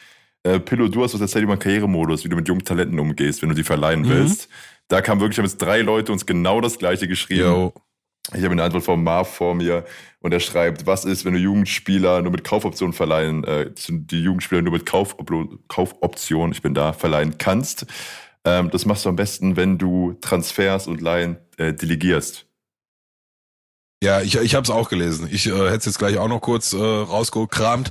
Äh, 0.42 0.60
Pillow, 0.60 0.88
du 0.88 1.04
hast 1.04 1.14
was 1.14 1.20
erzählt 1.20 1.44
über 1.44 1.52
einen 1.52 1.60
Karrieremodus, 1.60 2.24
wie 2.24 2.28
du 2.28 2.36
mit 2.36 2.48
jungen 2.48 2.64
Talenten 2.64 2.98
umgehst, 2.98 3.42
wenn 3.42 3.50
du 3.50 3.54
die 3.54 3.64
verleihen 3.64 4.02
mhm. 4.02 4.08
willst. 4.08 4.48
Da 4.88 5.00
kam 5.00 5.20
wirklich, 5.20 5.38
haben 5.38 5.46
jetzt 5.46 5.58
drei 5.58 5.80
Leute 5.80 6.12
uns 6.12 6.26
genau 6.26 6.60
das 6.60 6.78
gleiche 6.78 7.08
geschrieben. 7.08 7.44
Yo. 7.44 7.74
Ich 8.32 8.42
habe 8.42 8.52
eine 8.52 8.62
Antwort 8.62 8.84
von 8.84 9.04
Marv 9.04 9.34
vor 9.34 9.54
mir 9.54 9.84
und 10.20 10.32
er 10.32 10.40
schreibt, 10.40 10.86
was 10.86 11.04
ist, 11.04 11.24
wenn 11.24 11.34
du 11.34 11.38
Jugendspieler 11.38 12.22
nur 12.22 12.32
mit 12.32 12.42
Kaufoptionen 12.42 12.94
verleihen, 12.94 13.44
äh, 13.44 13.70
die 13.88 14.22
Jugendspieler 14.22 14.62
nur 14.62 14.72
mit 14.72 14.86
Kaufop 14.86 15.30
Kaufoptionen, 15.68 16.52
ich 16.52 16.62
bin 16.62 16.72
da, 16.72 16.94
verleihen 16.94 17.36
kannst. 17.36 17.86
Ähm, 18.44 18.70
das 18.70 18.86
machst 18.86 19.04
du 19.04 19.10
am 19.10 19.16
besten, 19.16 19.56
wenn 19.56 19.76
du 19.76 20.14
Transfers 20.20 20.86
und 20.86 21.02
Leihen 21.02 21.36
äh, 21.58 21.74
delegierst. 21.74 22.46
Ja, 24.02 24.20
ich, 24.20 24.36
ich 24.36 24.54
habe 24.54 24.64
es 24.64 24.70
auch 24.70 24.88
gelesen. 24.88 25.28
Ich 25.30 25.46
äh, 25.46 25.50
hätte 25.50 25.76
es 25.76 25.84
jetzt 25.86 25.98
gleich 25.98 26.18
auch 26.18 26.28
noch 26.28 26.40
kurz 26.40 26.72
äh, 26.72 26.76
rausgekramt. 26.76 27.90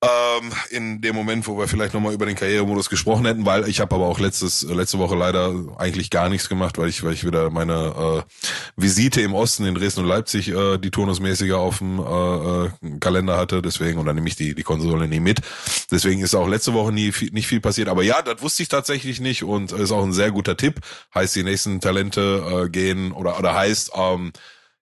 Ähm, 0.00 0.52
in 0.70 1.00
dem 1.00 1.16
Moment, 1.16 1.46
wo 1.48 1.58
wir 1.58 1.66
vielleicht 1.66 1.92
nochmal 1.92 2.14
über 2.14 2.26
den 2.26 2.36
Karrieremodus 2.36 2.88
gesprochen 2.88 3.26
hätten, 3.26 3.44
weil 3.44 3.68
ich 3.68 3.80
habe 3.80 3.96
aber 3.96 4.06
auch 4.06 4.20
letztes, 4.20 4.62
letzte 4.62 4.98
Woche 4.98 5.16
leider 5.16 5.52
eigentlich 5.76 6.10
gar 6.10 6.28
nichts 6.28 6.48
gemacht, 6.48 6.78
weil 6.78 6.88
ich, 6.88 7.02
weil 7.02 7.14
ich 7.14 7.24
wieder 7.26 7.50
meine 7.50 8.24
äh, 8.24 8.52
Visite 8.76 9.22
im 9.22 9.34
Osten 9.34 9.66
in 9.66 9.74
Dresden 9.74 10.02
und 10.02 10.06
Leipzig 10.06 10.48
äh, 10.48 10.78
die 10.78 10.92
turnusmäßige 10.92 11.52
auf 11.52 11.78
dem 11.78 11.98
äh, 11.98 12.66
äh, 12.66 12.98
Kalender 13.00 13.36
hatte, 13.36 13.60
deswegen, 13.60 13.98
und 13.98 14.06
dann 14.06 14.14
nehme 14.14 14.28
ich 14.28 14.36
die, 14.36 14.54
die 14.54 14.62
Konsole 14.62 15.08
nie 15.08 15.20
mit. 15.20 15.40
Deswegen 15.90 16.22
ist 16.22 16.36
auch 16.36 16.46
letzte 16.46 16.74
Woche 16.74 16.92
nie 16.92 17.10
viel, 17.10 17.30
nicht 17.32 17.48
viel 17.48 17.60
passiert. 17.60 17.88
Aber 17.88 18.04
ja, 18.04 18.22
das 18.22 18.40
wusste 18.40 18.62
ich 18.62 18.68
tatsächlich 18.68 19.20
nicht 19.20 19.42
und 19.42 19.72
ist 19.72 19.90
auch 19.90 20.04
ein 20.04 20.12
sehr 20.12 20.30
guter 20.30 20.56
Tipp. 20.56 20.80
Heißt, 21.14 21.34
die 21.34 21.42
nächsten 21.42 21.80
Talente 21.80 22.66
äh, 22.66 22.68
gehen 22.68 23.10
oder 23.10 23.38
oder 23.38 23.54
heißt, 23.54 23.92
ähm, 23.94 24.32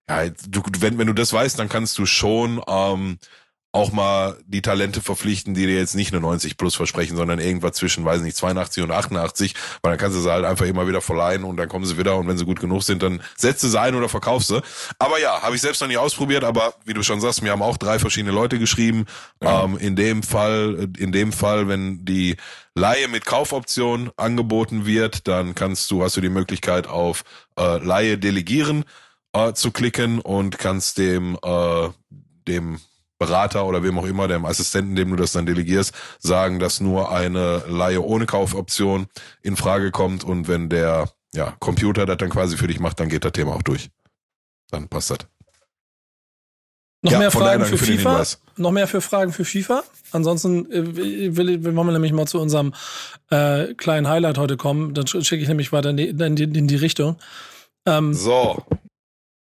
ja, 0.07 0.29
du, 0.29 0.61
wenn, 0.79 0.97
wenn 0.97 1.07
du 1.07 1.13
das 1.13 1.33
weißt, 1.33 1.59
dann 1.59 1.69
kannst 1.69 1.97
du 1.97 2.05
schon 2.05 2.61
ähm, 2.67 3.17
auch 3.71 3.91
mal 3.91 4.37
die 4.45 4.61
Talente 4.61 5.01
verpflichten, 5.01 5.53
die 5.53 5.65
dir 5.65 5.75
jetzt 5.75 5.95
nicht 5.95 6.11
eine 6.11 6.21
90 6.21 6.57
plus 6.57 6.75
versprechen, 6.75 7.17
sondern 7.17 7.39
irgendwas 7.39 7.73
zwischen, 7.73 8.05
weiß 8.05 8.21
nicht, 8.21 8.35
82 8.37 8.83
und 8.83 8.91
88, 8.91 9.53
weil 9.81 9.91
dann 9.91 9.99
kannst 9.99 10.17
du 10.17 10.21
sie 10.21 10.31
halt 10.31 10.45
einfach 10.45 10.65
immer 10.65 10.87
wieder 10.87 11.01
verleihen 11.01 11.43
und 11.43 11.57
dann 11.57 11.69
kommen 11.69 11.85
sie 11.85 11.97
wieder 11.97 12.17
und 12.17 12.27
wenn 12.27 12.37
sie 12.37 12.45
gut 12.45 12.59
genug 12.59 12.83
sind, 12.83 13.03
dann 13.03 13.21
setzt 13.35 13.63
du 13.63 13.67
sie 13.67 13.79
ein 13.79 13.93
oder 13.95 14.09
verkaufst 14.09 14.47
sie. 14.47 14.61
Aber 14.99 15.19
ja, 15.19 15.41
habe 15.41 15.55
ich 15.55 15.61
selbst 15.61 15.81
noch 15.81 15.87
nie 15.87 15.97
ausprobiert, 15.97 16.43
aber 16.43 16.73
wie 16.85 16.93
du 16.93 17.03
schon 17.03 17.21
sagst, 17.21 17.43
mir 17.43 17.51
haben 17.51 17.61
auch 17.61 17.77
drei 17.77 17.99
verschiedene 17.99 18.33
Leute 18.33 18.57
geschrieben. 18.57 19.05
Ja. 19.43 19.63
Ähm, 19.63 19.77
in 19.77 19.95
dem 19.95 20.23
Fall, 20.23 20.89
in 20.97 21.11
dem 21.11 21.31
Fall, 21.31 21.67
wenn 21.67 22.05
die 22.05 22.37
Laie 22.73 23.07
mit 23.07 23.25
Kaufoption 23.25 24.11
angeboten 24.17 24.85
wird, 24.85 25.27
dann 25.27 25.55
kannst 25.55 25.91
du, 25.91 26.03
hast 26.03 26.15
du 26.17 26.21
die 26.21 26.29
Möglichkeit 26.29 26.87
auf 26.87 27.23
äh, 27.59 27.77
Laie 27.77 28.17
delegieren 28.17 28.85
äh, 29.33 29.53
zu 29.53 29.71
klicken 29.71 30.19
und 30.19 30.57
kannst 30.57 30.97
dem, 30.97 31.37
äh, 31.43 31.89
dem 32.47 32.79
Berater 33.19 33.65
oder 33.65 33.83
wem 33.83 33.97
auch 33.97 34.05
immer, 34.05 34.27
dem 34.27 34.45
Assistenten, 34.45 34.95
dem 34.95 35.09
du 35.09 35.15
das 35.15 35.31
dann 35.31 35.45
delegierst, 35.45 35.93
sagen, 36.19 36.59
dass 36.59 36.79
nur 36.79 37.11
eine 37.11 37.63
Laie 37.67 38.01
ohne 38.01 38.25
Kaufoption 38.25 39.07
in 39.41 39.55
Frage 39.55 39.91
kommt 39.91 40.23
und 40.23 40.47
wenn 40.47 40.69
der 40.69 41.09
ja, 41.33 41.55
Computer 41.59 42.05
das 42.05 42.17
dann 42.17 42.29
quasi 42.29 42.57
für 42.57 42.67
dich 42.67 42.79
macht, 42.79 42.99
dann 42.99 43.09
geht 43.09 43.25
das 43.25 43.31
Thema 43.31 43.55
auch 43.55 43.63
durch. 43.63 43.89
Dann 44.69 44.87
passt 44.87 45.11
das. 45.11 45.19
Noch 47.03 47.11
ja, 47.11 47.19
mehr 47.19 47.31
Fragen 47.31 47.63
für, 47.65 47.77
für 47.77 47.85
FIFA? 47.85 48.23
Noch 48.57 48.71
mehr 48.71 48.87
für 48.87 49.01
Fragen 49.01 49.31
für 49.31 49.45
FIFA? 49.45 49.83
Ansonsten 50.11 50.71
äh, 50.71 51.37
will, 51.37 51.63
wollen 51.63 51.75
wir 51.75 51.91
nämlich 51.91 52.11
mal 52.11 52.25
zu 52.25 52.39
unserem 52.39 52.73
äh, 53.29 53.73
kleinen 53.75 54.07
Highlight 54.07 54.37
heute 54.37 54.57
kommen. 54.57 54.93
Dann 54.93 55.05
schicke 55.07 55.37
ich 55.37 55.47
nämlich 55.47 55.71
weiter 55.71 55.91
in 55.91 55.97
die, 55.97 56.07
in 56.07 56.35
die, 56.35 56.43
in 56.43 56.67
die 56.67 56.75
Richtung. 56.75 57.17
Ähm, 57.85 58.13
so. 58.13 58.63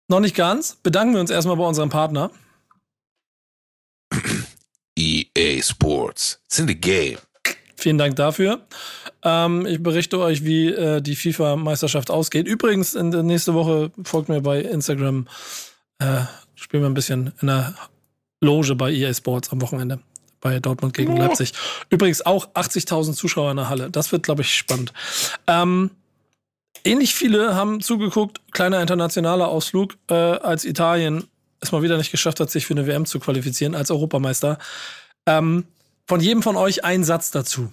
Noch 0.08 0.20
nicht 0.20 0.36
ganz. 0.36 0.76
Bedanken 0.82 1.14
wir 1.14 1.20
uns 1.20 1.30
erstmal 1.30 1.56
bei 1.56 1.64
unserem 1.64 1.90
Partner. 1.90 2.30
EA 4.98 5.62
Sports. 5.62 6.40
It's 6.46 6.58
in 6.58 6.68
the 6.68 6.74
game. 6.74 7.18
Vielen 7.76 7.98
Dank 7.98 8.14
dafür. 8.14 8.60
Ähm, 9.24 9.66
ich 9.66 9.82
berichte 9.82 10.20
euch, 10.20 10.44
wie 10.44 10.68
äh, 10.68 11.00
die 11.00 11.16
FIFA-Meisterschaft 11.16 12.10
ausgeht. 12.10 12.46
Übrigens, 12.46 12.94
in 12.94 13.10
der 13.10 13.24
nächste 13.24 13.54
Woche 13.54 13.90
folgt 14.04 14.28
mir 14.28 14.40
bei 14.40 14.60
Instagram. 14.60 15.26
Äh, 15.98 16.22
spielen 16.54 16.84
wir 16.84 16.90
ein 16.90 16.94
bisschen 16.94 17.32
in 17.40 17.48
der 17.48 17.74
Loge 18.40 18.76
bei 18.76 18.92
EA 18.92 19.12
Sports 19.12 19.50
am 19.50 19.60
Wochenende. 19.60 19.98
Bei 20.40 20.60
Dortmund 20.60 20.94
gegen 20.94 21.14
oh. 21.14 21.18
Leipzig. 21.18 21.54
Übrigens 21.90 22.24
auch 22.24 22.54
80.000 22.54 23.14
Zuschauer 23.14 23.50
in 23.50 23.56
der 23.56 23.68
Halle. 23.68 23.90
Das 23.90 24.12
wird, 24.12 24.22
glaube 24.22 24.42
ich, 24.42 24.54
spannend. 24.54 24.92
Ähm, 25.48 25.90
ähnlich 26.84 27.14
viele 27.14 27.56
haben 27.56 27.80
zugeguckt, 27.80 28.40
kleiner 28.52 28.80
internationaler 28.80 29.48
Ausflug, 29.48 29.96
äh, 30.08 30.14
als 30.14 30.64
Italien 30.64 31.24
es 31.62 31.72
mal 31.72 31.82
wieder 31.82 31.96
nicht 31.96 32.10
geschafft 32.10 32.40
hat, 32.40 32.50
sich 32.50 32.66
für 32.66 32.74
eine 32.74 32.86
WM 32.86 33.06
zu 33.06 33.20
qualifizieren 33.20 33.74
als 33.74 33.90
Europameister. 33.90 34.58
Ähm, 35.26 35.64
von 36.06 36.20
jedem 36.20 36.42
von 36.42 36.56
euch 36.56 36.84
ein 36.84 37.04
Satz 37.04 37.30
dazu. 37.30 37.72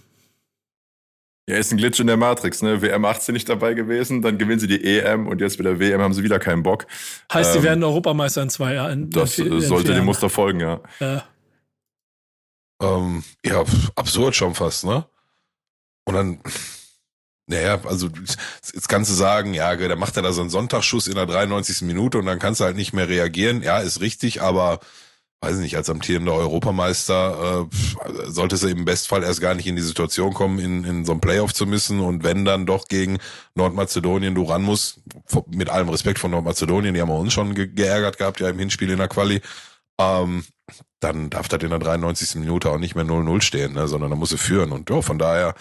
Ja, 1.49 1.57
ist 1.57 1.71
ein 1.71 1.77
Glitch 1.77 1.99
in 1.99 2.05
der 2.05 2.15
Matrix, 2.15 2.61
ne? 2.61 2.79
WM 2.83 3.05
18 3.05 3.33
nicht 3.33 3.49
dabei 3.49 3.73
gewesen, 3.73 4.21
dann 4.21 4.37
gewinnen 4.37 4.59
sie 4.59 4.67
die 4.67 4.83
EM 4.83 5.27
und 5.27 5.41
jetzt 5.41 5.57
mit 5.57 5.65
der 5.65 5.79
WM 5.79 5.99
haben 5.99 6.13
sie 6.13 6.21
wieder 6.21 6.37
keinen 6.37 6.61
Bock. 6.61 6.85
Heißt, 7.33 7.55
ähm, 7.55 7.61
sie 7.61 7.67
werden 7.67 7.83
Europameister 7.83 8.43
in 8.43 8.51
zwei 8.51 8.75
Jahren. 8.75 9.09
Das 9.09 9.39
in 9.39 9.59
sollte 9.61 9.95
dem 9.95 10.05
Muster 10.05 10.29
folgen, 10.29 10.59
ja. 10.59 10.79
Ja. 10.99 11.23
Ähm, 12.81 13.23
ja, 13.43 13.63
absurd 13.95 14.35
schon 14.35 14.53
fast, 14.53 14.85
ne? 14.85 15.05
Und 16.05 16.13
dann, 16.13 16.39
naja, 17.49 17.79
also 17.85 18.09
jetzt 18.73 18.87
kannst 18.87 19.09
du 19.09 19.15
sagen, 19.15 19.55
ja, 19.55 19.75
da 19.75 19.95
macht 19.95 20.15
er 20.15 20.21
da 20.21 20.31
so 20.31 20.41
einen 20.41 20.51
Sonntagsschuss 20.51 21.07
in 21.07 21.15
der 21.15 21.25
93. 21.25 21.81
Minute 21.81 22.19
und 22.19 22.27
dann 22.27 22.37
kannst 22.37 22.61
du 22.61 22.65
halt 22.65 22.75
nicht 22.75 22.93
mehr 22.93 23.09
reagieren. 23.09 23.63
Ja, 23.63 23.79
ist 23.79 24.01
richtig, 24.01 24.43
aber 24.43 24.79
weiß 25.41 25.55
nicht, 25.57 25.75
als 25.75 25.89
amtierender 25.89 26.33
Europameister 26.33 27.67
äh, 27.71 28.29
sollte 28.29 28.53
es 28.53 28.63
im 28.63 28.85
Bestfall 28.85 29.23
erst 29.23 29.41
gar 29.41 29.55
nicht 29.55 29.65
in 29.65 29.75
die 29.75 29.81
Situation 29.81 30.33
kommen, 30.33 30.59
in, 30.59 30.83
in 30.83 31.05
so 31.05 31.13
einem 31.13 31.21
Playoff 31.21 31.53
zu 31.53 31.65
müssen 31.65 32.01
und 32.01 32.23
wenn 32.23 32.45
dann 32.45 32.67
doch 32.67 32.87
gegen 32.87 33.17
Nordmazedonien 33.55 34.35
du 34.35 34.43
ran 34.43 34.61
musst, 34.61 35.01
mit 35.49 35.69
allem 35.69 35.89
Respekt 35.89 36.19
von 36.19 36.29
Nordmazedonien, 36.29 36.93
die 36.93 37.01
haben 37.01 37.09
wir 37.09 37.17
uns 37.17 37.33
schon 37.33 37.55
ge 37.55 37.67
geärgert 37.67 38.19
gehabt, 38.19 38.41
ja 38.41 38.49
im 38.49 38.59
Hinspiel 38.59 38.91
in 38.91 38.97
der 38.97 39.07
Quali, 39.07 39.41
ähm, 39.99 40.43
dann 40.99 41.31
darf 41.31 41.47
das 41.47 41.63
in 41.63 41.69
der 41.69 41.79
93. 41.79 42.35
Minute 42.35 42.69
auch 42.69 42.77
nicht 42.77 42.95
mehr 42.95 43.05
0-0 43.05 43.41
stehen, 43.41 43.73
ne, 43.73 43.87
sondern 43.87 44.11
da 44.11 44.15
muss 44.17 44.33
er 44.33 44.37
führen 44.37 44.71
und 44.71 44.89
ja, 44.89 45.01
von 45.01 45.17
daher 45.17 45.55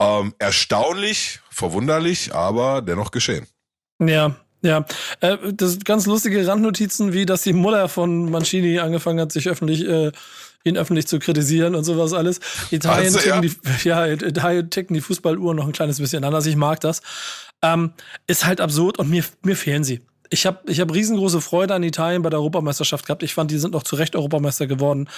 ähm, 0.00 0.34
erstaunlich, 0.38 1.40
verwunderlich, 1.50 2.34
aber 2.34 2.82
dennoch 2.82 3.10
geschehen. 3.10 3.46
Ja, 4.00 4.36
ja, 4.62 4.84
äh, 5.20 5.36
das 5.52 5.78
ganz 5.80 6.06
lustige 6.06 6.46
Randnotizen, 6.46 7.12
wie 7.12 7.26
dass 7.26 7.42
die 7.42 7.52
Mutter 7.52 7.88
von 7.88 8.30
Mancini 8.30 8.78
angefangen 8.80 9.20
hat, 9.20 9.32
sich 9.32 9.48
öffentlich, 9.48 9.86
äh, 9.86 10.10
ihn 10.64 10.76
öffentlich 10.76 11.06
zu 11.06 11.18
kritisieren 11.18 11.74
und 11.74 11.84
sowas 11.84 12.12
alles. 12.12 12.40
Italien 12.70 13.14
also, 13.14 13.18
ticken, 13.18 13.42
ja. 13.42 14.06
Die, 14.08 14.20
ja, 14.20 14.28
Italien 14.28 14.70
ticken 14.70 14.94
die 14.94 15.00
Fußballuhren 15.00 15.56
noch 15.56 15.66
ein 15.66 15.72
kleines 15.72 16.00
bisschen 16.00 16.24
anders. 16.24 16.46
Ich 16.46 16.56
mag 16.56 16.80
das. 16.80 17.02
Ähm, 17.62 17.92
ist 18.26 18.46
halt 18.46 18.60
absurd 18.60 18.98
und 18.98 19.10
mir, 19.10 19.24
mir 19.42 19.56
fehlen 19.56 19.84
sie. 19.84 20.00
Ich 20.30 20.44
habe 20.44 20.60
ich 20.70 20.80
hab 20.80 20.92
riesengroße 20.92 21.40
Freude 21.40 21.74
an 21.74 21.82
Italien 21.82 22.22
bei 22.22 22.30
der 22.30 22.40
Europameisterschaft 22.40 23.06
gehabt. 23.06 23.22
Ich 23.22 23.34
fand, 23.34 23.50
die 23.50 23.58
sind 23.58 23.72
noch 23.72 23.84
zu 23.84 23.96
Recht 23.96 24.14
Europameister 24.14 24.66
geworden. 24.66 25.08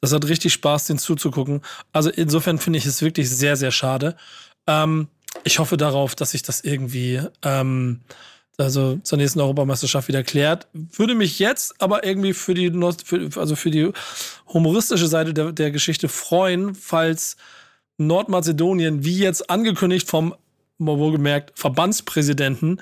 Das 0.00 0.12
hat 0.12 0.26
richtig 0.26 0.52
Spaß, 0.52 0.86
den 0.86 0.98
zuzugucken. 0.98 1.62
Also 1.92 2.10
insofern 2.10 2.58
finde 2.58 2.78
ich 2.78 2.86
es 2.86 3.02
wirklich 3.02 3.30
sehr, 3.30 3.56
sehr 3.56 3.70
schade. 3.70 4.16
Ähm, 4.66 5.08
ich 5.44 5.58
hoffe 5.58 5.76
darauf, 5.76 6.14
dass 6.14 6.32
sich 6.32 6.42
das 6.42 6.60
irgendwie 6.60 7.20
ähm, 7.42 8.00
also 8.56 8.98
zur 9.02 9.18
nächsten 9.18 9.40
Europameisterschaft 9.40 10.08
wieder 10.08 10.22
klärt. 10.22 10.68
Würde 10.72 11.14
mich 11.14 11.38
jetzt 11.38 11.80
aber 11.80 12.04
irgendwie 12.04 12.32
für 12.32 12.54
die, 12.54 12.70
für, 13.04 13.40
also 13.40 13.56
für 13.56 13.70
die 13.70 13.90
humoristische 14.52 15.08
Seite 15.08 15.34
der, 15.34 15.52
der 15.52 15.70
Geschichte 15.70 16.08
freuen, 16.08 16.74
falls 16.74 17.36
Nordmazedonien, 17.98 19.04
wie 19.04 19.18
jetzt 19.18 19.50
angekündigt 19.50 20.08
vom 20.08 20.34
mal 20.78 20.98
wohlgemerkt 20.98 21.58
Verbandspräsidenten 21.58 22.80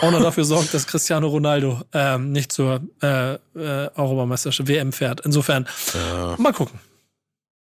auch 0.00 0.10
noch 0.10 0.22
dafür 0.22 0.44
sorgt, 0.44 0.74
dass 0.74 0.86
Cristiano 0.86 1.28
Ronaldo 1.28 1.80
ähm, 1.92 2.32
nicht 2.32 2.52
zur 2.52 2.80
äh, 3.02 3.34
äh, 3.34 3.38
Europameisterschaft 3.54 4.68
WM 4.68 4.92
fährt. 4.92 5.20
Insofern, 5.24 5.66
ja. 5.94 6.36
mal 6.38 6.52
gucken. 6.52 6.78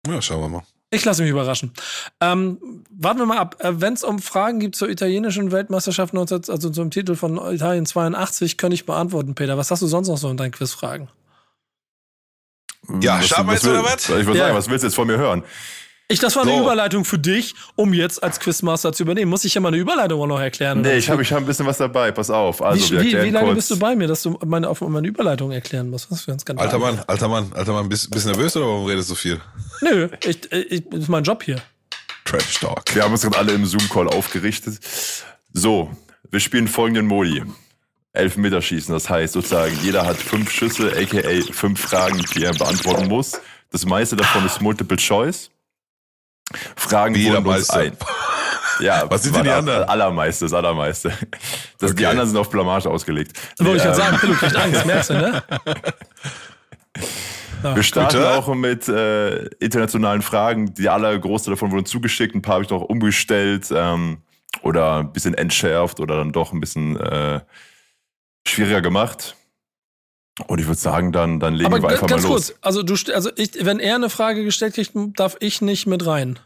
Ja, 0.08 0.22
schauen 0.22 0.42
wir 0.42 0.50
mal. 0.50 0.64
Ich 0.92 1.06
lasse 1.06 1.22
mich 1.22 1.30
überraschen. 1.30 1.72
Ähm, 2.20 2.84
warten 2.90 3.20
wir 3.20 3.28
mal 3.28 3.38
ab. 3.38 3.58
Äh, 3.60 3.74
Wenn 3.76 3.94
es 3.94 4.04
um 4.04 4.20
Fragen 4.20 4.60
gibt 4.60 4.76
zur 4.76 4.90
italienischen 4.90 5.52
Weltmeisterschaft, 5.52 6.14
19, 6.14 6.50
also 6.50 6.70
zum 6.72 6.90
Titel 6.90 7.16
von 7.16 7.38
Italien 7.54 7.86
82, 7.86 8.58
kann 8.58 8.72
ich 8.72 8.86
beantworten, 8.86 9.36
Peter. 9.36 9.58
Was 9.58 9.70
hast 9.70 9.84
du 9.84 9.88
sonst 9.88 10.08
noch 10.08 10.18
so 10.18 10.30
in 10.30 10.38
deinen 10.38 10.52
Quizfragen? 10.52 11.10
Ja, 13.02 13.22
starten 13.22 13.48
wir 13.48 13.54
jetzt 13.54 13.68
oder 13.68 13.84
was? 13.84 14.10
Ich 14.10 14.26
würde 14.26 14.40
ja. 14.40 14.46
sagen, 14.46 14.58
was 14.58 14.70
willst 14.70 14.84
du 14.84 14.88
jetzt 14.88 14.96
von 14.96 15.06
mir 15.06 15.18
hören? 15.18 15.44
Ich, 16.12 16.20
das 16.20 16.36
war 16.36 16.42
eine 16.42 16.54
so. 16.54 16.62
Überleitung 16.62 17.06
für 17.06 17.20
dich, 17.20 17.54
um 17.76 17.94
jetzt 17.94 18.24
als 18.24 18.40
Quizmaster 18.40 18.92
zu 18.92 19.04
übernehmen. 19.04 19.30
Muss 19.30 19.46
ich 19.46 19.54
ja 19.54 19.62
mal 19.62 19.68
eine 19.68 19.78
Überleitung 19.78 20.20
auch 20.20 20.26
noch 20.26 20.40
erklären? 20.40 20.82
Nee, 20.82 20.98
ich 20.98 21.08
habe 21.08 21.22
ich 21.22 21.32
hab 21.32 21.42
ein 21.42 21.46
bisschen 21.46 21.68
was 21.68 21.78
dabei. 21.78 22.12
Pass 22.12 22.32
auf. 22.32 22.64
Also, 22.64 23.00
wie, 23.00 23.14
wie, 23.14 23.24
wie 23.26 23.30
lange 23.30 23.54
bist 23.54 23.70
du 23.70 23.78
bei 23.78 23.96
mir, 23.96 24.08
dass 24.08 24.24
du 24.24 24.40
meine, 24.44 24.68
auf 24.68 24.82
meine 24.82 25.08
Überleitung 25.08 25.52
erklären 25.52 25.92
musst? 25.92 26.10
Was 26.10 26.22
für 26.22 26.32
ein 26.32 26.40
Skandal. 26.40 26.66
Alter 26.66 26.80
Mann, 26.80 27.00
alter 27.06 27.28
Mann, 27.28 27.52
alter 27.54 27.74
Mann, 27.74 27.88
bist, 27.88 28.10
bist 28.10 28.26
nervös 28.26 28.58
oder 28.58 28.66
warum 28.66 28.86
redest 28.88 29.12
du 29.12 29.14
so 29.14 29.20
viel? 29.20 29.40
Nö, 29.82 30.10
ich, 30.26 30.52
ich, 30.52 30.90
das 30.90 31.02
ist 31.02 31.10
mein 31.10 31.24
Job 31.24 31.44
hier. 31.44 31.62
Trash 32.26 32.60
Talk. 32.60 32.84
Wir 32.96 33.04
haben 33.04 33.12
uns 33.12 33.22
gerade 33.22 33.38
alle 33.38 33.54
im 33.54 33.68
Zoom-Call 33.68 34.08
aufgerichtet. 34.08 34.80
So, 35.54 35.96
wir 36.32 36.40
spielen 36.40 36.68
folgenden 36.68 37.06
Modi. 37.06 37.44
Elfmeterschießen, 38.14 38.92
das 38.92 39.08
heißt 39.12 39.34
sozusagen, 39.34 39.78
jeder 39.84 40.08
hat 40.08 40.18
fünf 40.18 40.50
Schüsse, 40.50 40.92
aka 40.92 41.54
fünf 41.54 41.80
Fragen, 41.80 42.26
die 42.34 42.44
er 42.44 42.54
beantworten 42.54 43.08
muss. 43.08 43.40
Das 43.72 43.86
meiste 43.86 44.16
davon 44.16 44.44
ist 44.48 44.60
Multiple 44.60 44.98
Choice. 44.98 45.52
Fragen 46.76 47.16
Wie 47.16 47.30
wurden 47.30 47.46
uns 47.46 47.70
ein. 47.70 47.96
Ja, 48.80 49.04
was 49.10 49.24
sind 49.24 49.36
denn 49.36 49.44
die 49.44 49.50
anderen? 49.50 49.84
Allermeiste, 49.84 50.46
das 50.46 50.54
Allermeiste. 50.54 51.12
Das, 51.80 51.92
okay. 51.92 52.00
Die 52.00 52.06
anderen 52.06 52.30
sind 52.30 52.38
auf 52.38 52.50
Blamage 52.50 52.90
ausgelegt. 52.90 53.38
Das 53.58 53.66
wollte 53.66 53.78
ich 53.78 53.84
gerade 53.84 53.98
sagen, 53.98 54.18
Pillow 54.18 54.34
kriegt 54.34 54.56
Angst, 54.56 54.86
merkst 54.86 55.10
du, 55.12 55.14
ne? 55.14 55.44
Wir 57.62 57.84
starten 57.84 58.18
Bitte? 58.18 58.32
auch 58.32 58.54
mit 58.56 58.88
äh, 58.88 59.46
internationalen 59.60 60.22
Fragen. 60.22 60.74
Die 60.74 60.88
allergrößte 60.88 61.50
davon 61.50 61.72
wurden 61.72 61.86
zugeschickt, 61.86 62.34
ein 62.34 62.42
paar 62.42 62.56
habe 62.56 62.64
ich 62.64 62.70
noch 62.70 62.82
umgestellt 62.82 63.68
ähm, 63.76 64.20
oder 64.62 64.98
ein 64.98 65.12
bisschen 65.12 65.34
entschärft 65.34 66.00
oder 66.00 66.18
dann 66.18 66.32
doch 66.32 66.54
ein 66.54 66.62
bisschen 66.62 66.98
äh, 66.98 67.42
schwieriger 68.48 68.82
gemacht. 68.82 69.36
Und 70.48 70.60
ich 70.60 70.68
würde 70.68 70.80
sagen, 70.80 71.12
dann, 71.12 71.40
dann 71.40 71.54
legen 71.54 71.68
Aber 71.74 71.82
wir 71.82 71.90
einfach 71.90 72.08
ganz 72.08 72.24
mal 72.24 72.30
los. 72.30 72.48
kurz, 72.48 72.58
also 72.62 72.84
du, 72.84 72.96
also 73.14 73.30
ich, 73.36 73.64
wenn 73.66 73.80
er 73.80 73.96
eine 73.96 74.10
Frage 74.10 74.44
gestellt 74.44 74.76
kriegt, 74.76 74.92
darf 75.20 75.38
ich 75.40 75.62
nicht 75.62 75.86
mit 75.88 76.06
rein. 76.06 76.40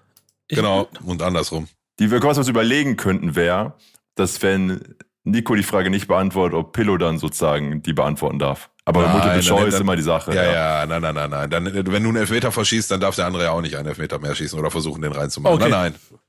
Ich, 0.47 0.57
Genau, 0.57 0.87
und 1.05 1.21
andersrum. 1.21 1.67
Die 1.99 2.09
wir 2.11 2.21
was 2.23 2.37
wir 2.37 2.39
uns 2.41 2.47
überlegen 2.49 2.97
könnten, 2.97 3.35
wäre, 3.35 3.73
dass 4.15 4.41
wenn 4.41 4.95
Nico 5.23 5.55
die 5.55 5.63
Frage 5.63 5.89
nicht 5.89 6.07
beantwortet, 6.07 6.57
ob 6.57 6.73
Pillow 6.73 6.97
dann 6.97 7.17
sozusagen 7.19 7.81
die 7.83 7.93
beantworten 7.93 8.39
darf. 8.39 8.69
Aber 8.85 9.03
Nein, 9.03 9.11
Multiple 9.11 9.33
dann- 9.35 9.41
Choice 9.45 9.67
ist 9.67 9.73
dann- 9.75 9.81
immer 9.83 9.95
die 9.95 10.01
Sache. 10.01 10.35
Ja, 10.35 10.43
ja, 10.43 10.85
nein, 10.85 11.01
nein, 11.01 11.15
nein, 11.15 11.29
nein. 11.29 11.49
Dann, 11.49 11.65
wenn 11.73 11.85
du 12.03 12.09
einen 12.09 12.17
Elfmeter 12.17 12.51
verschießt, 12.51 12.91
dann 12.91 12.99
darf 12.99 13.15
der 13.15 13.27
andere 13.27 13.43
ja 13.43 13.51
auch 13.51 13.61
nicht 13.61 13.77
einen 13.77 13.87
Elfmeter 13.87 14.19
mehr 14.19 14.35
schießen 14.35 14.57
oder 14.59 14.69
versuchen, 14.71 15.01
den 15.01 15.13
reinzumachen. 15.13 15.55
Okay. 15.61 15.69
Nein, 15.69 15.93
nein. 16.11 16.19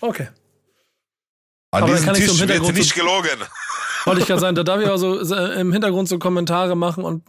Okay. 0.00 0.28
An 1.72 1.82
Aber 1.82 1.86
dann 1.92 1.96
diesem 1.96 2.06
kann 2.06 2.14
ich 2.16 2.26
so 2.26 2.32
Tisch 2.32 2.42
im 2.42 2.48
wird 2.48 2.50
Hintergrund 2.58 2.78
nicht 2.78 2.94
gelogen. 2.94 3.46
Wollte 4.04 4.20
ich 4.22 4.26
gerade 4.26 4.40
sagen, 4.40 4.54
da 4.56 4.62
darf 4.62 4.80
ich 4.80 4.88
auch 4.88 4.96
so 4.96 5.18
im 5.20 5.72
Hintergrund 5.72 6.08
so 6.08 6.18
Kommentare 6.18 6.74
machen 6.76 7.04
und 7.04 7.24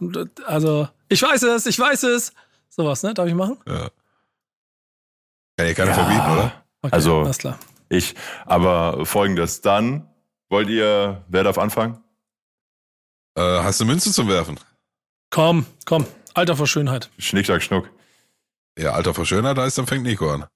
also, 0.46 0.88
ich 1.08 1.22
weiß 1.22 1.42
es, 1.42 1.66
ich 1.66 1.78
weiß 1.78 2.02
es. 2.04 2.32
Sowas, 2.68 3.02
ne? 3.02 3.12
Darf 3.14 3.26
ich 3.28 3.34
machen? 3.34 3.58
Ja. 3.66 3.90
Kann 5.58 5.66
ja 5.68 5.74
keiner 5.74 5.90
Ja. 5.90 5.94
verbieten, 5.94 6.30
oder? 6.32 6.52
Okay, 6.82 6.94
Also- 6.94 7.20
Alles 7.20 7.38
klar. 7.38 7.58
Ich. 7.90 8.14
Aber 8.46 9.04
folgendes, 9.04 9.60
dann 9.60 10.08
wollt 10.48 10.68
ihr, 10.70 11.22
wer 11.28 11.44
darf 11.44 11.58
anfangen? 11.58 12.02
Äh, 13.34 13.42
hast 13.42 13.80
du 13.80 13.84
Münze 13.84 14.10
zum 14.12 14.28
Werfen? 14.28 14.58
Komm, 15.30 15.66
komm. 15.84 16.06
Alter 16.34 16.56
vor 16.56 16.66
Schönheit. 16.66 17.10
Schnick, 17.18 17.44
schnack, 17.46 17.62
schnuck. 17.62 17.90
Ja, 18.78 18.92
Alter 18.92 19.12
vor 19.12 19.26
Schöner, 19.26 19.52
da 19.54 19.66
ist, 19.66 19.76
dann 19.76 19.86
fängt 19.86 20.04
Nico 20.04 20.30
an. 20.30 20.46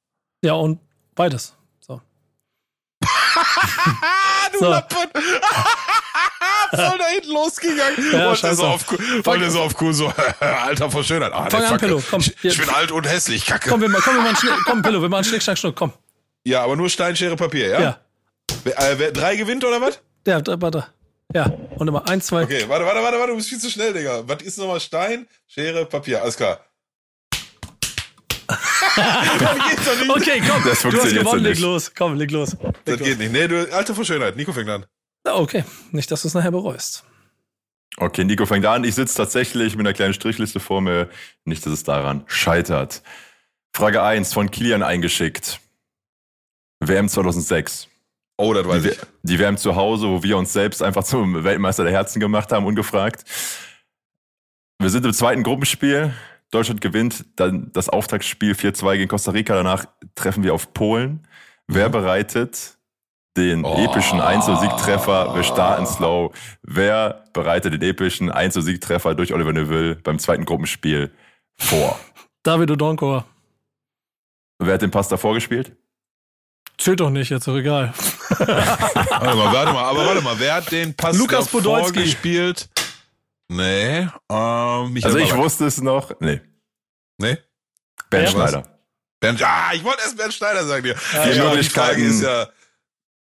Ja, 0.43 0.55
und 0.55 0.81
beides. 1.15 1.55
So. 1.81 2.01
du 4.53 4.59
So. 4.59 4.71
Lappen! 4.71 4.99
Voll 6.71 6.99
da 6.99 7.07
hinten 7.07 7.33
losgegangen. 7.33 8.13
Ja, 8.13 8.31
und 8.31 8.37
so 8.57 8.65
auf, 8.67 8.85
voll 9.23 9.39
der 9.39 9.51
so 9.51 9.61
auf 9.61 9.81
cool, 9.81 9.95
so, 9.95 10.13
Alter 10.41 10.91
vor 10.91 11.05
Schönheit. 11.05 11.33
Ah, 11.33 11.49
Fang 11.49 11.61
der 11.61 11.71
an. 11.71 11.79
Pillow, 11.79 12.03
komm. 12.11 12.21
Ich, 12.21 12.35
ich 12.43 12.59
bin 12.59 12.69
alt 12.69 12.91
und 12.91 13.09
hässlich, 13.09 13.47
kacke. 13.47 13.71
Komm, 13.71 13.81
wir, 13.81 13.89
mal- 13.89 14.01
komm, 14.01 14.17
wir 14.17 14.23
machen 14.23 14.37
Schnick, 14.37 14.53
komm, 14.65 14.83
Pillow, 14.83 15.01
wir 15.01 15.09
machen 15.09 15.25
Schnick, 15.25 15.43
Schnack, 15.43 15.59
Schnuck, 15.59 15.77
komm. 15.77 15.93
Ja, 16.45 16.65
aber 16.65 16.77
nur 16.77 16.89
Stein, 16.91 17.15
Schere, 17.17 17.37
Papier, 17.37 17.69
ja? 17.69 17.81
Ja. 17.81 17.99
Wer, 18.65 18.79
äh, 18.79 18.99
wer, 18.99 19.13
drei 19.13 19.37
gewinnt 19.37 19.65
oder 19.65 19.81
was? 19.81 20.01
Ja, 20.27 20.41
warte. 20.61 20.87
Ja, 21.33 21.53
und 21.77 21.89
immer 21.89 22.09
eins, 22.09 22.27
zwei. 22.27 22.43
Okay, 22.43 22.65
warte, 22.69 22.85
warte, 22.85 23.03
warte, 23.03 23.19
warte, 23.19 23.31
du 23.33 23.37
bist 23.37 23.49
viel 23.49 23.59
zu 23.59 23.71
schnell, 23.71 23.93
Digga. 23.93 24.23
Was 24.27 24.43
ist 24.43 24.59
nochmal 24.59 24.81
Stein, 24.81 25.27
Schere, 25.47 25.87
Papier? 25.87 26.23
Alles 26.23 26.37
klar. 26.37 26.61
das 27.31 27.41
geht 27.41 27.49
doch 27.53 27.73
nicht. 28.29 28.36
Okay, 30.09 30.43
komm. 30.47 30.63
Das 30.65 30.65
du 30.65 30.71
hast 30.71 30.83
funktioniert 30.83 31.25
gewonnen, 31.25 31.43
leg 31.43 31.53
nicht. 31.55 31.63
los. 31.63 31.93
Komm, 31.95 32.15
leg 32.17 32.31
los. 32.31 32.53
Leg 32.53 32.75
Das 32.85 32.99
los. 32.99 33.09
geht 33.09 33.19
nicht. 33.19 33.33
Nee, 33.33 33.49
du, 33.49 33.73
Alter 33.73 33.95
vor 33.95 34.05
Schönheit. 34.05 34.37
Nico 34.37 34.53
fängt 34.53 34.69
an. 34.71 34.87
Okay, 35.25 35.65
nicht, 35.91 36.11
dass 36.11 36.23
du 36.23 36.29
es 36.29 36.35
nachher 36.35 36.51
bereust. 36.53 37.05
Okay, 37.99 38.25
Nico 38.25 38.47
fängt 38.47 38.67
an. 38.67 38.85
Ich 38.85 38.95
sitze 38.95 39.17
tatsächlich 39.17 39.77
mit 39.77 39.87
einer 39.87 39.95
kleinen 39.95 40.15
Strichliste 40.15 40.61
vor 40.61 40.81
mir. 40.81 41.09
Nicht, 41.45 41.65
dass 41.67 41.73
es 41.73 41.83
daran 41.85 42.25
scheitert. 42.27 43.03
Frage 43.75 44.03
1 44.03 44.33
von 44.33 44.51
Kilian 44.51 44.83
eingeschickt. 44.83 45.61
WM 46.81 47.09
2006. 47.09 47.89
Oh, 48.39 48.53
das 48.53 48.69
weiß 48.69 48.83
Die, 48.83 48.89
ich. 48.91 48.99
Die 49.23 49.39
WM 49.39 49.57
zu 49.57 49.77
Hause, 49.77 50.09
wo 50.09 50.23
wir 50.23 50.37
uns 50.37 50.53
selbst 50.53 50.83
einfach 50.83 51.05
zum 51.05 51.43
Weltmeister 51.43 51.85
der 51.85 51.93
Herzen 51.93 52.21
gemacht 52.21 52.53
haben, 52.53 52.67
ungefragt. 52.67 53.25
Wir 54.79 54.91
sind 54.91 55.07
im 55.07 55.15
zweiten 55.15 55.43
Gruppenspiel. 55.43 56.13
Deutschland 56.51 56.81
gewinnt 56.81 57.25
dann 57.37 57.71
das 57.73 57.89
Auftaktspiel 57.89 58.53
4-2 58.53 58.97
gegen 58.97 59.09
Costa 59.09 59.33
Rica. 59.33 59.55
Danach 59.55 59.87
treffen 60.15 60.43
wir 60.45 60.55
auf 60.55 60.73
Polen. 60.73 61.27
Wer 61.67 61.89
bereitet 61.89 62.77
den 63.37 63.65
Oh. 63.65 63.77
epischen 63.85 64.21
1-Siegtreffer? 64.21 65.35
Wir 65.35 65.43
starten 65.43 65.87
slow. 65.87 66.33
Wer 66.63 67.25
bereitet 67.33 67.73
den 67.75 67.83
epischen 67.83 68.31
1-Siegtreffer 68.31 69.15
durch 69.15 69.35
Oliver 69.35 69.53
Neville 69.53 69.97
beim 69.97 70.19
zweiten 70.19 70.45
Gruppenspiel 70.45 71.13
vor? 71.59 71.99
David 72.45 72.71
Odonkor. 72.71 73.25
Wer 74.59 74.75
hat 74.75 74.83
den 74.83 74.91
Pass 74.91 75.09
davor 75.09 75.35
gespielt? 75.35 75.73
Zählt 76.79 77.01
doch 77.01 77.11
nicht, 77.11 77.31
jetzt 77.31 77.49
doch 77.49 77.57
egal. 77.57 77.93
Warte 78.29 79.37
mal, 79.37 79.53
warte 79.53 79.73
mal, 79.73 79.85
aber 79.85 80.07
warte 80.07 80.23
mal, 80.23 80.39
wer 80.39 80.55
hat 80.55 80.71
den 80.71 80.95
Pass 80.95 81.17
Lukas 81.19 81.47
davor 81.47 81.61
Podolski. 81.63 82.03
gespielt? 82.05 82.69
Nee, 83.49 84.09
ähm, 84.31 84.93
Michael 84.93 85.05
Also 85.05 85.19
ich 85.19 85.37
wusste 85.37 85.67
es 85.67 85.81
noch. 85.81 86.13
Nee, 86.21 86.41
Nee? 87.19 87.39
Ben 88.11 88.25
Ja, 88.25 88.31
Schneider. 88.31 88.63
Bernd, 89.21 89.43
ah, 89.43 89.71
ich 89.73 89.83
wollte 89.85 90.01
erst 90.03 90.17
Bernd 90.17 90.35
Schneider 90.35 90.65
sagen 90.65 90.83
dir. 90.85 90.95
Ja, 91.13 91.25
die, 91.33 91.39
Möglichkeiten- 91.41 92.03
ist 92.03 92.23
ja, 92.23 92.47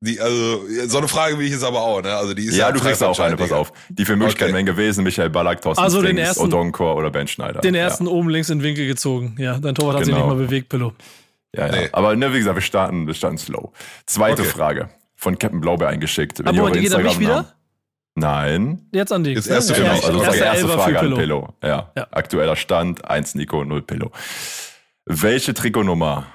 die, 0.02 0.20
also, 0.20 0.64
so 0.88 0.98
eine 0.98 1.08
Frage 1.08 1.38
will 1.38 1.46
ich 1.46 1.52
jetzt 1.54 1.64
aber 1.64 1.82
auch, 1.82 2.02
ne? 2.02 2.14
Also, 2.16 2.34
die 2.34 2.46
ist 2.46 2.56
Ja, 2.58 2.72
du 2.72 2.80
kriegst 2.80 3.04
auch 3.04 3.18
eine, 3.20 3.38
pass 3.38 3.52
auf. 3.52 3.72
Die 3.90 4.04
vier 4.06 4.16
Möglichkeiten 4.18 4.50
Okay. 4.52 4.56
wären 4.56 4.66
gewesen, 4.66 5.04
Michael 5.04 5.30
Ballack, 5.30 5.62
Thorsten 5.62 5.84
Also 5.84 6.02
den 6.02 6.18
ersten- 6.18 6.44
Odonkor 6.44 6.96
oder 6.96 7.12
Ben 7.12 7.28
Schneider. 7.28 7.62
Den 7.62 7.76
ersten 7.76 8.08
oben 8.08 8.30
links 8.30 8.50
in 8.50 8.60
den 8.60 8.64
Winkel 8.64 8.88
gezogen. 8.88 9.36
Ja, 9.38 9.58
dein 9.60 9.76
Torwart 9.76 9.98
hat 9.98 10.06
sich 10.06 10.14
Genau. 10.14 10.28
nicht 10.28 10.36
mal 10.38 10.44
bewegt, 10.46 10.70
Pillow. 10.70 10.94
Ja, 11.56 11.68
ja. 11.68 11.72
Nee. 11.72 11.84
ja. 11.84 11.90
Aber 11.94 12.16
ne, 12.16 12.34
wie 12.34 12.40
gesagt, 12.40 12.56
wir 12.56 12.62
starten, 12.62 13.06
wir 13.08 13.14
starten 13.14 13.38
slow. 13.38 13.72
Zweite 14.08 14.42
Okay. 14.42 14.52
Frage 14.52 14.90
von 15.16 15.38
Captain 15.38 15.62
Blaubeer 15.62 15.90
eingeschickt. 15.90 16.40
Wenn 16.40 16.48
Aber 16.48 16.58
ihr 16.58 16.64
eure 16.64 16.72
die 16.74 16.80
geht 16.82 16.94
an 16.94 17.04
mich 17.04 17.12
Instagram-Namen- 17.14 17.46
wieder? 17.46 17.56
Nein. 18.16 18.88
Jetzt 18.94 19.12
an 19.12 19.24
die. 19.24 19.32
Jetzt 19.32 19.48
erste 19.48 19.74
Genau, 19.74 19.92
also 19.92 20.24
das 20.24 20.36
erste 20.36 20.62
Elfer 20.64 20.78
Frage 20.78 20.92
für 20.94 21.00
an 21.00 21.06
Pillow. 21.16 21.16
Pillow. 21.18 21.54
Ja. 21.64 21.92
Ja. 21.98 22.08
Aktueller 22.12 22.56
Stand, 22.56 23.06
1 23.06 23.36
Nico, 23.36 23.64
0 23.64 23.82
Pillow. 23.82 24.12
Welche 25.06 25.54
Trikotnummer 25.54 26.28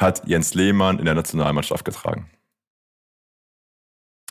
hat 0.00 0.26
Jens 0.26 0.54
Lehmann 0.54 0.98
in 0.98 1.04
der 1.04 1.14
Nationalmannschaft 1.14 1.84
getragen? 1.84 2.30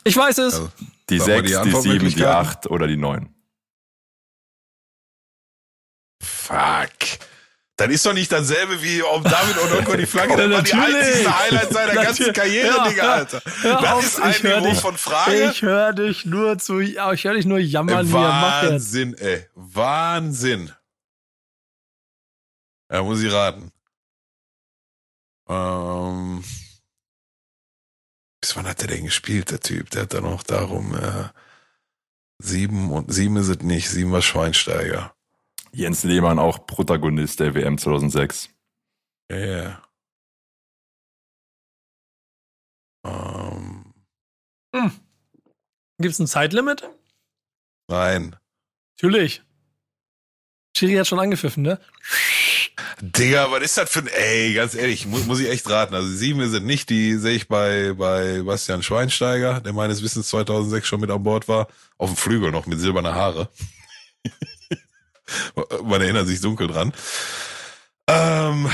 Ich 0.04 0.16
weiß 0.16 0.38
es. 0.38 0.54
Also, 0.54 0.70
Die 1.08 1.18
Sag 1.18 1.28
mal 1.28 1.48
6, 1.48 1.50
die 1.50 1.50
die 1.50 1.52
7, 1.52 1.64
die 1.64 1.74
Antwortmöglichkeiten. 1.74 2.32
8 2.48 2.66
oder 2.70 2.86
die 2.88 2.96
9? 2.96 3.34
Fuck. 6.22 6.88
Dann 7.80 7.90
ist 7.90 8.04
doch 8.04 8.12
nicht 8.12 8.30
dasselbe 8.30 8.82
wie 8.82 9.00
um 9.00 9.24
David 9.24 9.56
Odonko 9.56 9.96
die 9.96 10.04
Flagge. 10.04 10.36
Das 10.36 10.50
war 10.50 10.62
die 10.62 10.74
einzigste 10.74 11.38
Highlight 11.38 11.72
seiner 11.72 11.94
ganzen. 11.94 12.32
Karriere, 12.34 12.66
Ja, 12.76 12.88
Digga. 12.88 13.12
Alter. 13.14 13.42
Das 13.62 13.84
auf, 13.84 14.04
ist 14.04 14.20
ein 14.20 14.30
ich 14.32 14.42
Niveau 14.42 14.66
dich. 14.66 14.80
von 14.80 14.96
Frage. 14.98 15.50
Ich 15.50 15.62
höre 15.62 15.94
dich 15.94 16.26
nur 16.26 16.58
zu, 16.58 16.80
ja, 16.80 17.10
ich 17.14 17.24
höre 17.24 17.32
dich 17.32 17.46
nur 17.46 17.58
jammern 17.58 18.04
Ey, 18.04 18.12
hier. 18.12 18.18
Mach 18.18 18.62
jetzt. 18.64 18.72
Wahnsinn, 18.72 19.14
ey. 19.14 19.46
Wahnsinn. 19.54 20.72
Ja, 22.92 23.02
muss 23.02 23.22
ich 23.22 23.32
raten. 23.32 23.72
Ähm, 25.48 26.44
bis 28.42 28.56
wann 28.56 28.66
hat 28.68 28.82
der 28.82 28.88
denn 28.88 29.06
gespielt, 29.06 29.50
der 29.52 29.60
Typ? 29.60 29.88
Der 29.88 30.02
hat 30.02 30.12
dann 30.12 30.24
noch 30.24 30.42
darum, 30.42 30.94
äh, 30.94 31.28
sieben 32.36 32.92
und 32.92 33.10
sieben 33.10 33.38
ist 33.38 33.48
es 33.48 33.60
nicht. 33.60 33.88
Sieben 33.88 34.12
war 34.12 34.20
Schweinsteiger. 34.20 35.14
Jens 35.72 36.02
Lehmann 36.04 36.38
auch 36.38 36.66
Protagonist 36.66 37.40
der 37.40 37.54
WM 37.54 37.78
2006. 37.78 38.50
Ja, 39.30 39.38
ja. 39.38 39.82
Ähm, 43.04 43.92
Gibt 45.98 46.12
es 46.12 46.18
ein 46.18 46.26
Zeitlimit? 46.26 46.88
nein. 47.88 48.36
Natürlich. 48.96 49.42
Schiri 50.76 50.94
hat 50.94 51.06
schon 51.06 51.18
angepfiffen, 51.18 51.62
ne? 51.62 51.80
Digga, 53.00 53.50
was 53.50 53.62
ist 53.62 53.78
das 53.78 53.90
für 53.90 54.00
ein, 54.00 54.08
ey, 54.08 54.52
ganz 54.54 54.74
ehrlich, 54.74 55.06
muss, 55.06 55.24
muss 55.26 55.40
ich 55.40 55.48
echt 55.48 55.68
raten. 55.70 55.94
Also 55.94 56.08
sieben 56.08 56.48
sind 56.50 56.66
nicht, 56.66 56.90
die 56.90 57.14
sehe 57.16 57.34
ich 57.34 57.48
bei, 57.48 57.94
bei 57.94 58.42
Bastian 58.42 58.82
Schweinsteiger, 58.82 59.60
der 59.60 59.72
meines 59.72 60.02
Wissens 60.02 60.28
2006 60.28 60.86
schon 60.86 61.00
mit 61.00 61.10
an 61.10 61.22
Bord 61.22 61.48
war. 61.48 61.68
Auf 61.96 62.10
dem 62.10 62.16
Flügel 62.16 62.52
noch 62.52 62.66
mit 62.66 62.78
silberner 62.78 63.14
Haare. 63.14 63.48
Man 65.84 66.00
erinnert 66.00 66.26
sich 66.26 66.40
dunkel 66.40 66.66
dran. 66.68 66.92
Ähm, 68.08 68.68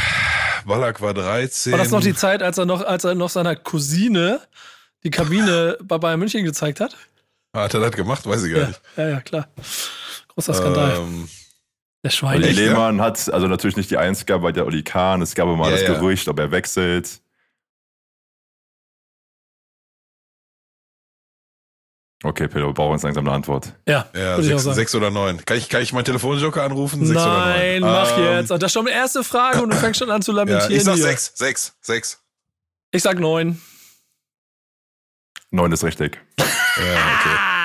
Ballack 0.65 1.01
war 1.01 1.15
13. 1.15 1.73
War 1.73 1.79
das 1.79 1.91
noch 1.91 2.01
die 2.01 2.15
Zeit, 2.15 2.43
als 2.43 2.59
er 2.59 2.67
noch, 2.67 2.85
als 2.85 3.05
er 3.05 3.15
noch 3.15 3.29
seiner 3.31 3.55
Cousine 3.57 4.41
die 5.05 5.11
Kabine 5.11 5.77
bei 5.83 5.99
Bayern 5.99 6.19
München 6.19 6.45
gezeigt 6.45 6.81
hat? 6.81 6.97
Hat 7.55 7.75
er 7.75 7.81
das 7.81 7.93
gemacht? 7.93 8.27
Weiß 8.27 8.43
ich 8.45 8.53
gar 8.53 8.61
Ja, 8.63 8.69
nicht. 8.69 8.81
ja, 8.97 9.09
ja, 9.09 9.21
klar. 9.21 9.49
Großer 10.29 10.55
Skandal. 10.55 10.97
Ähm, 10.99 11.29
Der 12.05 12.11
Schwein. 12.11 12.43
Echt, 12.43 12.59
ja? 12.59 12.65
Lehmann 12.69 13.01
hat 13.01 13.31
also 13.33 13.47
natürlich 13.47 13.77
nicht 13.77 13.91
die 13.91 13.97
Eins 13.99 14.27
gehabt 14.27 14.43
bei 14.43 14.53
der 14.53 14.67
Oli 14.67 14.83
Kahn. 14.83 15.23
Es 15.23 15.35
gab 15.35 15.49
immer 15.49 15.65
Ja, 15.67 15.71
das 15.73 15.83
ja. 15.83 15.95
Gerücht, 15.95 16.29
ob 16.29 16.39
er 16.39 16.51
wechselt. 16.51 17.21
Okay, 22.25 22.49
Pedro, 22.49 22.69
wir 22.69 22.75
brauchen 22.75 22.93
jetzt 22.95 23.03
langsam 23.03 23.27
eine 23.27 23.37
Antwort. 23.37 23.75
Ja, 23.87 24.07
ja, 24.15 24.37
würde 24.37 24.43
ich 24.43 24.47
auch 24.49 24.59
sechs, 24.59 24.63
sagen. 24.65 24.75
sechs 24.77 24.95
oder 24.95 25.11
neun. 25.11 25.45
Kann 25.45 25.59
ich, 25.59 25.69
kann 25.69 25.83
ich 25.83 25.93
meinen 25.93 26.05
Telefonjoker 26.07 26.63
anrufen? 26.63 27.05
Sechs 27.05 27.21
Nein, 27.23 27.83
oder 27.83 27.93
neun? 27.93 28.09
mach 28.09 28.19
Ähm, 28.19 28.25
jetzt. 28.25 28.51
Und 28.51 28.63
das 28.63 28.69
ist 28.71 28.73
schon 28.73 28.87
die 28.87 28.93
erste 28.93 29.23
Frage 29.23 29.63
und 29.63 29.71
du 29.71 29.77
fängst 29.77 29.99
schon 29.99 30.11
an 30.11 30.23
zu 30.23 30.33
Ja, 30.37 30.39
lamentieren. 30.39 30.73
ich 30.73 30.83
sag 30.85 30.95
hier. 30.95 31.03
sechs, 31.05 31.33
sechs, 31.35 31.77
sechs. 31.83 32.23
Ich 32.91 33.03
sag 33.03 33.19
neun. 33.19 33.61
Neun 35.51 35.73
ist 35.73 35.85
richtig. 35.85 36.19
Ja, 36.79 36.83
okay. 36.85 37.56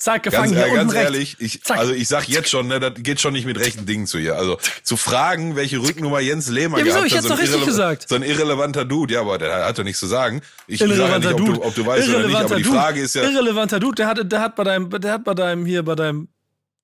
Zack, 0.00 0.22
Ganz, 0.22 0.34
gefangen 0.34 0.56
äh, 0.56 0.64
hier 0.64 0.74
ganz 0.74 0.94
ehrlich, 0.94 1.36
ich, 1.40 1.60
also 1.68 1.92
ich 1.92 2.08
sag 2.08 2.26
jetzt 2.26 2.48
schon, 2.48 2.68
ne, 2.68 2.80
das 2.80 2.94
geht 2.96 3.20
schon 3.20 3.34
nicht 3.34 3.44
mit 3.44 3.60
rechten 3.60 3.84
Dingen 3.84 4.06
zu 4.06 4.16
ihr. 4.16 4.34
Also 4.34 4.58
zu 4.82 4.96
fragen, 4.96 5.56
welche 5.56 5.78
Rücknummer 5.78 6.20
Jens 6.20 6.48
Lehmann 6.48 6.80
Ja, 6.80 6.86
wieso? 6.86 6.94
gehabt 6.96 7.12
Ich 7.12 7.16
hat, 7.18 7.24
so 7.24 7.34
richtig 7.34 7.64
gesagt. 7.66 8.08
So 8.08 8.14
ein 8.14 8.22
irrelevanter 8.22 8.86
Dude, 8.86 9.12
ja, 9.12 9.20
aber 9.20 9.36
der 9.36 9.66
hat 9.66 9.78
doch 9.78 9.84
nichts 9.84 10.00
zu 10.00 10.06
sagen. 10.06 10.40
Ich 10.66 10.78
sage 10.80 10.92
ja 10.94 10.96
nicht, 10.96 11.04
Irrelevanter 11.04 11.30
ob 11.32 11.36
du, 11.36 11.44
Dude. 11.44 11.62
ob 11.62 11.74
du 11.74 11.86
weißt 11.86 12.08
oder 12.08 12.26
nicht, 12.26 12.34
aber 12.36 12.56
die 12.56 12.62
Dude. 12.62 12.74
Frage 12.76 13.00
ist 13.00 13.14
ja, 13.14 13.22
Irrelevanter 13.24 13.78
Dude, 13.78 13.94
der 13.96 14.06
hat, 14.06 14.32
der 14.32 14.40
hat 14.40 14.56
bei 14.56 14.64
deinem, 14.64 14.88
der 14.88 15.12
hat 15.12 15.24
bei 15.24 15.34
deinem, 15.34 15.66
hier, 15.66 15.82
bei 15.84 15.94
deinem 15.94 16.28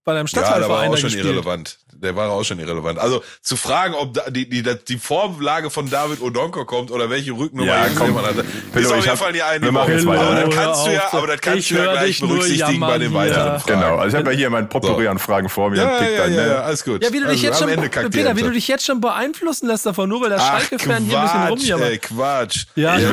bei 0.05 0.13
einem 0.13 0.27
Ja, 0.27 0.33
der 0.35 0.43
war 0.43 0.47
Stadtteilverein 0.51 0.91
auch 0.91 0.97
schon 0.99 1.03
gespielt. 1.09 1.25
irrelevant. 1.25 1.79
Der 2.03 2.15
war 2.17 2.31
auch 2.31 2.45
schon 2.45 2.59
irrelevant. 2.59 2.99
Also 2.99 3.23
zu 3.43 3.57
fragen, 3.57 3.95
ob 3.95 4.15
da 4.15 4.29
die, 4.31 4.49
die, 4.49 4.63
die 4.63 4.99
Vorlage 4.99 5.71
von 5.71 5.89
David 5.89 6.21
Odonko 6.21 6.65
kommt 6.65 6.91
oder 6.91 7.09
welche 7.11 7.33
Rücknummer 7.33 7.67
Ja, 7.71 7.87
komm. 7.97 8.13
man 8.15 8.25
hatte, 8.25 8.45
Pillow, 8.73 8.87
ist 8.89 8.93
auf 8.93 8.99
ich 9.01 9.05
jeden 9.07 9.17
Fall 9.17 9.33
die 9.33 9.43
eine. 9.43 9.65
wir 9.65 9.73
machen 9.73 9.93
jetzt 9.93 10.07
weiter, 10.07 10.21
aber 10.23 10.35
ne? 10.35 10.45
das 10.47 10.55
kannst 10.55 10.87
du 10.87 10.91
ja, 10.91 11.03
aber 11.13 11.27
das 11.27 11.41
kannst 11.41 11.71
du 11.71 11.75
ja 11.75 11.93
gleich 11.93 12.21
berücksichtigen 12.21 12.81
bei 12.81 12.99
den 12.99 13.15
weiteren. 13.15 13.61
Fragen. 13.61 13.81
Genau, 13.81 13.97
also 13.97 14.17
ich 14.17 14.21
habe 14.23 14.33
ja 14.33 14.37
hier 14.39 14.51
mein 14.51 14.69
Potpourri 14.69 15.05
So. 15.05 15.11
an 15.11 15.19
Fragen 15.19 15.49
vor 15.49 15.71
mir. 15.71 15.77
Ja, 15.79 16.03
ja, 16.03 16.19
dann, 16.19 16.35
ja, 16.35 16.43
ne? 16.43 16.49
ja, 16.49 16.61
alles 16.63 16.85
gut. 16.85 17.03
Ja, 17.03 17.13
wie 17.13 17.21
du 17.21 17.27
dich 17.27 17.49
also, 17.49 17.67
jetzt 17.69 17.93
schon, 17.95 18.11
Peter, 18.11 18.37
wie 18.37 18.43
du 18.43 18.51
dich 18.51 18.69
jetzt 18.69 18.85
schon 18.85 19.01
beeinflussen 19.01 19.67
lässt 19.69 19.87
davon, 19.87 20.09
nur 20.09 20.21
weil 20.23 20.31
der 20.31 20.39
Schalke-Fan 20.41 21.05
hier 21.05 21.19
ein 21.21 21.25
bisschen 21.27 21.47
rumjammert. 21.77 21.91
ey, 21.91 21.99
Quatsch. 21.99 22.65
Ja, 22.75 22.97
Ich 22.99 23.05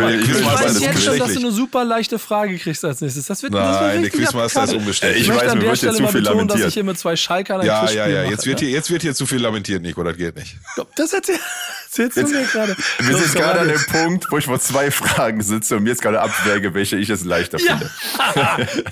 weiß, 0.46 0.80
jetzt 0.82 1.04
schon, 1.04 1.18
dass 1.20 1.34
du 1.34 1.40
eine 1.40 1.52
super 1.52 1.84
leichte 1.86 2.20
Frage 2.20 2.58
kriegst 2.58 2.84
als 2.86 3.02
nächstes. 3.02 3.28
Das 3.28 3.42
wird, 3.44 3.54
das 3.54 3.62
wird 3.62 3.82
Nein, 3.82 3.92
der 3.96 4.02
richtig 4.12 4.20
Quizmaster 4.26 4.64
ist 4.66 4.74
unbeständig. 4.74 5.18
Ich, 5.18 5.24
Ich 5.24 5.30
möchte 5.30 5.46
weiß, 5.46 5.52
an 5.52 5.58
mir 5.58 5.62
der 5.64 5.70
wird 5.72 5.78
Stelle 5.78 5.92
jetzt 5.92 5.98
zu 5.98 6.04
mal 6.04 6.12
viel 6.12 6.22
betonen, 6.22 6.48
dass 6.48 6.56
lamentiert. 6.58 6.68
ich 6.70 6.74
hier 6.74 6.84
mit 6.84 7.00
zwei 7.00 7.16
Schalkern 7.16 7.62
ein 7.62 7.68
Ja, 7.68 7.80
Quizspiel 7.82 7.98
ja, 8.00 8.08
ja. 8.08 8.22
mache, 8.24 8.32
Jetzt 8.32 8.46
wird, 8.46 8.62
ne? 8.62 8.68
hier, 8.68 8.73
jetzt 8.74 8.90
wird 8.92 9.02
hier 9.04 9.16
zu 9.16 9.26
viel 9.26 9.40
lamentiert, 9.40 9.82
Nico. 9.82 10.04
Das 10.04 10.18
geht 10.18 10.36
nicht. 10.36 10.58
Das 10.96 11.14
erzähl- 11.14 11.40
erzählst 11.86 12.18
du 12.18 12.22
mir 12.28 12.44
gerade. 12.46 12.76
Wir 13.00 13.18
sind 13.18 13.34
gerade 13.36 13.60
an 13.62 13.68
dem 13.70 13.86
Punkt, 13.86 14.26
wo 14.32 14.38
ich 14.38 14.46
vor 14.46 14.60
zwei 14.60 14.92
Fragen 14.92 15.42
sitze 15.42 15.78
und 15.78 15.84
mir 15.84 15.90
jetzt 15.92 16.02
gerade 16.02 16.20
abwäge, 16.22 16.74
welche 16.74 16.98
ich 16.98 17.08
jetzt 17.08 17.24
leichter 17.26 17.60
Ja. 17.60 17.78
finde. 17.78 18.70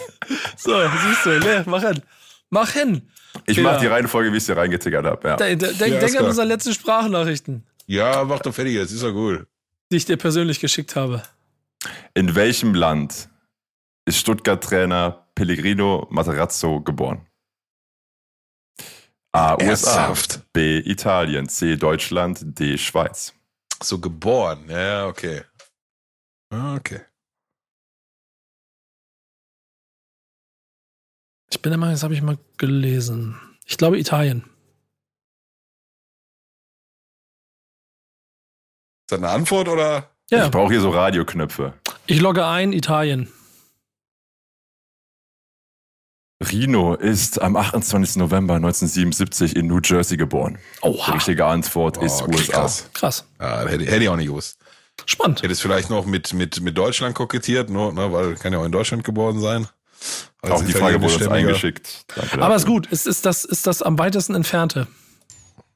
So, 0.58 0.80
siehst 1.08 1.26
du, 1.26 1.40
ne, 1.40 1.64
mach 1.68 1.82
hin. 1.82 2.02
Mach 2.50 2.70
hin. 2.72 3.10
Ich 3.46 3.58
Ja. 3.58 3.64
mache 3.64 3.80
die 3.80 3.88
Reihenfolge, 3.88 4.32
wie 4.32 4.38
ich 4.38 4.44
sie 4.46 4.56
reingetickert 4.56 5.06
habe. 5.06 5.28
Ja. 5.30 5.36
Denk, 5.38 5.60
denk, 5.60 5.80
Ja, 5.80 6.00
denk 6.00 6.20
an 6.20 6.26
unsere 6.26 6.46
letzten 6.48 6.74
Sprachnachrichten, 6.74 7.64
Ja, 7.88 8.24
mach 8.24 8.40
doch 8.40 8.54
fertig 8.54 8.74
jetzt. 8.76 8.92
Ist 8.92 9.04
doch 9.04 9.12
gut. 9.14 9.46
die 9.92 9.98
ich 9.98 10.06
dir 10.06 10.18
persönlich 10.18 10.60
geschickt 10.60 10.96
habe. 10.96 11.24
In 12.14 12.36
welchem 12.36 12.74
Land 12.76 13.30
ist 14.06 14.18
Stuttgart-Trainer 14.20 15.26
Pellegrino 15.36 16.08
Materazzo 16.12 16.82
geboren? 16.82 17.26
A. 19.34 19.54
USA, 19.54 19.64
Ernsthaft? 19.64 20.42
B. 20.54 20.80
Italien, 20.80 21.48
C. 21.48 21.78
Deutschland, 21.78 22.40
D. 22.60 22.78
Schweiz. 22.78 23.34
So 23.82 24.00
geboren. 24.00 24.70
Ja, 24.70 25.08
okay. 25.08 25.44
Ah, 26.54 26.76
Okay. 26.76 27.02
Ich 31.54 31.62
bin 31.62 31.72
der 31.72 31.78
Meinung, 31.80 31.94
das 31.96 32.04
habe 32.04 32.14
ich 32.14 32.22
mal 32.22 32.38
gelesen. 32.58 33.40
Ich 33.66 33.78
glaube 33.78 34.00
Italien. 34.00 34.44
Ist 39.04 39.12
das 39.12 39.20
eine 39.20 39.30
Antwort 39.30 39.68
oder? 39.68 40.10
Ja, 40.30 40.46
Ich 40.46 40.52
brauche 40.52 40.72
hier 40.72 40.80
so 40.82 40.90
Radioknöpfe. 40.92 41.74
ich 42.08 42.22
logge 42.22 42.46
ein 42.48 42.72
Italien. 42.72 43.32
Rino 46.42 46.96
ist 46.96 47.42
am 47.42 47.56
28. 47.56 48.16
November 48.18 48.56
1977 48.56 49.56
in 49.56 49.68
New 49.68 49.80
Jersey 49.84 50.18
geboren. 50.18 50.58
Die 50.84 50.88
Oha, 50.88 51.12
richtige 51.14 51.46
Antwort 51.46 51.98
ist 51.98 52.22
Oh, 52.22 52.26
okay, 52.26 52.36
USA. 52.38 52.52
krass. 52.54 52.90
krass. 52.94 53.26
Ja, 53.40 53.60
hätte, 53.68 53.86
hätte 53.86 54.04
ich 54.04 54.10
auch 54.10 54.16
nicht 54.16 54.28
gewusst. 54.28 54.58
Spannend. 55.06 55.42
Hätte 55.42 55.54
es 55.54 55.62
vielleicht 55.62 55.90
noch 55.90 56.06
mit, 56.06 56.34
mit, 56.34 56.62
mit 56.62 56.78
Deutschland 56.78 57.16
kokettiert, 57.16 57.70
nur, 57.70 57.94
ne, 57.94 58.12
weil 58.12 58.36
kann 58.36 58.54
ja 58.54 58.60
auch 58.60 58.66
in 58.66 58.72
Deutschland 58.72 59.04
geboren 59.04 59.40
sein. 59.40 59.68
Als 60.42 60.54
Auch 60.54 60.64
die 60.66 60.74
Frage 60.74 61.02
wurde 61.02 61.14
uns 61.14 61.28
eingeschickt. 61.28 62.06
Danke 62.16 62.42
Aber 62.42 62.56
ist 62.56 62.66
gut. 62.66 62.88
Ist, 62.88 63.06
ist, 63.08 63.26
das, 63.26 63.46
ist 63.46 63.68
das 63.68 63.82
am 63.82 63.98
weitesten 64.00 64.36
entfernte 64.36 64.88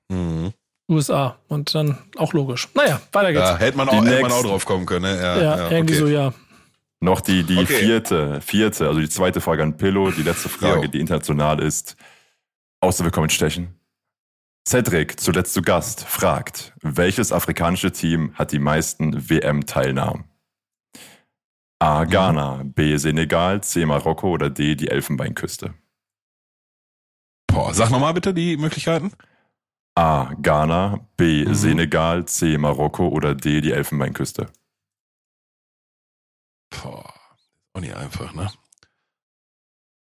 Mhm. 0.09 0.53
USA? 0.89 1.37
Und 1.47 1.73
dann 1.73 1.97
auch 2.17 2.33
logisch. 2.33 2.67
Naja, 2.75 3.01
weiter 3.11 3.33
geht's. 3.33 3.43
Ja, 3.45 3.57
hätte 3.57 3.77
man, 3.77 3.87
Die 3.89 3.95
auch, 3.95 4.05
hätte 4.05 4.21
man 4.21 4.31
auch 4.31 4.43
drauf 4.43 4.65
kommen 4.65 4.85
können. 4.85 5.01
Ne? 5.11 5.17
Ja, 5.17 5.37
ja, 5.37 5.57
ja, 5.57 5.71
irgendwie 5.71 5.95
okay. 5.95 6.03
so, 6.03 6.07
ja. 6.07 6.33
Noch 7.01 7.21
die, 7.21 7.43
die 7.43 7.57
Okay. 7.57 7.65
vierte, 7.79 8.41
vierte, 8.41 8.87
also 8.87 8.99
die 8.99 9.09
zweite 9.09 9.41
Frage 9.41 9.63
an 9.63 9.77
Pillow, 9.77 10.11
die 10.11 10.23
letzte 10.23 10.49
Frage, 10.49 10.85
Jo. 10.85 10.87
die 10.91 10.99
international 10.99 11.59
ist. 11.61 11.95
Außer 12.81 13.03
wir 13.03 13.11
kommen 13.11 13.25
in 13.25 13.29
Stechen. 13.31 13.79
Cedric, 14.67 15.19
zuletzt 15.19 15.53
zu 15.53 15.61
Gast, 15.61 16.03
fragt, 16.05 16.73
welches 16.81 17.31
afrikanische 17.31 17.91
Team 17.91 18.33
hat 18.35 18.51
die 18.51 18.59
meisten 18.59 19.29
WM-Teilnahmen? 19.29 20.23
A. 21.79 22.03
Mhm. 22.05 22.09
Ghana, 22.09 22.61
B. 22.65 22.97
Senegal, 22.97 23.61
C. 23.61 23.85
Marokko 23.85 24.29
oder 24.31 24.49
D. 24.49 24.75
die 24.75 24.87
Elfenbeinküste? 24.87 25.75
Boah, 27.47 27.73
sag 27.73 27.91
nochmal 27.91 28.13
bitte 28.13 28.33
die 28.33 28.57
Möglichkeiten. 28.57 29.11
A. 29.95 30.33
Ghana, 30.41 31.05
B. 31.17 31.45
Mhm. 31.45 31.53
Senegal, 31.53 32.25
C. 32.25 32.57
Marokko 32.57 33.09
oder 33.09 33.35
D. 33.35 33.61
die 33.61 33.71
Elfenbeinküste? 33.71 34.47
Boah, 36.69 37.13
auch 37.73 37.81
nicht 37.81 37.95
einfach, 37.95 38.33
ne? 38.33 38.51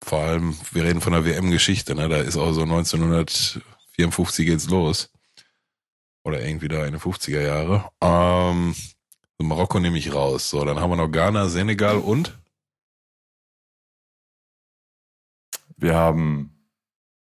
Vor 0.05 0.21
allem, 0.21 0.57
wir 0.73 0.85
reden 0.85 1.01
von 1.01 1.13
der 1.13 1.25
WM-Geschichte, 1.25 1.95
ne? 1.95 2.09
Da 2.09 2.19
ist 2.19 2.37
auch 2.37 2.53
so 2.53 2.63
1954 2.63 4.47
geht's 4.47 4.69
los. 4.69 5.11
Oder 6.25 6.43
irgendwie 6.45 6.69
da 6.69 6.85
in 6.85 6.93
den 6.93 7.01
50er 7.01 7.41
Jahre. 7.41 7.91
Ähm, 8.01 8.75
Marokko 9.39 9.81
nehme 9.81 9.99
ich 9.99 10.13
raus. 10.13 10.51
So, 10.51 10.65
dann 10.65 10.81
haben 10.81 10.91
wir 10.91 10.97
noch 10.97 11.11
Ghana, 11.11 11.49
Senegal 11.49 11.99
und 11.99 12.39
Wir 15.79 15.95
haben 15.95 16.59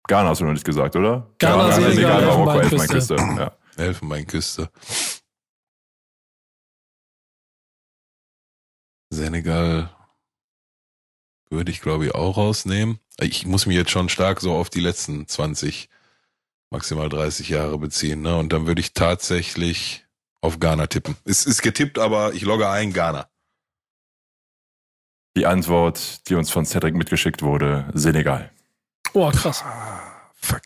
Ghana 0.09 0.31
hast 0.31 0.41
du 0.41 0.45
noch 0.45 0.53
nicht 0.53 0.65
gesagt, 0.65 0.97
oder? 0.97 1.31
Ghana, 1.39 1.73
Senegal, 1.73 2.25
Marokko, 2.25 2.61
Elfenbeinküste. 2.61 3.15
Elfenbeinküste. 3.15 3.43
Ja. 3.79 3.85
Elfenbeinküste. 3.85 4.71
Senegal 9.11 9.91
würde 11.51 11.71
ich, 11.71 11.81
glaube 11.81 12.07
ich, 12.07 12.15
auch 12.15 12.37
rausnehmen. 12.37 12.99
Ich 13.21 13.47
muss 13.47 13.67
mich 13.67 13.77
jetzt 13.77 13.91
schon 13.91 14.09
stark 14.09 14.41
so 14.41 14.55
auf 14.55 14.69
die 14.69 14.81
letzten 14.81 15.27
20, 15.27 15.89
maximal 16.71 17.09
30 17.09 17.49
Jahre 17.49 17.79
beziehen. 17.79 18.23
Ne? 18.23 18.37
Und 18.37 18.53
dann 18.53 18.67
würde 18.67 18.81
ich 18.81 18.93
tatsächlich 18.93 20.05
auf 20.41 20.59
Ghana 20.59 20.87
tippen. 20.87 21.17
Es 21.25 21.47
ist 21.47 21.63
getippt, 21.63 21.99
aber 21.99 22.35
ich 22.35 22.43
logge 22.43 22.69
ein 22.69 22.93
Ghana. 22.93 23.29
Die 25.37 25.47
Antwort, 25.47 26.29
die 26.29 26.35
uns 26.35 26.51
von 26.51 26.65
Cedric 26.65 26.95
mitgeschickt 26.95 27.43
wurde, 27.43 27.91
Senegal. 27.95 28.51
Oh, 29.13 29.31
krass. 29.31 29.63
Ah, 29.65 30.01
fuck. 30.35 30.63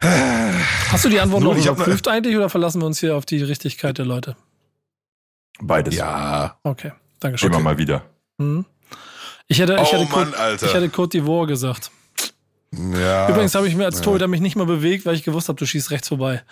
Hast 0.00 1.04
du 1.04 1.08
die 1.08 1.20
Antwort 1.20 1.42
Nur, 1.42 1.54
noch 1.54 1.62
überprüft 1.62 2.08
eigentlich 2.08 2.36
oder 2.36 2.48
verlassen 2.48 2.80
wir 2.80 2.86
uns 2.86 3.00
hier 3.00 3.16
auf 3.16 3.26
die 3.26 3.42
Richtigkeit 3.42 3.98
der 3.98 4.04
Leute? 4.04 4.36
Beides. 5.60 5.94
Ja. 5.96 6.58
Okay, 6.62 6.92
danke 7.20 7.38
schön. 7.38 7.50
Immer 7.50 7.60
mal 7.60 7.78
wieder. 7.78 8.02
Mhm. 8.38 8.64
Ich 9.48 9.58
hätte, 9.60 9.74
ich 9.74 9.80
Oh 9.80 9.92
hätte, 9.92 10.10
Mann, 10.10 10.34
Alter. 10.34 10.66
ich 10.66 10.74
hätte 10.74 10.86
Côte 10.88 11.12
d'Ivoire 11.20 11.46
gesagt. 11.46 11.90
ja. 12.72 13.28
Übrigens 13.28 13.54
habe 13.54 13.68
ich 13.68 13.74
mir 13.76 13.84
als 13.86 13.98
ja. 13.98 14.02
Torhüter 14.04 14.26
mich 14.28 14.40
nicht 14.40 14.56
mal 14.56 14.66
bewegt, 14.66 15.06
weil 15.06 15.14
ich 15.14 15.22
gewusst 15.22 15.48
habe, 15.48 15.58
du 15.58 15.66
schießt 15.66 15.90
rechts 15.90 16.08
vorbei. 16.08 16.42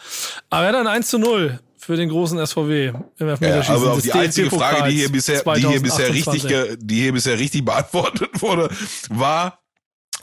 Aber 0.50 0.62
er 0.64 0.68
hat 0.68 0.76
ein 0.76 0.86
1 0.86 1.08
zu 1.08 1.18
0 1.18 1.58
für 1.76 1.96
den 1.96 2.08
großen 2.08 2.44
SVW 2.46 2.92
im 3.18 3.28
Ja, 3.28 3.34
aber 3.68 3.90
auf 3.90 3.96
des 3.96 4.04
die 4.04 4.12
einzige 4.12 4.50
Frage, 4.50 4.88
die 4.88 4.96
hier 4.96 5.12
bisher, 5.12 5.42
die 5.42 5.66
hier 5.66 5.82
bisher 5.82 6.08
richtig, 6.08 6.42
2028. 6.42 6.48
ge, 6.48 6.76
die 6.80 7.02
hier 7.02 7.12
bisher 7.12 7.38
richtig 7.38 7.64
beantwortet 7.64 8.30
wurde, 8.40 8.70
war, 9.10 9.58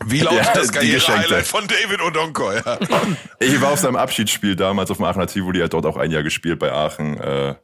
wie 0.06 0.22
lautet 0.22 0.46
Ja, 0.46 0.54
das. 0.54 0.72
Karriere-Highlight 0.72 1.46
von 1.46 1.68
David 1.68 2.02
Odonko? 2.02 2.52
Ja. 2.54 2.80
Ich 3.40 3.62
war 3.62 3.74
auf 3.74 3.80
seinem 3.80 3.98
Abschiedsspiel 3.98 4.56
damals 4.56 4.90
auf 4.90 4.98
dem 4.98 5.06
Aachener 5.06 5.28
Tivoli, 5.28 5.60
hat 5.60 5.74
dort 5.74 5.86
auch 5.86 5.98
ein 5.98 6.10
Jahr 6.10 6.24
gespielt 6.24 6.58
bei 6.58 6.72
Aachen. 6.72 7.20
Äh, 7.20 7.56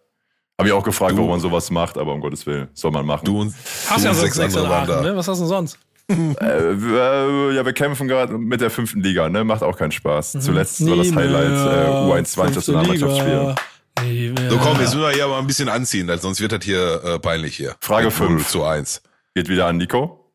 Habe 0.60 0.70
ich 0.70 0.74
auch 0.74 0.84
gefragt, 0.84 1.12
Du- 1.14 1.18
warum 1.18 1.30
man 1.32 1.40
sowas 1.40 1.70
macht, 1.70 1.98
aber 1.98 2.14
um 2.14 2.22
Gottes 2.22 2.46
Willen, 2.48 2.68
soll 2.74 2.92
man 2.92 3.06
machen. 3.06 3.26
Du 3.26 3.42
und, 3.42 3.54
Hast 3.90 4.04
du 4.04 4.08
ja 4.10 4.14
sechs 4.14 4.38
nichts 4.38 4.54
in 4.56 4.60
andere 4.62 4.70
waren 4.74 4.90
Aachen, 4.90 5.04
da. 5.04 5.10
ne? 5.12 5.16
Was 5.18 5.28
hast 5.28 5.38
du 5.38 5.44
denn 5.44 5.50
sonst? 5.50 5.80
Äh, 6.10 6.16
wir- 6.16 7.52
ja, 7.54 7.66
wir 7.66 7.74
kämpfen 7.74 8.08
gerade 8.08 8.38
mit 8.38 8.62
der 8.62 8.70
fünften 8.70 9.02
Liga, 9.02 9.30
ne? 9.30 9.44
Macht 9.44 9.62
auch 9.62 9.78
keinen 9.78 9.92
Spaß. 9.92 10.36
Mhm. 10.36 10.42
Zuletzt 10.42 10.88
war 10.90 10.96
das 10.98 11.14
Highlight 11.14 11.52
äh, 11.52 11.92
U21 12.24 12.56
Nationalmannschaftsspiel. 12.56 13.56
Nee, 14.04 14.34
So 14.50 14.58
komm, 14.58 14.80
jetzt 14.80 14.94
müssen 14.96 15.02
wir 15.02 15.10
hier 15.12 15.26
aber 15.26 15.38
ein 15.38 15.48
bisschen 15.48 15.70
anziehen, 15.70 16.10
sonst 16.20 16.40
wird 16.40 16.52
das 16.52 16.64
hier 16.64 17.04
äh, 17.04 17.20
peinlich 17.20 17.56
hier. 17.58 17.76
Frage 17.82 18.08
Mit 18.08 18.20
null 18.20 18.28
fünf. 18.30 18.48
zu 18.48 18.64
eins. 18.64 19.02
Geht 19.36 19.50
wieder 19.50 19.66
an 19.68 19.78
Nico. 19.78 20.32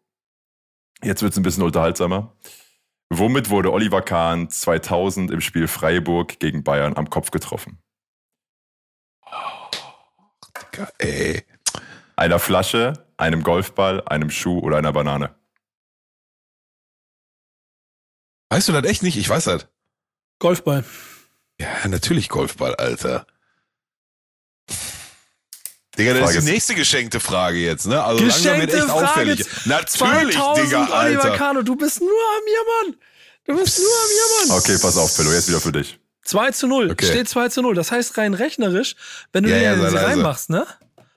Jetzt 1.02 1.22
wird's 1.22 1.36
ein 1.36 1.42
bisschen 1.42 1.62
unterhaltsamer. 1.62 2.32
Womit 3.10 3.50
wurde 3.50 3.72
Oliver 3.72 4.02
Kahn 4.02 4.50
2000 4.50 5.30
im 5.30 5.40
Spiel 5.40 5.68
Freiburg 5.68 6.38
gegen 6.38 6.62
Bayern 6.64 6.96
am 6.96 7.08
Kopf 7.10 7.30
getroffen? 7.30 7.78
Ey. 10.98 11.44
Einer 12.16 12.38
Flasche, 12.38 13.06
einem 13.16 13.42
Golfball, 13.42 14.02
einem 14.06 14.30
Schuh 14.30 14.60
oder 14.60 14.76
einer 14.78 14.92
Banane? 14.92 15.34
Weißt 18.50 18.68
du 18.68 18.72
das 18.72 18.84
echt 18.84 19.02
nicht? 19.02 19.16
Ich 19.16 19.28
weiß 19.28 19.44
das. 19.44 19.66
Golfball. 20.38 20.84
Ja, 21.58 21.88
natürlich 21.88 22.28
Golfball, 22.28 22.74
Alter. 22.74 23.26
Digga, 25.98 26.14
das 26.14 26.22
Frage 26.24 26.38
ist 26.38 26.46
die 26.46 26.52
nächste 26.52 26.74
geschenkte 26.74 27.20
Frage 27.20 27.58
jetzt, 27.58 27.86
ne? 27.86 28.02
Also 28.02 28.24
langsam 28.24 28.60
wird 28.60 28.70
Geschenkte 28.70 28.76
echt 28.76 28.86
Frage. 28.86 29.08
auffällig. 29.08 29.66
Natürlich, 29.66 30.34
2000 30.34 30.66
Digga, 30.66 30.80
Oliver 30.80 30.94
Alter. 30.94 31.36
Kano, 31.36 31.62
du 31.62 31.76
bist 31.76 32.00
nur 32.00 32.08
am 32.10 32.42
Jammern. 32.46 33.00
Du 33.44 33.56
bist 33.56 33.78
nur 33.78 33.88
am 33.88 34.48
Jammern. 34.48 34.58
Okay, 34.58 34.78
pass 34.80 34.96
auf, 34.96 35.14
Pillow, 35.16 35.32
jetzt 35.32 35.48
wieder 35.48 35.60
für 35.60 35.72
dich. 35.72 35.98
2 36.24 36.50
zu 36.52 36.66
0. 36.68 36.90
Okay. 36.92 37.06
Steht 37.06 37.28
2 37.28 37.48
zu 37.48 37.62
0. 37.62 37.74
Das 37.74 37.90
heißt 37.92 38.16
rein 38.18 38.34
rechnerisch, 38.34 38.94
wenn 39.32 39.44
du 39.44 39.50
Ja, 39.50 39.56
den 39.56 39.64
ja, 39.64 39.70
jetzt 39.72 39.80
sei 39.82 39.90
leise. 39.90 40.06
reinmachst, 40.06 40.50
ne? 40.50 40.66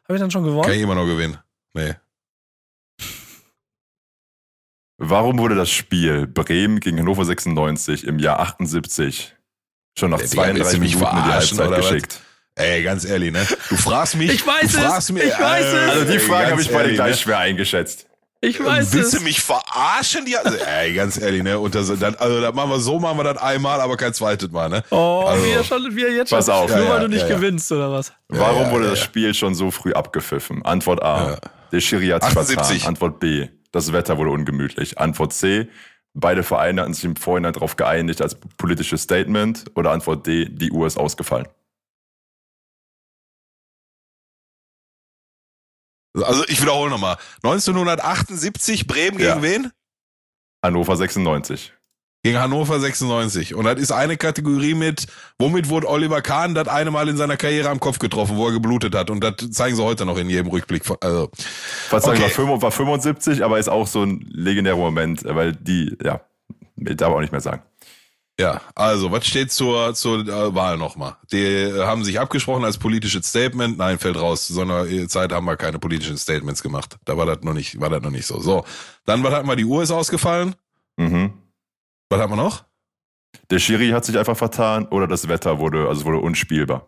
Habe 0.04 0.14
ich 0.16 0.20
dann 0.20 0.32
schon 0.32 0.44
gewonnen? 0.44 0.64
Kann 0.64 0.74
ich 0.74 0.82
immer 0.82 0.96
noch 0.96 1.06
gewinnen. 1.06 1.38
Nee. 1.74 1.96
Warum 4.98 5.38
wurde 5.40 5.56
das 5.56 5.70
Spiel 5.70 6.26
Bremen 6.26 6.80
gegen 6.80 6.98
Hannover 7.00 7.26
96 7.26 8.06
im 8.06 8.18
Jahr 8.20 8.40
78 8.40 9.36
schon 9.98 10.12
nach 10.12 10.20
Ja, 10.22 10.26
Digga, 10.28 10.44
willst 10.56 10.72
32 10.72 10.74
du 10.76 10.80
mich 10.82 10.96
Minuten 10.96 11.18
in 11.18 11.24
die 11.24 11.30
Halbzeit 11.32 11.68
oder 11.68 11.78
was? 11.78 11.88
geschickt? 11.90 12.22
Ey, 12.58 12.84
ganz 12.84 13.04
ehrlich, 13.04 13.34
ne? 13.34 13.46
Du 13.70 13.76
fragst 13.76 14.16
mich. 14.16 14.32
Ich 14.32 14.48
weiß 14.48 14.72
du 14.72 14.78
es, 14.78 14.84
fragst 14.84 15.12
Mich, 15.12 15.24
ich 15.26 15.38
weiß 15.40 15.66
es. 15.66 15.90
Also 15.92 16.12
die 16.14 16.20
Frage 16.20 16.52
habe 16.52 16.62
ich 16.62 16.70
beide 16.70 16.84
ehrlich, 16.84 16.96
gleich 16.96 17.12
ne? 17.12 17.18
schwer 17.18 17.40
eingeschätzt. 17.40 18.05
Ich 18.42 18.64
weiß 18.64 18.94
Willst 18.94 19.14
es. 19.14 19.20
du 19.20 19.24
mich 19.24 19.42
verarschen? 19.42 20.26
Die, 20.26 20.38
also, 20.38 20.56
ey, 20.58 20.94
ganz 20.94 21.18
ehrlich, 21.18 21.42
ne? 21.42 21.58
Und 21.58 21.74
das, 21.74 21.88
dann, 22.00 22.16
also, 22.16 22.42
das 22.42 22.54
machen 22.54 22.70
wir 22.70 22.80
so, 22.80 23.00
machen 23.00 23.18
wir 23.18 23.24
das 23.24 23.38
einmal, 23.38 23.82
aber 23.82 23.98
kein 23.98 24.14
zweites 24.14 24.52
Mal, 24.52 24.70
ne? 24.70 24.84
Oh, 24.92 25.24
Also- 25.28 25.44
wie, 25.46 25.50
er 25.52 25.64
schon, 25.64 25.96
wie 25.96 26.04
er 26.04 26.12
jetzt 26.12 26.30
Pass 26.30 26.46
schon. 26.46 26.54
auf. 26.54 26.70
Nur 26.70 26.80
Ja, 26.80 26.86
weil 26.90 26.96
ja, 26.98 27.00
du 27.00 27.08
nicht 27.08 27.28
ja, 27.28 27.36
gewinnst, 27.36 27.72
oder 27.72 27.92
was? 27.92 28.14
Warum 28.30 28.64
ja, 28.64 28.72
wurde 28.72 28.84
ja, 28.86 28.90
das 28.92 29.00
ja. 29.00 29.06
Spiel 29.06 29.34
schon 29.34 29.56
so 29.56 29.72
früh 29.72 29.94
abgepfiffen? 29.94 30.64
Antwort 30.66 31.02
A. 31.02 31.32
Ja. 31.32 31.38
Der 31.72 31.80
Schiri 31.82 32.08
hat 32.10 32.24
sich 32.24 32.34
vertan. 32.34 32.58
78. 32.60 32.88
Antwort 32.88 33.20
B. 33.20 33.48
Das 33.72 33.92
Wetter 33.92 34.18
wurde 34.18 34.30
ungemütlich. 34.32 35.00
Antwort 35.00 35.34
C. 35.34 35.68
Beide 36.14 36.44
Vereine 36.44 36.82
hatten 36.84 36.94
sich 36.94 37.04
im 37.04 37.16
Vorhinein 37.16 37.52
darauf 37.54 37.76
geeinigt 37.76 38.22
als 38.22 38.38
politisches 38.58 39.02
Statement. 39.02 39.66
Oder 39.76 39.92
Antwort 39.92 40.28
D. 40.28 40.46
Die 40.50 40.72
Uhr 40.72 40.86
ist 40.88 40.98
ausgefallen. 40.98 41.48
Also, 46.24 46.44
ich 46.48 46.62
wiederhole 46.62 46.90
nochmal. 46.90 47.18
1978, 47.44 48.88
Bremen 48.88 49.18
gegen 49.18 49.30
Ja. 49.30 49.42
wen? 49.42 49.72
Hannover 50.64 50.96
96. 50.98 51.74
Gegen 52.24 52.40
Hannover 52.40 52.80
96. 52.80 53.54
Und 53.54 53.66
das 53.66 53.80
ist 53.80 53.92
eine 53.92 54.18
Kategorie 54.18 54.74
mit, 54.74 55.06
womit 55.38 55.70
wurde 55.70 55.88
Oliver 55.88 56.22
Kahn 56.24 56.56
das 56.56 56.68
eine 56.68 56.90
Mal 56.90 57.08
in 57.08 57.18
seiner 57.18 57.38
Karriere 57.38 57.70
am 57.70 57.80
Kopf 57.80 58.00
getroffen, 58.00 58.36
wo 58.38 58.48
er 58.48 58.54
geblutet 58.54 58.96
hat. 58.96 59.12
Und 59.12 59.20
das 59.24 59.36
zeigen 59.52 59.76
sie 59.76 59.84
heute 59.84 60.06
noch 60.06 60.18
in 60.18 60.30
jedem 60.30 60.48
Rückblick. 60.48 60.82
Also, 61.02 61.30
Verzeihung, 61.90 62.16
Okay. 62.16 62.24
war, 62.24 62.30
5 62.48 62.62
war 62.64 62.72
75, 62.72 63.44
aber 63.44 63.60
ist 63.60 63.68
auch 63.70 63.86
so 63.86 64.02
ein 64.04 64.26
legendärer 64.32 64.78
Moment, 64.78 65.24
weil 65.24 65.52
die, 65.54 65.96
ja, 66.04 66.22
darf 66.78 67.14
auch 67.14 67.22
nicht 67.22 67.32
mehr 67.32 67.42
sagen. 67.42 67.62
Ja, 68.40 68.62
also, 68.76 69.12
was 69.12 69.26
steht 69.26 69.52
zur, 69.52 69.94
zur 69.94 70.28
äh, 70.28 70.54
Wahl 70.54 70.78
nochmal? 70.78 71.16
Die 71.32 71.42
äh, 71.42 71.86
haben 71.86 72.04
sich 72.04 72.20
abgesprochen 72.20 72.66
als 72.66 72.78
politisches 72.78 73.28
Statement. 73.28 73.78
Nein, 73.78 73.98
fällt 73.98 74.18
raus. 74.18 74.48
So 74.48 74.62
einer 74.62 74.86
Zeit 75.08 75.32
haben 75.32 75.46
wir 75.46 75.56
keine 75.56 75.80
politischen 75.80 76.18
Statements 76.18 76.62
gemacht. 76.62 76.98
Da 77.06 77.16
war 77.18 77.26
das 77.26 77.42
noch 77.44 77.54
nicht, 77.54 77.80
war 77.80 77.90
das 77.90 78.02
noch 78.02 78.12
nicht 78.12 78.26
so. 78.26 78.42
So. 78.42 78.66
Dann, 79.06 79.24
was 79.24 79.34
hatten 79.34 79.48
wir? 79.48 79.56
Die 79.56 79.64
Uhr 79.64 79.84
ist 79.84 79.92
ausgefallen. 79.92 80.56
Mhm. 80.98 81.34
Was 82.10 82.20
haben 82.20 82.32
wir 82.32 82.38
noch? 82.38 82.66
Der 83.50 83.60
Schiri 83.60 83.90
hat 83.90 84.04
sich 84.04 84.18
einfach 84.18 84.38
vertan 84.38 84.88
oder 84.88 85.08
das 85.08 85.28
Wetter 85.28 85.60
wurde, 85.60 85.88
also 85.88 86.06
wurde 86.06 86.20
unspielbar. 86.20 86.88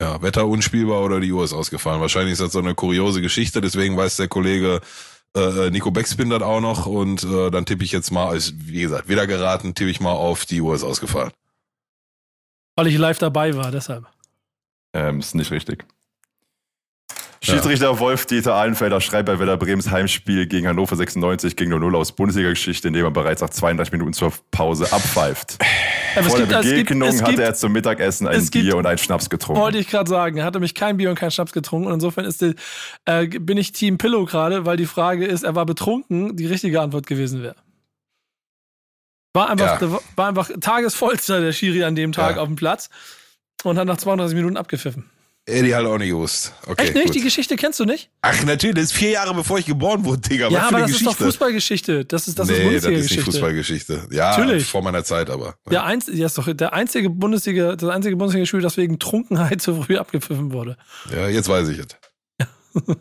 Ja, 0.00 0.20
Wetter 0.20 0.46
unspielbar 0.46 1.02
oder 1.02 1.20
die 1.20 1.32
Uhr 1.32 1.44
ist 1.44 1.52
ausgefallen. 1.52 2.00
Wahrscheinlich 2.00 2.34
ist 2.34 2.42
das 2.42 2.52
so 2.52 2.58
eine 2.58 2.74
kuriose 2.74 3.22
Geschichte, 3.22 3.60
deswegen 3.60 3.96
weiß 3.96 4.16
der 4.16 4.28
Kollege 4.28 4.80
äh, 5.36 5.70
Nico 5.70 5.90
Beckspin 5.90 6.30
das 6.30 6.42
auch 6.42 6.60
noch 6.60 6.86
und 6.86 7.24
äh, 7.24 7.50
dann 7.50 7.66
tippe 7.66 7.84
ich 7.84 7.92
jetzt 7.92 8.10
mal, 8.10 8.34
ist, 8.36 8.54
wie 8.66 8.80
gesagt, 8.80 9.08
wieder 9.08 9.26
geraten, 9.26 9.74
tippe 9.74 9.90
ich 9.90 10.00
mal 10.00 10.12
auf, 10.12 10.46
die 10.46 10.60
Uhr 10.60 10.74
ist 10.74 10.84
ausgefallen. 10.84 11.32
Weil 12.76 12.88
ich 12.88 12.98
live 12.98 13.18
dabei 13.18 13.54
war, 13.54 13.70
deshalb. 13.70 14.06
Ähm, 14.92 15.20
ist 15.20 15.34
nicht 15.34 15.50
richtig. 15.50 15.84
Schiedsrichter 17.42 17.98
Wolf-Dieter 17.98 18.54
Ahlenfelder 18.54 19.00
schreibt 19.00 19.26
bei 19.26 19.38
Werder 19.38 19.56
Brems 19.56 19.90
Heimspiel 19.90 20.46
gegen 20.46 20.66
Hannover 20.66 20.96
96 20.96 21.54
gegen 21.56 21.70
0 21.70 21.94
aus 21.96 22.12
Bundesliga-Geschichte, 22.12 22.88
indem 22.88 23.04
er 23.04 23.10
bereits 23.10 23.40
nach 23.42 23.50
32 23.50 23.92
Minuten 23.92 24.12
zur 24.14 24.32
Pause 24.50 24.90
abpfeift. 24.92 25.58
Aber 26.16 26.24
Vor 26.30 26.38
der 26.38 26.60
es 26.60 26.64
gibt, 26.64 26.76
Begegnung 26.86 27.08
es 27.08 27.20
hatte 27.22 27.32
gibt, 27.32 27.42
er 27.42 27.54
zum 27.54 27.72
Mittagessen 27.72 28.26
ein 28.26 28.36
es 28.38 28.50
gibt- 28.50 28.64
Bier 28.64 28.76
und 28.76 28.86
einen 28.86 28.98
Schnaps 28.98 29.28
getrunken. 29.30 29.60
wollte 29.60 29.78
ich 29.78 29.88
gerade 29.88 30.08
sagen, 30.08 30.38
er 30.38 30.44
hatte 30.44 30.60
mich 30.60 30.74
kein 30.74 30.96
Bier 30.96 31.10
und 31.10 31.16
kein 31.18 31.30
Schnaps 31.30 31.52
getrunken 31.52 31.88
und 31.88 31.94
insofern 31.94 32.24
ist 32.24 32.40
die, 32.40 32.54
äh, 33.04 33.26
bin 33.28 33.58
ich 33.58 33.72
Team 33.72 33.98
Pillow 33.98 34.24
gerade, 34.24 34.64
weil 34.64 34.76
die 34.78 34.86
Frage 34.86 35.26
ist, 35.26 35.44
er 35.44 35.54
war 35.54 35.66
betrunken, 35.66 36.36
die 36.36 36.46
richtige 36.46 36.80
Antwort 36.80 37.06
gewesen 37.06 37.42
wäre. 37.42 37.56
War 39.34 39.50
einfach, 39.50 39.80
Ja. 39.82 39.98
war 40.16 40.28
einfach 40.28 40.50
tagesvollster 40.60 41.40
der 41.42 41.52
Schiri 41.52 41.84
an 41.84 41.94
dem 41.94 42.12
Tag 42.12 42.36
Ja. 42.36 42.42
auf 42.42 42.48
dem 42.48 42.56
Platz 42.56 42.88
und 43.62 43.78
hat 43.78 43.86
nach 43.86 43.98
32 43.98 44.34
Minuten 44.34 44.56
abgepfiffen. 44.56 45.10
Eddie 45.48 45.74
halt 45.76 45.86
auch 45.86 45.96
nicht 45.96 46.10
gewusst. 46.10 46.52
Okay, 46.66 46.82
Echt 46.82 46.94
nicht? 46.94 47.06
gut. 47.06 47.14
Die 47.14 47.20
Geschichte 47.20 47.54
kennst 47.54 47.78
du 47.78 47.84
nicht? 47.84 48.10
Ach, 48.20 48.44
natürlich, 48.44 48.74
das 48.74 48.84
ist 48.86 48.92
vier 48.94 49.10
Jahre 49.10 49.32
bevor 49.32 49.58
ich 49.60 49.66
geboren 49.66 50.04
wurde, 50.04 50.20
Digga. 50.28 50.48
ja, 50.48 50.58
Was 50.62 50.68
aber 50.68 50.78
das 50.80 50.86
Geschichte. 50.88 51.10
ist 51.10 51.20
doch 51.20 51.24
Fußballgeschichte. 51.26 52.04
Das 52.04 52.26
ist, 52.26 52.36
das 52.38 52.48
ist 52.48 52.58
nee, 52.58 52.74
das 52.74 52.84
ist 52.84 53.10
nicht. 53.12 53.22
Fußballgeschichte. 53.22 54.08
Ja, 54.10 54.36
Natürlich. 54.36 54.66
vor 54.66 54.82
meiner 54.82 55.04
Zeit 55.04 55.30
aber. 55.30 55.54
Der, 55.70 55.84
einz 55.84 56.10
ja, 56.12 56.26
ist 56.26 56.36
doch 56.36 56.52
der 56.52 56.72
einzige 56.72 57.10
Bundesliga, 57.10 57.76
das 57.76 57.88
einzige 57.90 58.16
Bundesliga-Spiel, 58.16 58.60
das 58.60 58.76
wegen 58.76 58.98
Trunkenheit 58.98 59.62
zu 59.62 59.80
früh 59.82 59.96
abgepfiffen 59.96 60.52
wurde. 60.52 60.76
Ja, 61.14 61.28
jetzt 61.28 61.48
weiß 61.48 61.68
ich 61.68 61.78
es. 61.78 61.86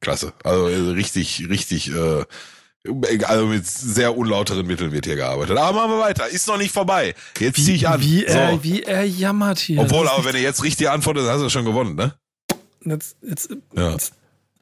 Klasse. 0.00 0.32
Also 0.44 0.68
äh, 0.68 0.90
richtig, 0.92 1.48
richtig, 1.50 1.92
äh, 1.92 2.24
also 3.26 3.46
mit 3.46 3.66
sehr 3.66 4.16
unlauteren 4.16 4.66
Mitteln 4.66 4.92
wird 4.92 5.06
hier 5.06 5.16
gearbeitet. 5.16 5.56
Aber 5.56 5.72
machen 5.80 5.90
wir 5.92 6.00
weiter. 6.00 6.28
Ist 6.28 6.48
noch 6.48 6.58
nicht 6.58 6.72
vorbei. 6.72 7.14
Jetzt 7.38 7.64
zieh 7.64 7.74
ich 7.74 7.88
an. 7.88 8.00
Wie 8.00 8.24
er, 8.24 8.52
so. 8.52 8.64
wie 8.64 8.82
er 8.82 9.04
jammert 9.04 9.58
hier. 9.58 9.80
Obwohl, 9.80 10.08
aber 10.08 10.24
wenn 10.24 10.32
du 10.32 10.40
jetzt 10.40 10.62
richtig 10.62 10.88
antwortest, 10.90 11.28
hast 11.28 11.42
du 11.42 11.48
schon 11.50 11.64
gewonnen, 11.64 11.94
ne? 11.94 12.14
Jetzt, 12.84 13.16
jetzt, 13.22 13.50
Ja. 13.74 13.92
jetzt, 13.92 14.12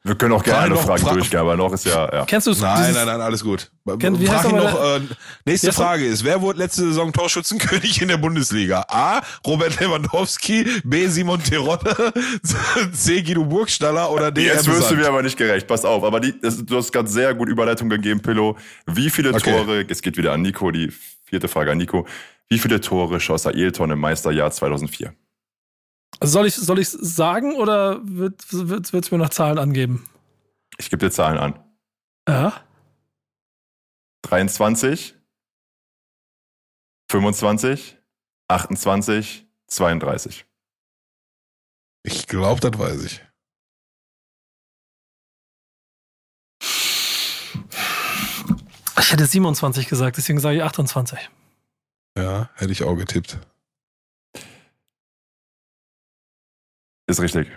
Wir 0.07 0.15
können 0.15 0.33
auch 0.33 0.43
gerne 0.43 0.59
alle 0.61 0.75
noch, 0.75 0.83
Fragen 0.83 1.03
Fra- 1.03 1.13
durchgehen, 1.13 1.39
aber 1.39 1.55
noch 1.57 1.73
ist 1.73 1.85
ja, 1.85 2.11
ja. 2.13 2.25
kennst 2.25 2.47
du 2.47 2.51
es? 2.51 2.61
Nein, 2.61 2.93
nein, 2.93 3.05
nein, 3.05 3.21
alles 3.21 3.43
gut. 3.43 3.69
Kennt- 3.99 4.19
wie 4.19 4.29
heißt 4.29 4.49
ihn 4.49 4.55
noch, 4.55 4.81
äh, 4.95 5.01
nächste? 5.45 5.73
Frage 5.73 6.05
ist, 6.05 6.23
wer 6.23 6.41
wurde 6.41 6.59
letzte 6.59 6.81
Saison 6.83 7.11
Torschützenkönig 7.13 8.01
in 8.01 8.07
der 8.07 8.17
Bundesliga? 8.17 8.85
A. 8.89 9.21
Robert 9.45 9.79
Lewandowski, 9.79 10.65
B. 10.83 11.07
Simon 11.07 11.43
Terodde, 11.43 12.13
C. 12.93 13.21
Guido 13.21 13.43
Burgstaller 13.43 14.09
oder 14.11 14.31
D. 14.31 14.45
Jetzt 14.45 14.67
wirst 14.67 14.89
du 14.91 14.95
mir 14.95 15.07
aber 15.07 15.21
nicht 15.21 15.37
gerecht. 15.37 15.67
Pass 15.67 15.83
auf, 15.85 16.03
aber 16.03 16.19
die, 16.19 16.39
das, 16.39 16.65
du 16.65 16.77
hast 16.77 16.91
gerade 16.91 17.09
sehr 17.09 17.33
gut 17.33 17.49
Überleitung 17.49 17.89
gegeben, 17.89 18.21
Pillow. 18.21 18.57
Wie 18.85 19.09
viele 19.09 19.33
Okay. 19.33 19.51
Tore, 19.51 19.85
es 19.89 20.01
geht 20.01 20.17
wieder 20.17 20.31
an 20.33 20.41
Nico, 20.41 20.71
die 20.71 20.91
vierte 21.25 21.47
Frage 21.47 21.71
an 21.71 21.77
Nico. 21.77 22.07
Wie 22.49 22.59
viele 22.59 22.79
Tore 22.79 23.19
schoss 23.19 23.45
Ailton 23.45 23.91
im 23.91 23.99
Meisterjahr 23.99 24.49
2004? 24.51 25.13
Soll 26.23 26.47
ich 26.47 26.55
soll 26.55 26.79
ich 26.79 26.89
sagen 26.89 27.55
oder 27.55 27.99
wird 28.03 28.45
wird 28.51 28.91
wird's 28.91 29.11
mir 29.11 29.17
nach 29.17 29.29
Zahlen 29.29 29.59
angeben? 29.59 30.03
Ich 30.77 30.89
gebe 30.89 31.05
dir 31.05 31.11
Zahlen 31.11 31.37
an. 31.37 31.59
Ja. 32.27 32.53
23, 34.23 35.15
25, 37.09 37.97
28, 38.47 39.47
32. 39.67 40.45
Ich 42.03 42.27
glaube, 42.27 42.59
das 42.61 42.77
weiß 42.77 43.03
ich. 43.05 43.21
Ich 48.99 49.13
hätte 49.13 49.25
27 49.25 49.87
gesagt, 49.87 50.17
deswegen 50.17 50.39
sage 50.39 50.57
ich 50.57 50.63
28. 50.63 51.29
Ja, 52.17 52.49
hätte 52.55 52.71
ich 52.71 52.83
auch 52.83 52.95
getippt. 52.95 53.39
Ist 57.07 57.21
richtig. 57.21 57.47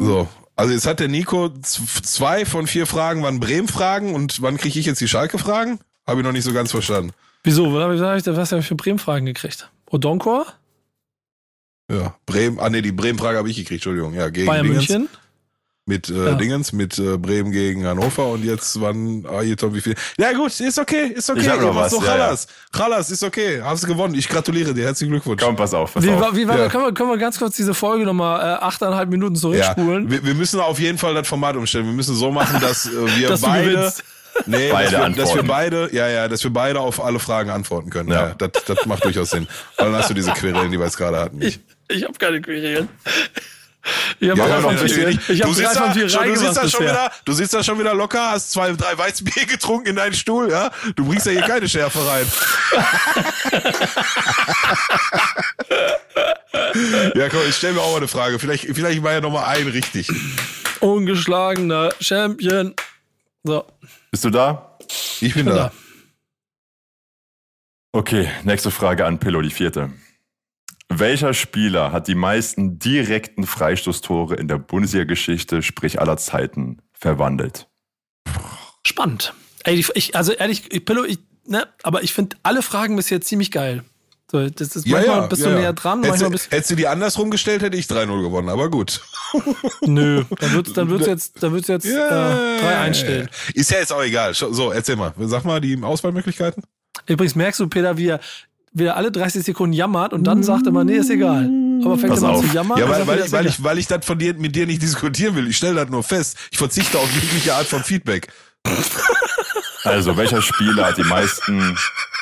So, 0.00 0.28
also 0.54 0.72
jetzt 0.72 0.86
hat 0.86 1.00
der 1.00 1.08
Nico 1.08 1.48
zwei 1.60 2.44
von 2.44 2.66
vier 2.66 2.86
Fragen 2.86 3.22
waren 3.22 3.40
Bremen-Fragen 3.40 4.14
und 4.14 4.42
wann 4.42 4.58
kriege 4.58 4.78
ich 4.78 4.84
jetzt 4.86 5.00
die 5.00 5.08
Schalke-Fragen? 5.08 5.80
Habe 6.06 6.20
ich 6.20 6.26
noch 6.26 6.32
nicht 6.32 6.44
so 6.44 6.52
ganz 6.52 6.70
verstanden. 6.70 7.12
Wieso? 7.42 7.72
Was 7.72 7.82
habe 7.82 7.94
ich, 7.94 8.00
was 8.00 8.08
hab 8.08 8.16
ich, 8.18 8.26
was 8.36 8.52
hab 8.52 8.58
ich 8.58 8.66
für 8.66 8.74
Bremen-Fragen 8.74 9.24
gekriegt? 9.26 9.70
Odonkor? 9.86 10.46
Ja, 11.90 12.16
Bremen, 12.26 12.58
ah 12.60 12.68
nee, 12.68 12.82
die 12.82 12.92
Bremen-Frage 12.92 13.38
habe 13.38 13.48
ich 13.48 13.56
gekriegt, 13.56 13.84
Entschuldigung. 13.84 14.14
Ja, 14.14 14.28
gegen 14.28 14.46
Bayern 14.46 14.66
Dingens. 14.66 14.88
München? 14.88 15.08
Mit 15.84 16.08
äh, 16.08 16.26
Ja. 16.26 16.34
Dingens, 16.34 16.72
mit 16.72 16.96
äh, 17.00 17.18
Bremen 17.18 17.50
gegen 17.50 17.84
Hannover 17.84 18.28
und 18.28 18.44
jetzt 18.44 18.80
wann, 18.80 19.26
ah, 19.28 19.40
hier, 19.40 19.56
Tom, 19.56 19.74
wie 19.74 19.80
viel? 19.80 19.96
Ja 20.16 20.32
gut, 20.32 20.58
ist 20.60 20.78
okay, 20.78 21.06
ist 21.08 21.28
okay. 21.28 21.40
Ich 21.40 21.48
hab 21.48 21.60
noch 21.60 21.74
was, 21.74 21.90
so 21.90 21.98
ja, 22.00 22.06
Chalas. 22.06 22.46
Chalas, 22.72 23.10
ist 23.10 23.24
okay. 23.24 23.60
Hast 23.60 23.82
du 23.82 23.88
gewonnen. 23.88 24.14
Ich 24.14 24.28
gratuliere 24.28 24.74
dir. 24.74 24.84
Herzlichen 24.84 25.10
Glückwunsch. 25.10 25.42
Komm, 25.42 25.56
pass 25.56 25.74
auf. 25.74 25.92
Pass 25.94 26.04
Wie, 26.04 26.10
auf. 26.10 26.36
wie 26.36 26.46
war, 26.46 26.56
Ja. 26.56 26.68
können, 26.68 26.84
wir, 26.84 26.94
können 26.94 27.10
wir 27.10 27.18
ganz 27.18 27.36
kurz 27.36 27.56
diese 27.56 27.74
Folge 27.74 28.04
nochmal 28.04 28.40
äh, 28.40 28.62
achteinhalb 28.62 29.08
Minuten 29.10 29.34
ja, 29.34 29.40
zurückspulen? 29.40 30.08
wir, 30.08 30.24
wir 30.24 30.34
müssen 30.34 30.60
auf 30.60 30.78
jeden 30.78 30.98
Fall 30.98 31.14
das 31.14 31.26
Format 31.26 31.56
umstellen. 31.56 31.86
Wir 31.86 31.92
müssen 31.94 32.14
so 32.14 32.30
machen, 32.30 32.60
dass 32.60 32.86
äh, 32.86 32.90
wir 33.18 33.28
dass 33.30 33.40
beide, 33.40 33.92
nee, 34.46 34.70
Beide 34.70 34.90
dass, 34.92 35.00
wir, 35.08 35.16
dass 35.16 35.34
wir 35.34 35.42
beide, 35.42 35.88
ja, 35.92 36.06
ja, 36.08 36.28
dass 36.28 36.44
wir 36.44 36.52
beide 36.52 36.78
auf 36.78 37.02
alle 37.04 37.18
Fragen 37.18 37.50
antworten 37.50 37.90
können. 37.90 38.08
Ja, 38.10 38.28
Ja. 38.28 38.34
das, 38.38 38.50
das 38.66 38.86
macht 38.86 39.04
durchaus 39.04 39.30
Sinn. 39.30 39.48
Weil 39.76 39.86
dann 39.90 39.96
hast 40.00 40.10
du 40.10 40.14
diese 40.14 40.30
Querelen, 40.30 40.70
die 40.70 40.78
wir 40.78 40.84
jetzt 40.84 40.96
gerade 40.96 41.18
hatten. 41.18 41.42
Ich, 41.42 41.58
ich 41.88 42.04
habe 42.04 42.14
keine 42.18 42.40
Querelen. 42.40 42.88
Ich 44.20 44.30
habe 44.30 44.38
Ja, 44.40 44.60
natürlich 44.60 44.94
vier, 44.94 45.06
nicht. 45.08 45.28
ich 45.28 45.42
hab 45.42 45.48
du 45.48 45.54
drei 45.54 45.62
sitzt 45.62 45.76
von 45.78 45.86
da, 45.88 45.92
vier 45.92 46.08
schon, 46.08 46.24
du 46.26 46.36
sitzt 46.36 46.56
da 46.56 46.68
schon 46.68 46.80
wieder, 46.82 47.10
du 47.24 47.32
sitzt 47.32 47.54
da 47.54 47.64
schon 47.64 47.78
wieder 47.80 47.94
locker, 47.94 48.30
hast 48.30 48.52
zwei, 48.52 48.70
drei 48.72 48.96
Weizenbier 48.96 49.44
getrunken 49.46 49.88
in 49.88 49.96
deinen 49.96 50.14
Stuhl, 50.14 50.50
ja? 50.50 50.70
Du 50.94 51.04
bringst 51.06 51.26
ja 51.26 51.32
hier 51.32 51.42
keine 51.42 51.68
Schärfe 51.68 51.98
rein. 52.06 52.26
ja, 57.14 57.28
komm, 57.28 57.40
ich 57.48 57.56
stell 57.56 57.72
mir 57.72 57.80
auch 57.80 57.90
mal 57.92 57.98
eine 57.98 58.08
Frage. 58.08 58.38
Vielleicht, 58.38 58.64
vielleicht 58.66 59.02
war 59.02 59.12
ja 59.12 59.20
noch 59.20 59.32
mal 59.32 59.44
ein 59.46 59.66
richtig. 59.68 60.08
Ungeschlagener 60.80 61.90
Champion. 62.00 62.74
So, 63.44 63.64
Bist 64.10 64.24
du 64.24 64.30
da? 64.30 64.76
Ich 65.20 65.34
bin 65.34 65.46
bin 65.46 65.54
da. 65.54 65.56
da. 65.70 65.72
Okay, 67.92 68.30
nächste 68.44 68.70
Frage 68.70 69.04
an 69.04 69.18
Pillow, 69.18 69.42
die 69.42 69.50
vierte. 69.50 69.90
Welcher 70.98 71.32
Spieler 71.34 71.92
hat 71.92 72.08
die 72.08 72.14
meisten 72.14 72.78
direkten 72.78 73.46
Freistoßtore 73.46 74.36
in 74.36 74.48
der 74.48 74.58
Bundesliga-Geschichte, 74.58 75.62
sprich 75.62 76.00
aller 76.00 76.16
Zeiten, 76.16 76.82
verwandelt? 76.92 77.68
Spannend. 78.86 79.32
Ey, 79.64 79.84
ich, 79.94 80.16
also 80.16 80.32
ehrlich, 80.32 80.72
ich, 80.72 80.84
Pillow, 80.84 81.04
ich, 81.04 81.18
ne, 81.46 81.66
aber 81.82 82.02
ich 82.02 82.12
finde 82.12 82.36
alle 82.42 82.62
Fragen 82.62 82.96
bisher 82.96 83.20
ziemlich 83.20 83.50
geil. 83.50 83.84
So, 84.30 84.48
das 84.48 84.76
ist 84.76 84.86
Ja, 84.86 84.96
manchmal 84.96 85.20
ja, 85.20 85.26
bist 85.26 85.42
ja, 85.42 85.48
du 85.48 85.54
ja. 85.54 85.60
näher 85.60 85.72
dran, 85.74 86.02
Hättest, 86.02 86.30
bist 86.30 86.50
hättest 86.50 86.70
du 86.70 86.74
die 86.74 86.86
andersrum 86.86 87.30
gestellt, 87.30 87.62
hätte 87.62 87.76
ich 87.76 87.86
3-0 87.86 88.22
gewonnen, 88.22 88.48
aber 88.48 88.70
gut. 88.70 89.02
Nö, 89.82 90.24
dann 90.40 90.52
wird's, 90.52 90.72
dann 90.72 90.88
wird's 90.88 91.06
jetzt, 91.06 91.42
dann 91.42 91.52
wird's 91.52 91.68
jetzt 91.68 91.86
äh, 91.86 91.90
3-1 91.90 92.94
stehen. 92.94 93.28
Ist 93.54 93.70
ja 93.70 93.78
jetzt 93.78 93.92
auch 93.92 94.02
egal. 94.02 94.32
So, 94.34 94.72
erzähl 94.72 94.96
mal. 94.96 95.12
Sag 95.20 95.44
mal 95.44 95.60
die 95.60 95.82
Auswahlmöglichkeiten. 95.82 96.62
Übrigens 97.06 97.34
merkst 97.34 97.60
du, 97.60 97.68
Peter, 97.68 97.96
wie 97.96 98.08
er, 98.08 98.20
wie 98.72 98.84
er 98.84 98.96
alle 98.96 99.10
30 99.12 99.44
Sekunden 99.44 99.72
jammert 99.74 100.12
und 100.12 100.24
dann 100.24 100.42
sagt 100.42 100.66
er 100.66 100.72
mal, 100.72 100.84
nee, 100.84 100.96
ist 100.96 101.10
egal. 101.10 101.50
Aber 101.84 101.98
fängt 101.98 102.12
Pass 102.12 102.22
er 102.22 102.28
mal 102.28 102.34
auf. 102.36 102.46
zu 102.48 102.54
jammern. 102.54 102.78
Ja, 102.78 102.88
weil, 102.88 103.06
weil, 103.06 103.16
wieder, 103.16 103.26
ich, 103.26 103.32
weil, 103.32 103.46
ich, 103.46 103.62
weil 103.64 103.78
ich 103.78 103.86
das 103.86 104.04
von 104.06 104.18
dir, 104.18 104.34
mit 104.34 104.54
dir 104.54 104.66
nicht 104.66 104.80
diskutieren 104.82 105.34
will. 105.34 105.48
Ich 105.48 105.56
stelle 105.56 105.74
das 105.74 105.90
nur 105.90 106.02
fest. 106.02 106.36
Ich 106.50 106.58
verzichte 106.58 106.98
auf 106.98 107.10
jegliche 107.12 107.54
Art 107.54 107.66
von 107.66 107.82
Feedback. 107.82 108.32
Also, 109.84 110.16
welcher 110.16 110.40
Spieler 110.42 110.86
hat 110.86 110.96
die 110.98 111.02
meisten 111.04 111.76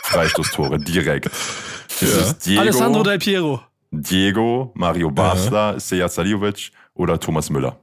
Freistoßtore 0.05 0.79
direkt? 0.79 1.27
Ist 1.27 2.03
es 2.03 2.39
Diego, 2.39 2.63
Alessandro 2.63 3.03
Del 3.03 3.19
Piero. 3.19 3.63
Diego, 3.91 4.73
Mario 4.75 5.11
Basler, 5.11 5.79
Seja 5.79 6.09
Saliovic 6.09 6.71
oder 6.95 7.21
Thomas 7.21 7.51
Müller? 7.51 7.79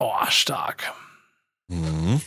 Oh, 0.00 0.12
stark. 0.28 0.92
Mhm. 1.68 2.20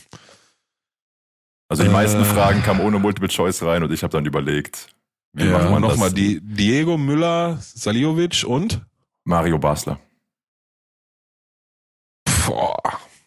Also 1.68 1.84
die 1.84 1.88
Äh. 1.88 1.92
meisten 1.92 2.24
Fragen 2.24 2.62
kamen 2.62 2.80
ohne 2.80 2.98
Multiple 2.98 3.28
Choice 3.28 3.62
rein 3.62 3.82
und 3.84 3.92
ich 3.92 4.02
habe 4.02 4.10
dann 4.12 4.26
überlegt, 4.26 4.88
wie 5.32 5.44
macht 5.44 5.64
Ja, 5.64 5.70
man 5.70 5.82
nochmal 5.82 6.08
das? 6.10 6.14
die 6.14 6.40
Diego 6.42 6.96
Müller, 6.98 7.58
Saliovic 7.60 8.44
und 8.46 8.80
Mario 9.24 9.58
Basler. 9.58 9.98
Boah. 12.46 12.76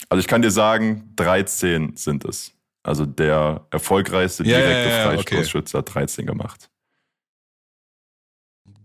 Also 0.10 0.20
ich 0.20 0.28
kann 0.28 0.41
dir 0.41 0.51
sagen, 0.51 1.12
13 1.16 1.95
sind 1.95 2.26
es. 2.26 2.51
Also 2.84 3.06
der 3.06 3.66
erfolgreichste 3.72 4.43
Ja, 4.43 4.60
ja, 4.60 4.66
direkte 4.68 4.89
ja, 4.89 4.97
ja, 5.14 5.20
okay. 5.20 5.36
Freistoßschütze 5.38 5.78
hat 5.80 5.93
13 5.93 6.26
gemacht. 6.26 6.70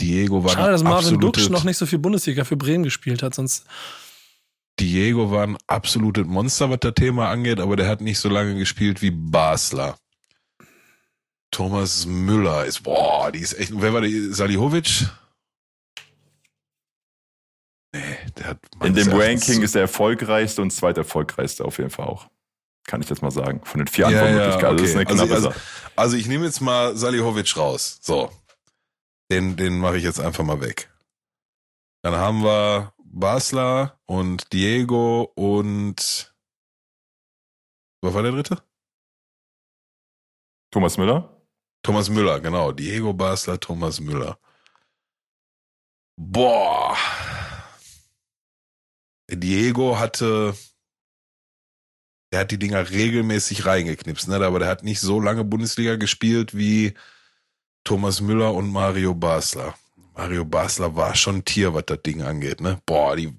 Diego 0.00 0.42
war 0.42 0.52
Schade, 0.52 0.72
dass 0.72 0.82
Marvin 0.82 1.20
Duksch 1.20 1.50
noch 1.50 1.64
nicht 1.64 1.76
so 1.76 1.84
viel 1.84 1.98
Bundesliga 1.98 2.44
für 2.44 2.56
Bremen 2.56 2.84
gespielt 2.84 3.22
hat, 3.22 3.34
sonst. 3.34 3.66
Diego 4.78 5.30
war 5.30 5.42
ein 5.46 5.58
absolutes 5.66 6.26
Monster, 6.26 6.70
was 6.70 6.78
das 6.80 6.94
Thema 6.94 7.28
angeht, 7.28 7.60
aber 7.60 7.76
der 7.76 7.86
hat 7.86 8.00
nicht 8.00 8.18
so 8.18 8.30
lange 8.30 8.54
gespielt 8.54 9.02
wie 9.02 9.10
Basler. 9.10 9.98
Thomas 11.50 12.06
Müller 12.06 12.64
ist, 12.64 12.82
boah, 12.84 13.30
die 13.32 13.40
ist 13.40 13.54
echt, 13.54 13.72
wer 13.74 13.92
war 13.92 14.00
die, 14.00 14.32
Salihovic? 14.32 15.06
Nee, 17.92 18.16
der 18.38 18.46
hat 18.48 18.58
In 18.84 18.94
dem 18.94 19.08
Ranking 19.12 19.56
so- 19.56 19.62
ist 19.62 19.74
der 19.74 19.82
erfolgreichste 19.82 20.62
und 20.62 20.70
zweiterfolgreichste 20.70 21.64
auf 21.64 21.78
jeden 21.78 21.90
Fall 21.90 22.06
auch. 22.06 22.30
Kann 22.86 23.02
ich 23.02 23.08
jetzt 23.10 23.22
mal 23.22 23.30
sagen. 23.30 23.64
Von 23.64 23.78
den 23.80 23.88
vier 23.88 24.08
Ja, 24.10 24.28
ja, 24.28 24.44
Antwortmöglichkeiten. 24.54 24.66
Also 24.66 24.76
das 24.82 24.90
ist 24.90 24.96
eine 24.96 25.04
okay. 25.06 25.34
Also- 25.34 25.48
also-. 25.48 25.60
Also 25.96 26.16
ich 26.16 26.26
nehme 26.28 26.44
jetzt 26.46 26.60
mal 26.60 26.96
Salihovic 26.96 27.56
raus. 27.56 27.98
So. 28.00 28.30
Den, 29.30 29.56
den 29.56 29.78
mache 29.78 29.96
ich 29.98 30.04
jetzt 30.04 30.20
einfach 30.20 30.44
mal 30.44 30.60
weg. 30.60 30.90
Dann 32.02 32.14
haben 32.14 32.42
wir 32.42 32.94
Basler 33.04 34.00
und 34.06 34.52
Diego 34.52 35.30
und 35.34 36.32
was 38.02 38.14
war 38.14 38.22
der 38.22 38.32
dritte? 38.32 38.62
Thomas 40.72 40.96
Müller? 40.96 41.39
Thomas 41.82 42.08
Müller, 42.10 42.40
genau. 42.40 42.72
Diego 42.72 43.12
Basler, 43.12 43.58
Thomas 43.58 44.00
Müller. 44.00 44.38
Boah. 46.16 46.96
Diego 49.30 49.98
hatte, 49.98 50.54
der 52.32 52.40
hat 52.40 52.50
die 52.50 52.58
Dinger 52.58 52.90
regelmäßig 52.90 53.64
reingeknipst, 53.64 54.28
ne? 54.28 54.44
aber 54.44 54.58
der 54.58 54.68
hat 54.68 54.82
nicht 54.82 55.00
so 55.00 55.20
lange 55.20 55.44
Bundesliga 55.44 55.96
gespielt 55.96 56.54
wie 56.54 56.94
Thomas 57.84 58.20
Müller 58.20 58.52
und 58.54 58.70
Mario 58.70 59.14
Basler. 59.14 59.74
Mario 60.14 60.44
Basler 60.44 60.96
war 60.96 61.14
schon 61.14 61.36
ein 61.36 61.44
Tier, 61.44 61.72
was 61.72 61.86
das 61.86 62.02
Ding 62.02 62.22
angeht, 62.22 62.60
ne? 62.60 62.80
Boah, 62.84 63.16
die, 63.16 63.32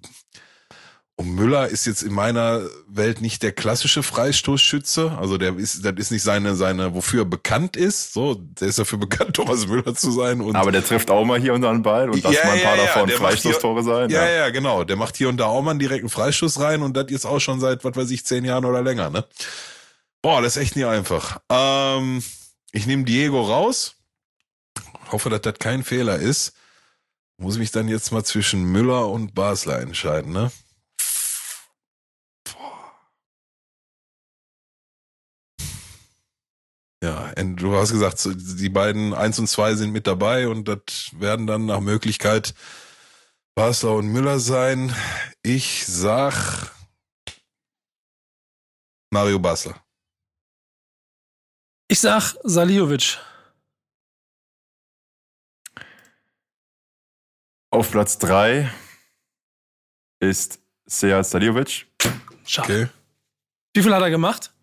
und 1.22 1.36
Müller 1.36 1.68
ist 1.68 1.86
jetzt 1.86 2.02
in 2.02 2.14
meiner 2.14 2.62
Welt 2.88 3.22
nicht 3.22 3.44
der 3.44 3.52
klassische 3.52 4.02
Freistoßschütze. 4.02 5.16
Also 5.20 5.38
der 5.38 5.56
ist, 5.56 5.86
das 5.86 5.94
ist 5.98 6.12
nicht 6.12 6.24
seine, 6.24 6.56
seine, 6.56 6.96
wofür 6.96 7.22
er 7.22 7.26
bekannt 7.26 7.78
ist. 7.78 8.14
So, 8.14 8.34
der 8.34 8.70
ist 8.70 8.80
dafür 8.80 8.98
bekannt, 8.98 9.36
Thomas 9.36 9.68
Müller 9.68 9.94
zu 9.94 10.10
sein. 10.10 10.42
Und 10.42 10.56
Aber 10.56 10.72
der 10.72 10.84
trifft 10.84 11.12
auch 11.12 11.24
mal 11.24 11.40
hier 11.40 11.54
und 11.54 11.62
da 11.62 11.70
einen 11.70 11.84
Ball 11.84 12.10
und 12.10 12.24
Ja, 12.24 12.32
mal 12.32 12.40
ein 12.40 12.64
paar 12.64 12.76
ja, 12.76 12.86
ja, 12.86 12.86
davon 12.88 13.10
Freistoßtore 13.10 13.84
sein. 13.84 14.10
ja, 14.10 14.28
ja, 14.28 14.50
genau. 14.50 14.84
Der 14.84 14.96
macht 14.96 15.16
hier 15.16 15.30
und 15.30 15.38
da 15.38 15.46
auch 15.46 15.62
mal 15.62 15.72
einen 15.72 15.80
direkten 15.80 16.10
Freistoß 16.10 16.60
rein 16.60 16.82
und 16.82 16.98
das 16.98 17.06
jetzt 17.10 17.26
auch 17.26 17.40
schon 17.40 17.60
seit, 17.60 17.84
was 17.84 17.96
weiß 17.96 18.10
ich, 18.10 18.26
zehn 18.26 18.44
Jahren 18.44 18.66
oder 18.66 18.82
länger, 18.82 19.12
ne? 19.12 19.24
Boah, 20.24 20.42
das 20.42 20.56
ist 20.56 20.64
echt 20.64 20.76
nie 20.76 20.86
einfach. 20.86 21.40
Ähm, 21.52 22.24
ich 22.72 22.88
nehme 22.88 23.04
Diego 23.04 23.42
raus. 23.42 23.96
Hoffe, 25.12 25.30
dass 25.30 25.42
das 25.42 25.60
kein 25.60 25.84
Fehler 25.84 26.16
ist. 26.16 26.54
Muss 27.38 27.60
mich 27.60 27.70
dann 27.70 27.88
jetzt 27.88 28.12
mal 28.12 28.24
zwischen 28.24 28.64
Müller 28.64 29.08
und 29.08 29.36
Basler 29.36 29.82
entscheiden, 29.82 30.32
ne? 30.34 30.52
Ja, 37.04 37.34
und 37.38 37.56
du 37.56 37.76
hast 37.76 37.92
gesagt, 37.92 38.24
die 38.26 38.70
beiden 38.70 39.14
eins 39.14 39.40
und 39.40 39.48
zwei 39.48 39.74
sind 39.74 39.92
mit 39.92 40.06
dabei 40.06 40.48
und 40.48 40.68
das 40.68 40.80
werden 41.14 41.48
dann 41.48 41.66
nach 41.66 41.80
Möglichkeit 41.80 42.54
Basler 43.56 43.96
und 43.96 44.08
Müller 44.08 44.40
sein. 44.40 44.96
Ich 45.42 45.86
sag 45.88 46.72
Mario 49.10 49.40
Basler. 49.40 49.84
Ich 51.88 52.00
sag 52.00 52.36
Saliovic. 52.44 53.20
Auf 57.72 57.90
Platz 57.92 58.18
3 58.20 58.72
ist 60.20 60.60
Seja 60.86 61.24
Saliovic. 61.24 61.88
Schade. 62.46 62.84
Okay. 62.84 62.90
Wie 63.74 63.82
viel 63.82 63.94
hat 63.94 64.02
er 64.02 64.10
gemacht? 64.10 64.54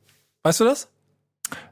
Weißt 0.42 0.60
du 0.60 0.64
das? 0.64 0.88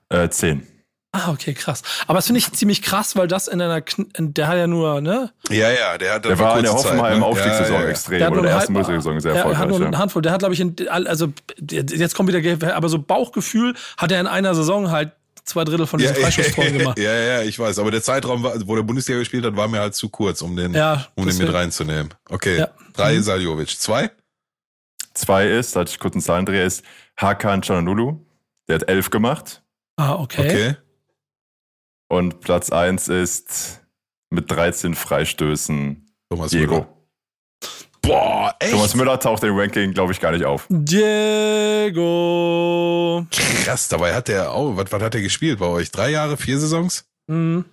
Äh, 0.09 0.29
10. 0.29 0.67
Ah, 1.13 1.31
okay, 1.31 1.55
krass. 1.55 1.83
Aber 2.07 2.19
das 2.19 2.27
finde 2.27 2.41
ich 2.41 2.53
ziemlich 2.53 2.83
krass, 2.83 3.17
weil 3.17 3.27
das 3.27 3.49
in 3.49 3.61
einer, 3.63 3.81
Kn 3.81 4.07
der 4.19 4.49
hat 4.49 4.57
ja 4.59 4.67
nur, 4.67 5.01
ne? 5.01 5.33
Ja, 5.49 5.71
ja, 5.71 5.97
der 5.97 6.15
hat 6.15 6.25
Der 6.27 6.39
war 6.39 6.59
in 6.59 6.65
der 6.65 6.75
Hoffenheim 6.75 7.21
ne? 7.21 7.25
Aufstiegssaison 7.25 7.73
ja, 7.73 7.79
ja, 7.81 7.85
ja. 7.87 7.91
extrem. 7.91 8.19
Der 8.19 8.33
Oder 8.33 8.43
der 8.43 8.51
ersten 8.51 8.73
Bundesliga-Saison 8.75 9.21
sehr 9.21 9.33
er 9.33 9.39
hat 9.39 9.47
erfolgreich. 9.53 9.69
nur 9.79 9.87
eine 9.87 9.97
ja. 9.97 9.99
Handvoll. 10.01 10.23
Der 10.23 10.33
hat, 10.33 10.41
glaube 10.41 10.53
ich, 10.55 10.61
in, 10.61 10.77
also 10.89 11.33
jetzt 11.71 12.15
kommt 12.15 12.29
wieder, 12.29 12.43
Geld, 12.43 12.63
aber 12.63 12.89
so 12.91 12.99
Bauchgefühl 12.99 13.75
hat 13.97 14.13
er 14.13 14.21
in 14.21 14.27
einer 14.27 14.55
Saison 14.55 14.91
halt 14.91 15.13
zwei 15.47 15.65
Drittel 15.65 15.87
von 15.87 16.01
Ja, 16.01 16.11
diesen 16.11 16.23
Freistoßtoren 16.23 16.77
gemacht. 16.79 16.99
ja, 16.99 17.15
ja, 17.15 17.43
ich 17.43 17.59
weiß. 17.59 17.79
Aber 17.79 17.91
der 17.91 18.03
Zeitraum, 18.03 18.43
war- 18.43 18.55
wo 18.67 18.77
der 18.77 18.83
Bundesliga 18.83 19.19
gespielt 19.19 19.47
hat, 19.47 19.57
war 19.57 19.69
mir 19.69 19.81
halt 19.81 19.95
zu 19.95 20.11
kurz, 20.11 20.43
um 20.43 20.55
den, 20.55 20.75
Ja, 20.75 21.07
um 21.15 21.27
den 21.27 21.39
mit 21.39 21.51
reinzunehmen. 21.51 22.13
Okay. 22.29 22.59
Ja. 22.59 22.69
Drei 22.93 23.15
Mhm. 23.15 23.23
Saljovic. 23.23 23.69
Zwei? 23.79 24.11
Zwei 25.15 25.49
ist, 25.49 25.75
da 25.75 25.81
hatte 25.81 25.93
ich 25.93 25.99
kurz 25.99 26.15
einen 26.15 26.23
Zahlendreher, 26.23 26.65
ist 26.67 26.83
Hakan 27.17 27.63
Cananulu. 27.63 28.19
Der 28.69 28.75
hat 28.77 28.89
11 28.89 29.09
gemacht. 29.11 29.63
Ah, 29.97 30.15
okay. 30.17 30.47
Okay. 30.49 30.77
Und 32.09 32.41
Platz 32.41 32.71
1 32.71 33.09
ist 33.09 33.81
mit 34.31 34.51
13 34.51 34.95
Freistößen 34.95 36.07
Thomas 36.31 36.51
Diego. 36.51 36.75
Müller. 36.75 36.89
Boah, 38.03 38.55
echt? 38.61 38.73
Thomas 38.73 38.95
Müller 38.95 39.19
taucht 39.19 39.43
im 39.43 39.57
Ranking, 39.59 39.93
glaube 39.93 40.13
ich, 40.13 40.21
gar 40.21 40.31
nicht 40.33 40.45
auf. 40.45 40.67
Diego. 41.97 43.27
Krass, 43.65 43.89
dabei 43.89 44.15
hat 44.15 44.29
der 44.29 44.53
auch, 44.53 44.77
was, 44.77 44.93
was 44.93 45.03
hat 45.03 45.15
er 45.17 45.23
gespielt 45.23 45.59
bei 45.59 45.67
euch? 45.67 45.91
Drei 45.91 46.11
Jahre, 46.11 46.37
vier 46.37 46.59
Saisons? 46.61 47.05
Hm. 47.29 47.65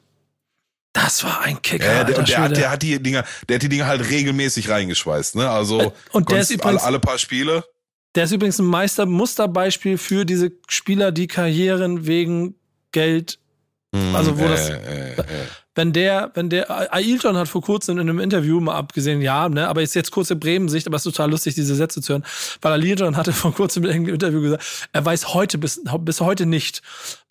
Das 0.93 1.23
war 1.23 1.41
ein 1.41 1.61
Kicker. 1.61 1.85
Ja, 1.85 2.03
der, 2.03 2.21
der, 2.23 2.37
hat, 2.37 2.55
der 2.57 2.69
hat 2.71 2.81
die 2.83 3.01
Dinger, 3.01 3.23
der 3.49 3.55
hat 3.55 3.63
die 3.63 3.69
Dinger 3.69 3.87
halt 3.87 4.07
regelmäßig 4.09 4.69
reingeschweißt, 4.69 5.35
ne? 5.35 5.49
Also 5.49 5.91
und 6.11 6.29
der 6.31 6.39
ist 6.41 6.51
übrigens- 6.51 6.81
alle, 6.81 6.87
alle 6.87 6.99
paar 6.99 7.17
Spiele. 7.17 7.63
Der 8.15 8.25
ist 8.25 8.31
übrigens 8.31 8.59
ein 8.59 8.65
Meister, 8.65 9.05
Musterbeispiel 9.05 9.97
für 9.97 10.25
diese 10.25 10.51
Spieler, 10.67 11.11
die 11.11 11.27
Karrieren 11.27 12.05
wegen 12.05 12.55
Geld 12.91 13.39
Also, 14.13 14.37
wo 14.37 14.45
äh, 14.45 14.49
das- 14.49 14.69
äh, 14.69 15.13
äh. 15.19 15.23
wenn 15.75 15.93
der, 15.93 16.31
wenn 16.35 16.49
der, 16.49 16.93
Ailton 16.93 17.35
hat 17.37 17.47
vor 17.47 17.61
kurzem 17.63 17.97
in 17.97 18.01
einem 18.09 18.19
Interview 18.19 18.59
mal 18.59 18.75
abgesehen, 18.75 19.21
ja, 19.21 19.49
ne, 19.49 19.67
aber 19.67 19.81
ist 19.81 19.95
jetzt 19.95 20.11
kurz 20.11 20.29
in 20.29 20.39
Bremen-Sicht, 20.39 20.85
aber 20.85 20.97
es 20.97 21.05
ist 21.05 21.11
total 21.15 21.31
lustig, 21.31 21.55
diese 21.55 21.73
Sätze 21.73 22.01
zu 22.01 22.13
hören, 22.13 22.25
weil 22.61 22.73
Ailton 22.79 23.17
hatte 23.17 23.33
vor 23.33 23.53
kurzem 23.53 23.83
in 23.85 23.89
einem 23.91 24.09
Interview 24.09 24.41
gesagt, 24.41 24.87
er 24.91 25.03
weiß 25.05 25.33
heute 25.33 25.57
bis, 25.57 25.81
bis 26.01 26.21
heute 26.21 26.45
nicht, 26.45 26.83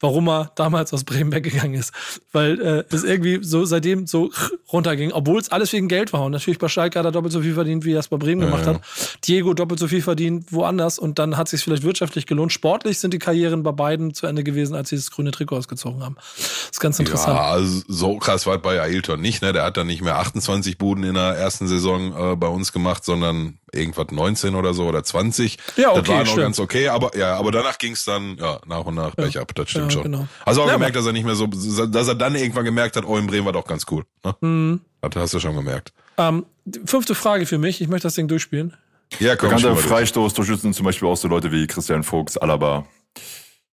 warum 0.02 0.28
er 0.28 0.52
damals 0.56 0.92
aus 0.92 1.04
Bremen 1.04 1.32
weggegangen 1.32 1.80
ist, 1.80 1.92
weil 2.32 2.60
äh, 2.60 2.84
es 2.94 3.04
irgendwie 3.04 3.38
so 3.40 3.64
seitdem 3.64 4.06
so 4.06 4.30
runterging, 4.70 5.12
obwohl 5.12 5.40
es 5.40 5.50
alles 5.50 5.72
wegen 5.72 5.88
Geld 5.88 6.12
war 6.12 6.24
und 6.24 6.32
natürlich 6.32 6.58
bei 6.58 6.68
Schalke 6.68 6.98
hat 6.98 7.06
er 7.06 7.12
doppelt 7.12 7.32
so 7.32 7.40
viel 7.40 7.54
verdient, 7.54 7.84
wie 7.84 7.94
er 7.94 8.00
es 8.00 8.08
bei 8.08 8.18
Bremen 8.18 8.42
Ja, 8.42 8.46
gemacht 8.48 8.66
ja. 8.66 8.74
hat, 8.74 8.82
Diego 9.26 9.54
doppelt 9.54 9.80
so 9.80 9.88
viel 9.88 10.02
verdient 10.02 10.52
woanders 10.52 10.98
und 10.98 11.18
dann 11.18 11.36
hat 11.36 11.46
es 11.46 11.52
sich 11.52 11.62
vielleicht 11.62 11.84
wirtschaftlich 11.84 12.26
gelohnt. 12.26 12.52
Sportlich 12.52 12.98
sind 12.98 13.14
die 13.14 13.18
Karrieren 13.18 13.62
bei 13.62 13.72
beiden 13.72 14.12
zu 14.12 14.26
Ende 14.26 14.44
gewesen, 14.44 14.74
als 14.74 14.90
sie 14.90 14.96
das 14.96 15.10
grüne 15.10 15.30
Trikot 15.30 15.56
ausgezogen 15.56 16.02
haben. 16.02 16.16
Das 16.36 16.70
ist 16.72 16.80
ganz 16.80 16.98
interessant. 16.98 17.36
Ja, 17.38 17.44
also 17.52 17.82
so 17.86 18.18
krass 18.18 18.46
war 18.46 18.58
bei 18.58 18.80
Ailton 18.80 19.20
nicht, 19.20 19.40
ne? 19.42 19.52
Der 19.52 19.62
hat 19.62 19.76
dann 19.76 19.86
nicht 19.86 20.02
mehr 20.02 20.18
28 20.18 20.78
Buden 20.78 21.04
in 21.04 21.14
der 21.14 21.36
ersten 21.36 21.68
Saison 21.68 22.32
äh, 22.32 22.36
bei 22.36 22.48
uns 22.48 22.72
gemacht, 22.72 23.04
sondern 23.04 23.58
irgendwas 23.74 24.06
19 24.10 24.54
oder 24.54 24.74
so 24.74 24.86
oder 24.86 25.02
20. 25.02 25.56
Ja, 25.76 25.90
okay, 25.90 26.00
das 26.00 26.08
war 26.08 26.18
noch 26.18 26.26
stimmt. 26.26 26.42
ganz 26.42 26.58
okay, 26.60 26.88
aber 26.88 27.16
ja, 27.16 27.36
aber 27.36 27.50
danach 27.52 27.78
ging's 27.78 28.04
dann 28.04 28.36
ja 28.38 28.60
nach 28.66 28.84
und 28.84 28.94
nach 28.94 29.14
bergab, 29.14 29.54
das 29.54 29.70
stimmt 29.70 29.86
Ja, 29.86 29.90
schon. 29.92 30.02
genau. 30.04 30.28
Also 30.44 30.62
auch 30.62 30.66
Ja, 30.66 30.74
gemerkt, 30.74 30.96
dass 30.96 31.06
er 31.06 31.12
nicht 31.12 31.24
mehr 31.24 31.34
so, 31.34 31.46
dass 31.46 32.08
er 32.08 32.14
dann 32.14 32.34
irgendwann 32.34 32.64
gemerkt 32.64 32.96
hat, 32.96 33.04
oh, 33.06 33.16
in 33.16 33.26
Bremen 33.26 33.46
war 33.46 33.52
doch 33.52 33.66
ganz 33.66 33.84
cool. 33.90 34.04
Ne? 34.24 34.36
Mhm. 34.40 34.80
Das 35.00 35.16
hast 35.16 35.34
du 35.34 35.40
schon 35.40 35.56
gemerkt. 35.56 35.92
Ähm, 36.18 36.44
fünfte 36.84 37.14
Frage 37.14 37.46
für 37.46 37.58
mich. 37.58 37.80
Ich 37.80 37.88
möchte 37.88 38.06
das 38.06 38.14
Ding 38.14 38.28
durchspielen. 38.28 38.76
Ja, 39.18 39.36
komm, 39.36 39.48
Bekannte 39.48 39.58
spiel 39.60 39.70
mal 39.70 39.74
durch. 39.76 39.86
Freistoßtorschützen 39.86 40.62
sind 40.62 40.74
zum 40.74 40.86
Beispiel 40.86 41.08
auch 41.08 41.16
so 41.16 41.28
Leute 41.28 41.50
wie 41.52 41.66
Christian 41.66 42.02
Fuchs, 42.02 42.36
Alaba. 42.36 42.86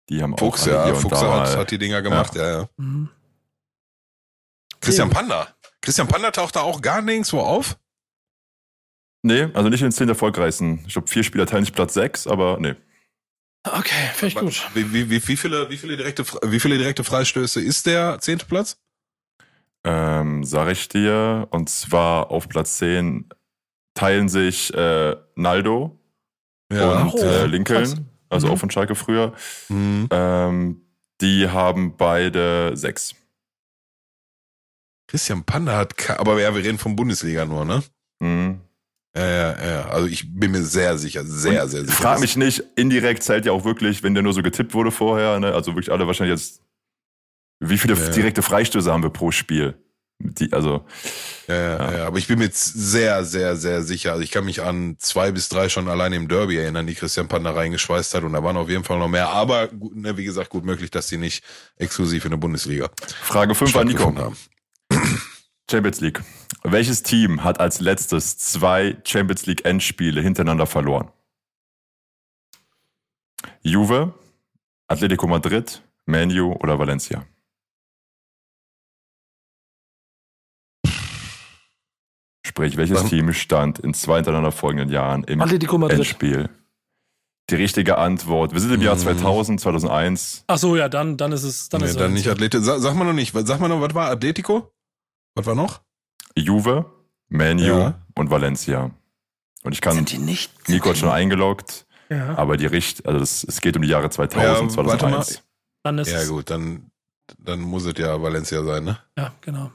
Die 0.08 0.22
haben 0.22 0.36
Fuchs, 0.38 0.62
auch 0.62 0.66
ja, 0.68 0.94
Fuchs 0.94 1.20
hat, 1.20 1.56
hat 1.56 1.70
die 1.70 1.78
Dinger 1.78 2.00
gemacht, 2.02 2.34
ja, 2.34 2.50
ja. 2.60 2.68
Mhm. 2.76 3.08
Christian 4.80 5.10
Panda. 5.10 5.48
Christian 5.80 6.08
Panda 6.08 6.30
taucht 6.30 6.56
da 6.56 6.60
auch 6.60 6.80
gar 6.80 7.02
nirgendwo 7.02 7.40
auf. 7.40 7.76
Nee, 9.22 9.48
also 9.54 9.68
nicht 9.68 9.80
in 9.80 9.86
den 9.88 9.92
zehn 9.92 10.08
erfolgreichsten. 10.08 10.84
Ich 10.86 10.92
glaube, 10.92 11.08
vier 11.08 11.24
Spieler 11.24 11.46
teilen 11.46 11.64
sich 11.64 11.74
Platz 11.74 11.94
sechs, 11.94 12.26
aber 12.26 12.58
nee. 12.60 12.74
Okay, 13.64 14.10
finde 14.14 14.26
ich 14.28 14.34
gut. 14.36 14.70
Wie, 14.74 14.92
wie, 14.92 15.10
wie, 15.10 15.26
wie, 15.28 15.36
viele, 15.36 15.68
wie, 15.70 15.76
viele 15.76 15.96
direkte, 15.96 16.24
wie 16.44 16.60
viele 16.60 16.78
direkte 16.78 17.04
Freistöße 17.04 17.60
ist 17.60 17.86
der 17.86 18.18
zehnte 18.20 18.46
Platz? 18.46 18.78
Ähm, 19.84 20.44
sag 20.44 20.70
ich 20.70 20.88
dir. 20.88 21.48
Und 21.50 21.68
zwar 21.68 22.30
auf 22.30 22.48
Platz 22.48 22.78
10 22.78 23.28
teilen 23.94 24.28
sich 24.28 24.72
äh, 24.74 25.16
Naldo 25.34 25.98
und 26.70 26.78
Oh, 26.78 27.16
äh, 27.16 27.20
krass. 27.20 27.50
Lincoln, 27.50 28.08
also 28.28 28.46
Mhm. 28.46 28.52
auch 28.52 28.58
von 28.58 28.70
Schalke 28.70 28.94
früher. 28.94 29.32
Mhm. 29.68 30.08
Ähm, 30.10 30.82
die 31.20 31.48
haben 31.48 31.96
beide 31.96 32.76
sechs. 32.76 33.14
Christian 35.08 35.42
Panda 35.44 35.76
hat, 35.76 36.10
aber 36.20 36.40
ja, 36.40 36.54
wir 36.54 36.62
reden 36.62 36.78
von 36.78 36.94
Bundesliga 36.94 37.44
nur, 37.46 37.64
ne? 37.64 37.82
Mhm. 38.20 38.60
Ja, 39.18 39.26
ja, 39.54 39.70
ja. 39.70 39.88
Also 39.88 40.06
ich 40.06 40.32
bin 40.32 40.52
mir 40.52 40.62
sehr 40.62 40.96
sicher, 40.98 41.24
sehr, 41.24 41.64
Und 41.64 41.70
sehr 41.70 41.80
sicher. 41.84 41.92
Frag 41.92 42.20
mich 42.20 42.36
nicht, 42.36 42.62
indirekt 42.76 43.22
zählt 43.22 43.46
ja 43.46 43.52
auch 43.52 43.64
wirklich, 43.64 44.02
wenn 44.02 44.14
der 44.14 44.22
nur 44.22 44.32
so 44.32 44.42
getippt 44.42 44.74
wurde 44.74 44.90
vorher, 44.90 45.40
ne? 45.40 45.52
also 45.54 45.72
wirklich 45.72 45.90
alle 45.90 46.06
wahrscheinlich 46.06 46.38
jetzt, 46.38 46.60
wie 47.60 47.78
viele 47.78 47.94
Ja. 47.94 48.08
direkte 48.10 48.42
Freistöße 48.42 48.92
haben 48.92 49.02
wir 49.02 49.10
pro 49.10 49.30
Spiel? 49.30 49.74
Die, 50.20 50.52
also, 50.52 50.84
Ja, 51.46 51.54
ja, 51.54 51.96
ja, 51.98 52.06
aber 52.06 52.18
ich 52.18 52.26
bin 52.26 52.38
mir 52.40 52.46
jetzt 52.46 52.64
sehr, 52.74 53.24
sehr, 53.24 53.54
sehr 53.56 53.82
sicher. 53.82 54.10
Also 54.12 54.22
ich 54.24 54.30
kann 54.32 54.44
mich 54.44 54.62
an 54.62 54.96
zwei 54.98 55.30
bis 55.30 55.48
drei 55.48 55.68
schon 55.68 55.88
alleine 55.88 56.16
im 56.16 56.26
Derby 56.28 56.56
erinnern, 56.58 56.86
die 56.88 56.94
Christian 56.94 57.28
Panda 57.28 57.52
reingeschweißt 57.52 58.14
hat 58.14 58.24
und 58.24 58.32
da 58.32 58.42
waren 58.42 58.56
auf 58.56 58.68
jeden 58.68 58.82
Fall 58.84 58.98
noch 58.98 59.08
mehr. 59.08 59.28
Aber 59.28 59.68
ne, 59.94 60.16
wie 60.16 60.24
gesagt, 60.24 60.50
gut 60.50 60.64
möglich, 60.64 60.90
dass 60.90 61.06
die 61.06 61.18
nicht 61.18 61.44
exklusiv 61.76 62.24
in 62.24 62.32
der 62.32 62.36
Bundesliga 62.38 62.90
Frage 63.22 63.54
5 63.54 63.76
an 63.76 63.86
Nico. 63.86 64.12
haben. 64.16 64.36
Champions 65.70 66.00
League. 66.00 66.20
Welches 66.62 67.02
Team 67.02 67.44
hat 67.44 67.60
als 67.60 67.80
letztes 67.80 68.36
zwei 68.38 68.96
Champions 69.04 69.46
League 69.46 69.64
Endspiele 69.64 70.20
hintereinander 70.20 70.66
verloren? 70.66 71.10
Juve, 73.62 74.14
Atletico 74.88 75.26
Madrid, 75.26 75.82
Manu 76.06 76.52
oder 76.54 76.78
Valencia? 76.78 77.24
Sprich, 82.44 82.76
welches 82.76 83.04
Team 83.04 83.32
stand 83.34 83.78
in 83.78 83.94
zwei 83.94 84.16
hintereinander 84.16 84.52
folgenden 84.52 84.88
Jahren 84.88 85.22
im 85.24 85.40
Atletico 85.40 85.76
Madrid. 85.78 85.98
Endspiel? 85.98 86.48
Die 87.50 87.54
richtige 87.54 87.98
Antwort. 87.98 88.52
Wir 88.52 88.60
sind 88.60 88.72
im 88.72 88.82
Jahr 88.82 88.94
Mhm. 88.96 89.00
2000, 89.00 89.60
2001. 89.60 90.44
Ach 90.48 90.58
so, 90.58 90.76
ja, 90.76 90.88
dann, 90.88 91.16
dann 91.16 91.32
ist 91.32 91.44
es, 91.44 91.68
dann 91.68 91.80
Nee, 91.80 91.86
ist 91.86 91.92
es. 91.92 91.96
dann 91.98 92.12
nicht 92.12 92.28
Atletico. 92.28 92.62
Sag, 92.62 92.80
sag 92.80 92.94
mal 92.94 93.04
noch 93.04 93.12
nicht. 93.12 93.34
Sag 93.46 93.60
mal 93.60 93.68
noch, 93.68 93.80
was 93.80 93.94
war 93.94 94.10
Atletico? 94.10 94.72
Was 95.34 95.46
war 95.46 95.54
noch? 95.54 95.82
Juve, 96.36 96.86
Manu 97.28 97.62
Ja. 97.62 97.94
und 98.14 98.30
Valencia. 98.30 98.90
Und 99.64 99.72
ich 99.72 99.80
kann, 99.80 99.94
Sind 99.96 100.12
die 100.12 100.18
nicht? 100.18 100.68
Nico 100.68 100.90
hat 100.90 100.98
schon 100.98 101.08
eingeloggt. 101.10 101.86
Ja, 102.10 102.36
Aber 102.38 102.56
die 102.56 102.66
Richt, 102.66 103.04
also 103.06 103.18
das, 103.18 103.44
es 103.44 103.60
geht 103.60 103.76
um 103.76 103.82
die 103.82 103.88
Jahre 103.88 104.08
2000, 104.08 104.70
Ja, 104.70 104.76
warte 104.78 104.98
2001. 104.98 105.42
dann 105.82 105.98
ist 105.98 106.10
Ja 106.10 106.24
gut, 106.26 106.48
dann, 106.48 106.90
dann 107.38 107.60
muss 107.60 107.84
es 107.84 107.98
ja 107.98 108.20
Valencia 108.22 108.62
sein, 108.64 108.84
ne? 108.84 108.98
Ja, 109.18 109.34
genau. 109.42 109.70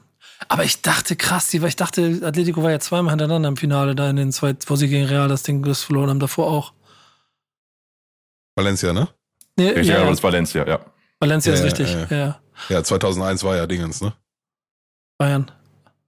Aber 0.48 0.64
ich 0.64 0.82
dachte 0.82 1.14
krass, 1.14 1.48
die- 1.50 1.62
weil 1.62 1.68
ich 1.68 1.76
dachte, 1.76 2.20
Atletico 2.24 2.62
war 2.64 2.72
ja 2.72 2.80
zweimal 2.80 3.12
hintereinander 3.12 3.48
im 3.48 3.56
Finale, 3.56 3.94
da 3.94 4.10
in 4.10 4.16
den 4.16 4.32
zwei, 4.32 4.56
wo 4.66 4.74
sie 4.74 4.88
gegen 4.88 5.06
Real 5.06 5.28
das 5.28 5.44
Ding 5.44 5.64
verloren 5.74 6.10
haben, 6.10 6.18
davor 6.18 6.48
auch. 6.48 6.72
Valencia, 8.56 8.92
ne? 8.92 9.08
Nee, 9.56 9.68
Richtig, 9.68 9.88
ja, 9.88 9.94
aber 9.96 10.04
ja, 10.04 10.10
das 10.10 10.18
ist 10.18 10.24
Valencia, 10.24 10.66
ja. 10.66 10.80
Valencia 11.20 11.52
Ja, 11.52 11.58
ist 11.58 11.64
richtig. 11.64 11.92
ja. 11.92 12.06
Ja, 12.10 12.16
ja. 12.16 12.40
Ja, 12.68 12.82
2001 12.84 13.44
war 13.44 13.56
ja 13.56 13.66
Dingens, 13.66 14.00
ne? 14.00 14.12
Bayern. 15.18 15.50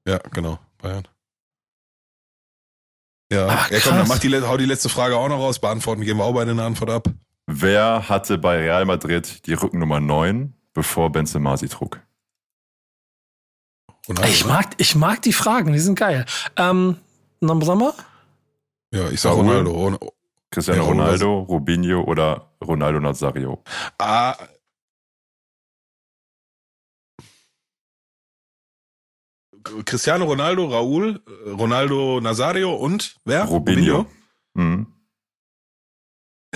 Ja, 0.07 0.19
genau, 0.33 0.59
Bayern. 0.79 1.07
Ja, 3.33 3.47
Ah, 3.49 3.67
ja 3.71 3.81
komm, 3.81 3.97
dann 3.97 4.07
mach 4.09 4.19
die, 4.21 4.33
hau 4.41 4.57
die 4.57 4.67
letzte 4.67 4.89
Frage 4.89 5.17
auch 5.17 5.29
noch 5.29 5.39
raus. 5.39 5.59
Beantworten 5.59 6.03
geben 6.03 6.21
wir 6.21 6.25
auch 6.25 6.35
beide 6.35 6.53
eine 6.53 6.63
Antwort 6.65 6.91
ab. 6.91 7.09
Wer 7.47 8.09
hatte 8.09 8.39
bei 8.39 8.59
Real 8.59 8.85
Madrid 8.85 9.47
die 9.47 9.55
Rückennummer 9.55 10.01
9, 10.01 10.55
bevor 10.73 11.11
Benzema 11.11 11.57
sie 11.57 11.69
trug? 11.69 12.01
Ronaldo, 14.09 14.31
Ich 14.31 14.45
ne? 14.45 14.53
mag, 14.53 14.67
ich 14.79 14.95
mag 14.95 15.23
die 15.23 15.33
Fragen, 15.33 15.73
die 15.73 15.79
sind 15.81 15.99
geil. 15.99 16.25
Ähm, 16.57 16.99
sag 17.41 17.77
mal? 17.77 17.93
Ja, 18.95 19.11
ich 19.11 19.21
sag 19.21 19.33
Raúl. 19.33 19.41
Ronaldo. 19.47 19.71
Ron 19.73 19.99
Cristiano 20.51 20.83
Ja, 20.85 20.89
oder 20.89 20.93
Ronaldo, 21.03 21.39
Rubinho 21.41 22.03
oder 22.03 22.53
Ronaldo 22.65 23.01
Nazario? 23.01 23.63
ah, 23.99 24.37
Cristiano 29.85 30.25
Ronaldo, 30.25 30.67
Raúl, 30.67 31.23
Ronaldo 31.47 32.21
Nazario 32.21 32.75
und 32.75 33.17
wer? 33.25 33.45
Rubinho. 33.45 34.07
Mhm. 34.55 34.87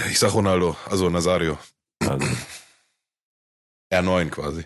Ich 0.08 0.18
sag 0.18 0.32
Ronaldo, 0.34 0.76
also 0.88 1.10
Nazario. 1.10 1.58
Also, 2.00 2.26
R9 3.92 4.30
quasi. 4.30 4.64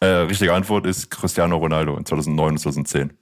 äh, 0.00 0.06
richtige 0.06 0.54
Antwort 0.54 0.86
ist 0.86 1.10
Cristiano 1.10 1.56
Ronaldo 1.56 1.96
in 1.96 2.04
2009 2.06 2.52
und 2.52 2.58
2010. 2.58 3.16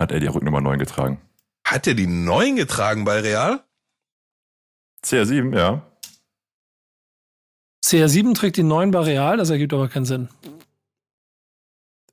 Hat 0.00 0.12
er 0.12 0.20
die 0.20 0.26
Rückennummer 0.26 0.60
9 0.60 0.78
getragen. 0.78 1.20
Hat 1.66 1.86
er 1.86 1.94
die 1.94 2.06
9 2.06 2.56
getragen 2.56 3.04
bei 3.04 3.20
Real? 3.20 3.62
CR7, 5.04 5.56
ja. 5.56 5.86
CR7 7.84 8.34
trägt 8.34 8.56
die 8.56 8.62
9 8.62 8.90
bei 8.90 9.00
Real, 9.00 9.36
das 9.36 9.50
ergibt 9.50 9.72
aber 9.72 9.88
keinen 9.88 10.04
Sinn. 10.04 10.28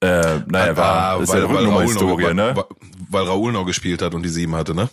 Äh, 0.01 0.39
naja, 0.47 0.77
war, 0.77 1.19
das 1.19 1.29
ist 1.29 1.35
ja 1.35 1.41
Raúl 1.41 1.57
Rückennummer-Historie, 1.57 2.33
ne? 2.33 2.55
weil, 2.55 2.65
weil 3.09 3.23
Raúl 3.25 3.51
noch 3.51 3.65
gespielt 3.65 4.01
hat 4.01 4.13
und 4.13 4.23
die 4.23 4.29
7 4.29 4.53
hatte, 4.55 4.75
ne? 4.75 4.89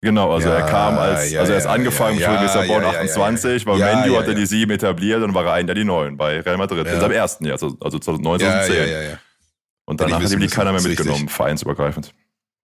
Genau, 0.00 0.32
also 0.32 0.48
Ja, 0.48 0.56
er 0.56 0.66
kam 0.66 0.98
als, 0.98 1.30
ja, 1.30 1.40
also 1.40 1.52
er 1.52 1.58
ist 1.58 1.64
ja, 1.64 1.70
angefangen 1.70 2.18
ja, 2.18 2.30
für 2.30 2.42
Lissabon 2.42 2.82
ja, 2.82 2.92
ja, 2.92 3.00
28, 3.00 3.64
ja, 3.64 3.72
bei 3.72 3.78
ja, 3.78 3.86
Menu 3.86 4.12
ja, 4.12 4.18
hat 4.20 4.26
er 4.26 4.32
ja. 4.32 4.38
die 4.38 4.46
7 4.46 4.70
etabliert 4.70 5.22
und 5.22 5.32
war 5.34 5.46
er 5.46 5.54
ein 5.54 5.66
der 5.66 5.74
die 5.74 5.84
9 5.84 6.16
bei 6.16 6.40
Real 6.40 6.58
Madrid. 6.58 6.86
Ja. 6.86 6.92
In 6.92 7.00
seinem 7.00 7.12
ersten 7.12 7.46
Jahr, 7.46 7.54
also 7.54 7.76
also 7.80 7.98
2009, 7.98 8.40
Ja, 8.40 8.46
2010. 8.66 8.76
ja, 8.76 8.84
ja, 8.84 9.08
ja. 9.10 9.18
Und 9.86 10.00
danach 10.00 10.22
hat 10.22 10.30
ihm 10.30 10.40
die 10.40 10.46
keiner 10.46 10.72
mehr 10.72 10.82
mitgenommen, 10.82 11.14
richtig. 11.22 11.32
vereinsübergreifend. 11.32 12.12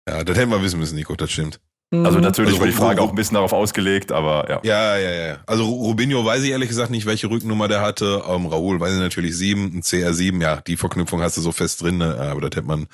Ja, 0.09 0.25
das 0.25 0.37
hätten 0.37 0.51
wir 0.51 0.63
wissen 0.63 0.81
müssen, 0.81 0.97
Nico, 0.97 1.15
das 1.15 1.31
stimmt. 1.31 1.61
Also 1.91 2.19
Mhm. 2.19 2.25
natürlich 2.25 2.51
Also 2.51 2.61
war 2.61 2.67
die 2.67 2.73
Frage 2.75 3.01
auch 3.01 3.09
ein 3.11 3.15
bisschen 3.15 3.35
darauf 3.37 3.53
ausgelegt, 3.55 4.13
aber 4.13 4.47
ja. 4.51 4.61
Ja, 4.63 4.99
ja, 4.99 5.11
ja. 5.29 5.39
Also 5.47 5.65
Ru- 5.65 5.85
Rubinho 5.87 6.23
weiß 6.25 6.43
ich 6.43 6.51
ehrlich 6.51 6.69
gesagt 6.69 6.91
nicht, 6.91 7.07
welche 7.07 7.31
Rückennummer 7.31 7.67
der 7.67 7.81
hatte. 7.81 8.23
Ähm, 8.29 8.45
Raúl 8.47 8.79
weiß 8.79 8.93
ich 8.93 8.99
natürlich 9.01 9.37
7, 9.37 9.65
ein 9.79 9.83
CR7, 9.83 10.43
ja, 10.43 10.57
die 10.61 10.77
Verknüpfung 10.77 11.23
hast 11.23 11.39
du 11.39 11.41
so 11.41 11.51
fest 11.51 11.81
drin, 11.83 11.97
ne? 11.99 12.15
aber 12.21 12.43
das 12.43 12.57
hätte 12.59 12.67
man, 12.67 12.89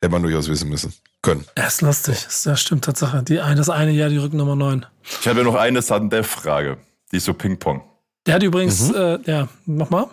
hätte 0.00 0.10
man 0.10 0.22
durchaus 0.22 0.48
wissen 0.48 0.68
müssen. 0.68 0.92
Können. 1.22 1.44
Das 1.54 1.74
ist 1.74 1.82
lustig. 1.82 2.26
Das, 2.44 2.60
stimmt 2.60 2.84
Tatsache. 2.84 3.22
Die, 3.22 3.38
ein- 3.38 3.56
das 3.56 3.70
eine 3.70 3.92
Jahr 3.92 4.08
die 4.08 4.16
Rückennummer 4.16 4.56
9. 4.56 4.86
Ich 5.20 5.28
habe 5.28 5.38
ja 5.38 5.44
noch 5.44 5.54
eine 5.54 5.80
Sudden-Death-Frage. 5.80 6.78
Die 7.12 7.18
ist 7.18 7.26
so 7.26 7.34
Ping-Pong. 7.34 7.82
Der 8.26 8.34
hat 8.34 8.42
übrigens, 8.42 8.88
Mhm. 8.90 8.94
äh, 8.96 9.18
ja, 9.30 9.48
nochmal. 9.66 10.06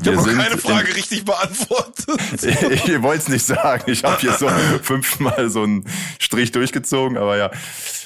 Ich 0.00 0.06
habe 0.08 0.16
keine 0.32 0.52
in- 0.54 0.58
Frage 0.58 0.94
richtig 0.94 1.24
beantwortet. 1.24 2.06
ich 2.32 3.02
wollte 3.02 3.22
es 3.22 3.28
nicht 3.28 3.44
sagen. 3.44 3.82
Ich 3.90 4.04
habe 4.04 4.20
hier 4.20 4.32
so 4.32 4.48
fünfmal 4.82 5.50
so 5.50 5.62
einen 5.64 5.84
Strich 6.20 6.52
durchgezogen, 6.52 7.16
aber 7.18 7.36
ja. 7.36 7.50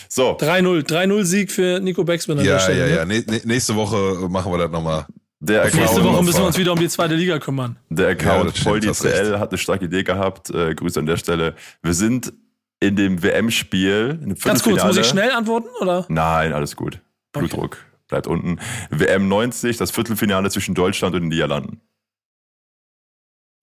So, 0.09 0.37
3-0. 0.37 0.87
3-0-Sieg 0.87 1.51
für 1.53 1.81
Nico 1.81 2.05
Beckspin 2.05 2.39
an 2.39 2.45
der 2.45 2.55
ja, 2.55 2.61
Stelle. 2.61 2.95
ja, 2.95 3.05
ne? 3.05 3.15
ja. 3.17 3.23
Ne- 3.23 3.37
ne- 3.39 3.43
nächste 3.45 3.75
Woche 3.77 4.27
machen 4.29 4.53
wir 4.53 4.59
das 4.59 4.71
nochmal. 4.71 5.07
der 5.41 5.65
Nächste 5.65 6.03
Woche 6.05 6.23
müssen 6.23 6.39
wir 6.41 6.47
uns 6.47 6.59
wieder 6.59 6.73
um 6.73 6.79
die 6.79 6.89
zweite 6.89 7.15
Liga 7.15 7.39
kümmern. 7.39 7.79
der 7.91 8.07
Ja, 8.07 8.13
Account 8.13 8.55
recht. 8.55 8.65
VollDCL 8.65 9.39
hat 9.39 9.51
eine 9.51 9.59
starke 9.59 9.85
Idee 9.87 10.03
gehabt. 10.03 10.51
Äh, 10.51 10.75
Grüße 10.75 10.99
an 11.01 11.07
der 11.07 11.17
Stelle. 11.19 11.55
Wir 11.83 11.95
sind 11.95 12.33
in 12.81 12.97
dem 12.97 13.23
WM-Spiel. 13.23 14.19
Ganz 14.43 14.63
kurz, 14.63 14.83
muss 14.83 14.97
ich 14.97 15.07
schnell 15.07 15.31
antworten? 15.31 15.69
Oder? 15.81 16.05
Nein, 16.09 16.53
alles 16.53 16.75
gut. 16.77 17.01
Blutdruck 17.33 17.79
bleibt 18.13 18.27
unten. 18.27 18.59
WM 18.91 19.27
90, 19.29 19.79
das 19.79 19.91
Viertelfinale 19.91 20.51
zwischen 20.51 20.75
Deutschland 20.75 21.15
und 21.15 21.23
den 21.23 21.29
Niederlanden. 21.29 21.81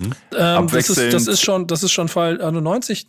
Ähm, 0.02 0.10
das, 0.32 0.40
ist, 0.40 0.40
Abwechselnd. 0.58 1.14
das 1.14 1.28
ist 1.28 1.42
schon, 1.42 1.68
das 1.68 1.84
ist 1.84 1.92
schon 1.92 2.08
Fall 2.08 2.42
also 2.42 2.60
90 2.60 3.08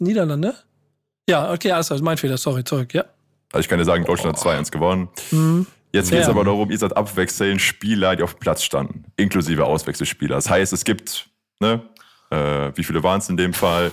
Ja, 1.28 1.52
okay, 1.52 1.72
alles 1.72 1.86
klar, 1.88 2.00
mein 2.02 2.16
Fehler, 2.18 2.36
sorry, 2.36 2.62
zurück, 2.64 2.92
ja. 2.94 3.04
Also 3.52 3.60
ich 3.64 3.68
kann 3.68 3.78
dir 3.78 3.84
sagen, 3.84 4.04
Deutschland 4.04 4.36
hat 4.36 4.44
2-1 4.46 4.70
gewonnen. 4.70 5.08
Mhm. 5.30 5.66
Jetzt 5.92 6.10
geht 6.10 6.20
es 6.20 6.26
Ja. 6.26 6.32
aber 6.32 6.44
darum, 6.44 6.70
ihr 6.70 6.78
seid 6.78 6.96
abwechseln 6.96 7.58
Spieler, 7.58 8.14
die 8.16 8.22
auf 8.22 8.34
dem 8.34 8.40
Platz 8.40 8.62
standen, 8.62 9.04
inklusive 9.16 9.64
Auswechselspieler. 9.64 10.36
Das 10.36 10.48
heißt, 10.50 10.72
es 10.72 10.84
gibt, 10.84 11.28
ne, 11.60 11.82
äh, 12.30 12.70
wie 12.76 12.84
viele 12.84 13.02
waren 13.02 13.18
es 13.20 13.28
in 13.28 13.36
dem 13.36 13.52
Fall? 13.54 13.90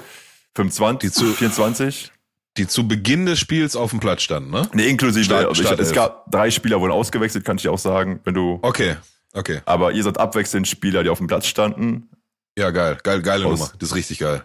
25, 0.56 1.10
Die 1.10 1.14
zu- 1.14 1.34
24? 1.34 2.12
Die 2.58 2.68
zu 2.68 2.88
Beginn 2.88 3.26
des 3.26 3.40
Spiels 3.40 3.76
auf 3.76 3.92
dem 3.92 4.00
Platz 4.00 4.22
standen, 4.24 4.50
ne? 4.52 4.68
Ne, 4.74 4.86
inklusive, 4.88 5.24
Start- 5.26 5.46
also 5.48 5.64
ich, 5.64 5.72
es 5.80 5.92
gab 5.92 6.30
drei 6.32 6.50
Spieler 6.52 6.80
wurden 6.82 6.92
ausgewechselt, 6.92 7.46
kann 7.46 7.58
ich 7.58 7.64
dir 7.64 7.72
auch 7.72 7.78
sagen, 7.80 8.20
wenn 8.24 8.34
du, 8.34 8.60
Okay, 8.62 8.96
okay. 9.34 9.62
aber 9.66 9.92
ihr 9.94 10.04
seid 10.04 10.20
abwechselnd 10.20 10.68
Spieler, 10.68 11.04
die 11.04 11.10
auf 11.10 11.18
dem 11.20 11.28
Platz 11.28 11.46
standen. 11.48 12.10
Ja, 12.58 12.72
geil, 12.72 12.98
geil, 13.04 13.22
geile 13.22 13.46
Aus- 13.46 13.60
Nummer. 13.60 13.72
Das 13.80 13.90
ist 13.90 13.96
richtig 13.96 14.20
geil. 14.20 14.44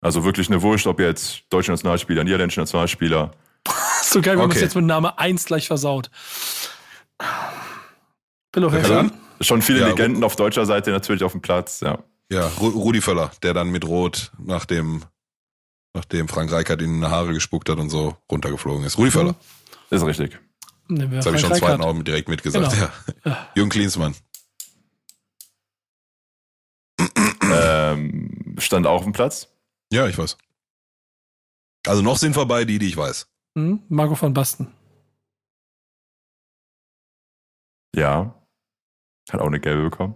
Also 0.00 0.24
wirklich 0.24 0.48
eine 0.48 0.62
Wurscht, 0.62 0.86
ob 0.86 1.00
jetzt 1.00 1.42
deutsche 1.50 1.72
Nationalspieler, 1.72 2.22
niederländische 2.24 2.60
Nationalspieler. 2.60 3.32
So 4.02 4.22
geil, 4.22 4.36
wir 4.36 4.42
haben 4.42 4.50
Okay. 4.50 4.54
uns 4.58 4.60
jetzt 4.62 4.74
mit 4.76 4.84
Name 4.86 5.18
1 5.18 5.44
gleich 5.44 5.66
versaut. 5.66 6.08
Pillow, 8.52 8.70
Ja? 8.72 9.06
Schon 9.40 9.60
viele 9.62 9.80
Ja, 9.80 9.88
Legenden 9.88 10.24
auf 10.24 10.34
deutscher 10.36 10.64
Seite 10.66 10.90
natürlich 10.90 11.22
auf 11.22 11.32
dem 11.32 11.42
Platz, 11.42 11.80
ja. 11.80 11.98
Ja, 12.30 12.46
Ru 12.60 12.68
Rudi 12.68 13.00
Völler, 13.00 13.30
der 13.42 13.54
dann 13.54 13.68
mit 13.70 13.84
Rot 13.86 14.30
nach 14.38 14.64
dem, 14.64 15.02
nachdem 15.98 16.28
Frank 16.28 16.52
Reichert 16.52 16.80
ihn 16.80 16.94
in 16.94 17.00
die 17.00 17.06
Haare 17.08 17.34
gespuckt 17.34 17.68
hat 17.68 17.78
und 17.78 17.90
so 17.90 18.16
runtergeflogen 18.30 18.84
ist. 18.84 18.98
Rudi 18.98 19.10
Völler. 19.10 19.34
Ist 19.90 20.04
richtig. 20.04 20.38
Wir 20.88 21.08
Das 21.08 21.26
habe 21.26 21.34
ich 21.36 21.42
schon 21.42 21.50
Frank 21.50 21.62
zweiten. 21.62 21.82
Augen 21.82 22.04
direkt 22.04 22.28
mitgesagt. 22.28 22.70
Genau. 22.70 22.82
Ja. 22.84 22.92
Ja. 23.24 23.48
Jürgen 23.56 23.70
Klinsmann. 23.70 24.14
ähm, 27.42 28.54
stand 28.58 28.86
auch 28.86 28.98
auf 28.98 29.02
dem 29.02 29.12
Platz. 29.12 29.48
Ja, 29.92 30.06
ich 30.06 30.16
weiß. 30.16 30.38
Also 31.86 32.02
noch 32.02 32.16
sind 32.16 32.34
vorbei 32.34 32.64
die, 32.64 32.78
die 32.78 32.88
ich 32.88 32.96
weiß. 32.96 33.28
Hm? 33.56 33.82
Marco 33.88 34.14
von 34.14 34.32
Basten. 34.32 34.72
Ja. 37.94 38.34
Hat 39.30 39.40
auch 39.40 39.46
eine 39.46 39.60
gelbe 39.60 39.82
bekommen. 39.82 40.14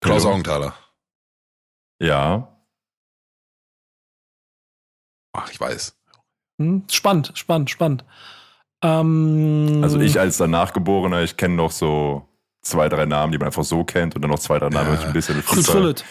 Klaus. 0.00 0.24
Augenthaler. 0.24 0.74
Ja. 2.00 2.48
Ach, 5.32 5.50
ich 5.50 5.60
weiß. 5.60 5.96
Hm? 6.60 6.84
Spannend, 6.90 7.32
spannend, 7.34 7.70
spannend. 7.70 8.04
Ähm, 8.82 9.80
Also 9.82 10.00
ich 10.00 10.18
als 10.18 10.38
danach 10.38 10.72
Geborener, 10.72 11.22
ich 11.22 11.36
kenne 11.36 11.54
noch 11.54 11.70
so 11.70 12.26
zwei, 12.62 12.88
drei 12.88 13.06
Namen, 13.06 13.32
die 13.32 13.38
man 13.38 13.46
einfach 13.46 13.64
so 13.64 13.84
kennt 13.84 14.14
und 14.16 14.22
dann 14.22 14.30
noch 14.30 14.38
zwei, 14.38 14.58
drei 14.58 14.68
Namen, 14.70 14.88
Ja. 14.88 14.94
die 14.96 15.00
ich 15.00 15.06
ein 15.06 15.12
bisschen 15.12 15.42
Fußball- 15.42 15.72
Fullet. 15.72 16.04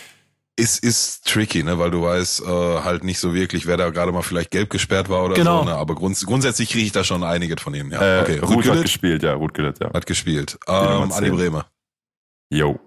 Ist, 0.56 0.84
ist 0.84 1.26
tricky, 1.26 1.64
ne, 1.64 1.80
weil 1.80 1.90
du 1.90 2.02
weißt 2.02 2.42
äh, 2.42 2.46
halt 2.84 3.06
nicht 3.06 3.20
so 3.20 3.34
wirklich, 3.34 3.66
wer 3.66 3.78
da 3.78 3.92
gerade 3.92 4.12
mal 4.12 4.24
vielleicht 4.24 4.52
gelb 4.52 4.70
gesperrt 4.70 5.08
war 5.08 5.24
oder 5.24 5.36
Genau. 5.36 5.60
so. 5.60 5.66
Ne? 5.66 5.74
Aber 5.74 5.96
grunds 5.96 6.26
grundsätzlich 6.26 6.70
kriege 6.70 6.86
ich 6.86 6.92
da 6.92 7.06
schon 7.06 7.24
einige 7.24 7.56
von 7.58 7.74
ihnen. 7.74 7.92
Ja, 7.92 8.02
Äh, 8.20 8.22
okay. 8.22 8.40
Ruth 8.40 8.58
Ruth 8.58 8.68
hat 8.68 8.82
gespielt, 8.82 9.24
ja, 9.24 9.34
Ruth 9.36 9.54
Güllit, 9.54 9.80
ja. 9.80 9.94
hat 9.94 10.06
gespielt. 10.06 10.60
Ähm, 10.68 11.12
Adi 11.14 11.28
10. 11.28 11.36
Bremer. 11.38 11.66
Jo. 12.50 12.78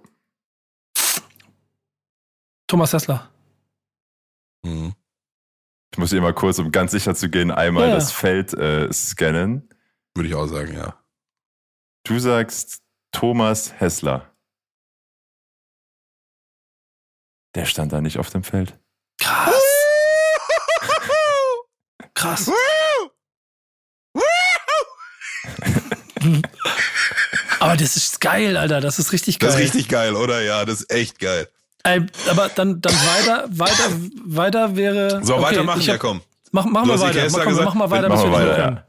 Thomas 2.73 2.93
Hessler. 2.95 3.31
Mhm. 4.65 4.95
Ich 5.93 5.99
muss 5.99 6.09
hier 6.09 6.23
mal 6.23 6.33
kurz, 6.33 6.59
um 6.59 6.73
ganz 6.73 6.93
sicher 6.93 7.15
zu 7.15 7.29
gehen, 7.29 7.51
einmal 7.51 7.91
Ja. 7.91 7.95
das 7.97 8.13
Feld 8.13 8.55
äh, 8.55 8.91
scannen. 8.91 9.69
Würde 10.15 10.31
ich 10.31 10.35
auch 10.35 10.47
sagen, 10.47 10.73
ja. 10.73 10.99
Du 12.05 12.19
sagst 12.19 12.81
Thomas 13.13 13.79
Hessler. 13.79 14.35
Der 17.55 17.67
stand 17.67 17.93
da 17.93 18.01
nicht 18.01 18.19
auf 18.19 18.31
dem 18.31 18.43
Feld. 18.43 18.81
Krass. 19.21 19.53
Krass. 22.15 22.51
Aber 27.61 27.77
das 27.77 27.99
ist 27.99 28.23
geil, 28.23 28.57
Alter. 28.57 28.81
Das 28.81 28.99
ist 28.99 29.13
richtig 29.13 29.39
geil. 29.39 29.51
Das 29.51 29.57
ist 29.61 29.65
richtig 29.67 29.91
geil, 29.91 30.15
oder? 30.15 30.41
Ja, 30.41 30.65
das 30.65 30.81
ist 30.81 30.91
echt 30.91 31.19
geil. 31.19 31.51
Ey, 31.85 32.07
aber 32.31 32.49
dann, 32.51 32.81
dann 32.81 32.93
weiter, 32.95 33.49
weiter, 33.51 33.91
weiter 34.25 34.77
wäre. 34.77 35.25
So, 35.25 35.35
okay, 35.35 35.43
weitermachen, 35.45 35.81
ich 35.81 35.87
ja 35.87 35.95
hab- 35.95 36.01
komm. 36.01 36.21
Mach, 36.53 36.65
machen 36.67 36.87
Du 36.89 36.95
wir 36.95 37.01
hast 37.01 37.15
Ike 37.15 37.33
weiter. 37.33 37.39
Mach, 37.39 37.45
komm, 37.45 37.65
mach 37.65 37.75
mal 37.75 37.91
weiter, 37.91 38.09
Machen 38.09 38.23
bis 38.23 38.31
wir 38.31 38.33
weiter, 38.39 38.59
ja. 38.59 38.85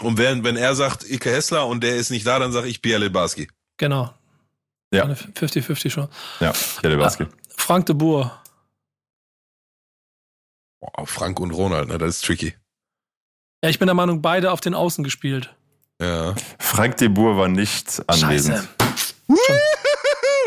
Und 0.00 0.18
wenn, 0.18 0.42
wenn 0.42 0.56
er 0.56 0.74
sagt 0.74 1.08
Ike 1.08 1.30
Hessler 1.30 1.66
und 1.66 1.82
der 1.84 1.94
ist 1.96 2.10
nicht 2.10 2.26
da, 2.26 2.38
dann 2.38 2.50
sage 2.50 2.66
ich 2.68 2.82
Pierre 2.82 3.00
Lebarski. 3.00 3.48
Genau. 3.76 4.12
Ja. 4.92 5.04
Eine 5.04 5.14
50-50 5.14 5.90
schon. 5.90 6.08
Ja, 6.40 6.52
der 6.82 6.90
Lebarski. 6.90 7.26
Frank 7.56 7.86
de 7.86 7.94
Boer. 7.94 8.42
Boah, 10.80 11.06
Frank 11.06 11.38
und 11.40 11.52
Ronald, 11.52 11.88
ne, 11.88 11.98
das 11.98 12.16
ist 12.16 12.24
tricky. 12.24 12.54
Ja, 13.62 13.70
ich 13.70 13.78
bin 13.78 13.86
der 13.86 13.94
Meinung, 13.94 14.20
beide 14.22 14.50
auf 14.50 14.60
den 14.60 14.74
Außen 14.74 15.04
gespielt. 15.04 15.54
Ja. 16.00 16.34
Frank 16.58 16.96
de 16.98 17.08
Boer 17.08 17.36
war 17.36 17.48
nicht 17.48 18.02
anwesend. 18.08 18.56
Scheiße. 18.58 18.68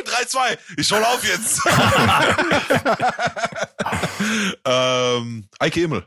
3-2, 0.08 0.58
ich 0.78 0.92
hol 0.92 1.04
auf 1.04 1.24
jetzt. 1.24 1.62
ähm, 4.66 5.48
Eike 5.60 5.82
Immel. 5.82 6.06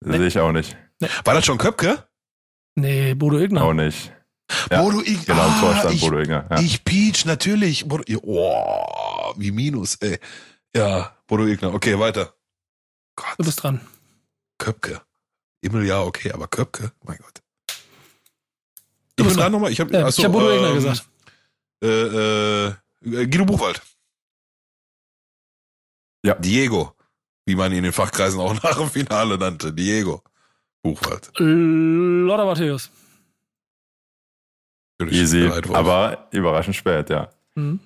Sehe 0.00 0.26
ich 0.26 0.38
auch 0.38 0.52
nicht. 0.52 0.76
War 1.24 1.34
das 1.34 1.44
schon 1.44 1.58
Köpke? 1.58 2.08
Nee, 2.76 3.14
Bodo 3.14 3.38
Igner. 3.38 3.64
Auch 3.64 3.72
nicht. 3.72 4.12
Ja, 4.70 4.82
Bodo 4.82 5.00
Ig 5.00 5.26
Genau, 5.26 5.46
im 5.46 5.64
Ah, 5.64 5.78
stand 5.78 5.94
ich, 5.94 6.00
Bodo 6.00 6.18
Igner. 6.20 6.46
Ja. 6.50 6.60
Ich 6.60 6.84
Peach, 6.84 7.24
natürlich. 7.24 7.86
Bodo, 7.86 8.04
oh, 8.22 9.34
wie 9.36 9.50
Minus, 9.50 9.96
ey. 9.96 10.18
Ja, 10.74 11.16
Bodo 11.26 11.46
Igner. 11.46 11.74
Okay, 11.74 11.98
weiter. 11.98 12.34
Du 13.16 13.24
Gott, 13.24 13.36
bist 13.38 13.62
dran. 13.62 13.80
Köpke. 14.58 15.02
Immel, 15.60 15.86
ja, 15.86 16.02
okay, 16.02 16.32
aber 16.32 16.48
Köpke, 16.48 16.92
mein 17.02 17.18
Gott. 17.18 17.42
Du 19.18 19.24
Ich 19.24 19.28
bist 19.30 19.36
bin 19.36 19.42
dran 19.42 19.52
nochmal. 19.52 19.72
Ich 19.72 19.80
habe 19.80 20.04
achso, 20.04 20.20
ich 20.20 20.24
habe 20.24 20.32
Bodo 20.32 20.54
Igner 20.54 20.68
ähm, 20.68 20.74
gesagt. 20.74 21.08
Äh, 21.82 21.88
äh, 21.88 22.74
Guido 23.02 23.44
Buchwald. 23.44 23.82
Ja. 26.24 26.34
Diego, 26.36 26.94
wie 27.44 27.56
man 27.56 27.72
ihn 27.72 27.78
in 27.78 27.84
den 27.84 27.92
Fachkreisen 27.92 28.40
auch 28.40 28.54
nach 28.62 28.78
dem 28.78 28.88
Finale 28.88 29.36
nannte. 29.36 29.72
Diego 29.72 30.22
Buchwald. 30.82 31.32
Lothar 31.36 32.46
Matthäus. 32.46 32.90
Natürlich, 35.00 35.20
Easy, 35.20 35.50
aber 35.72 36.28
überraschend 36.30 36.76
spät, 36.76 37.10
ja. 37.10 37.28
Mhm. 37.56 37.80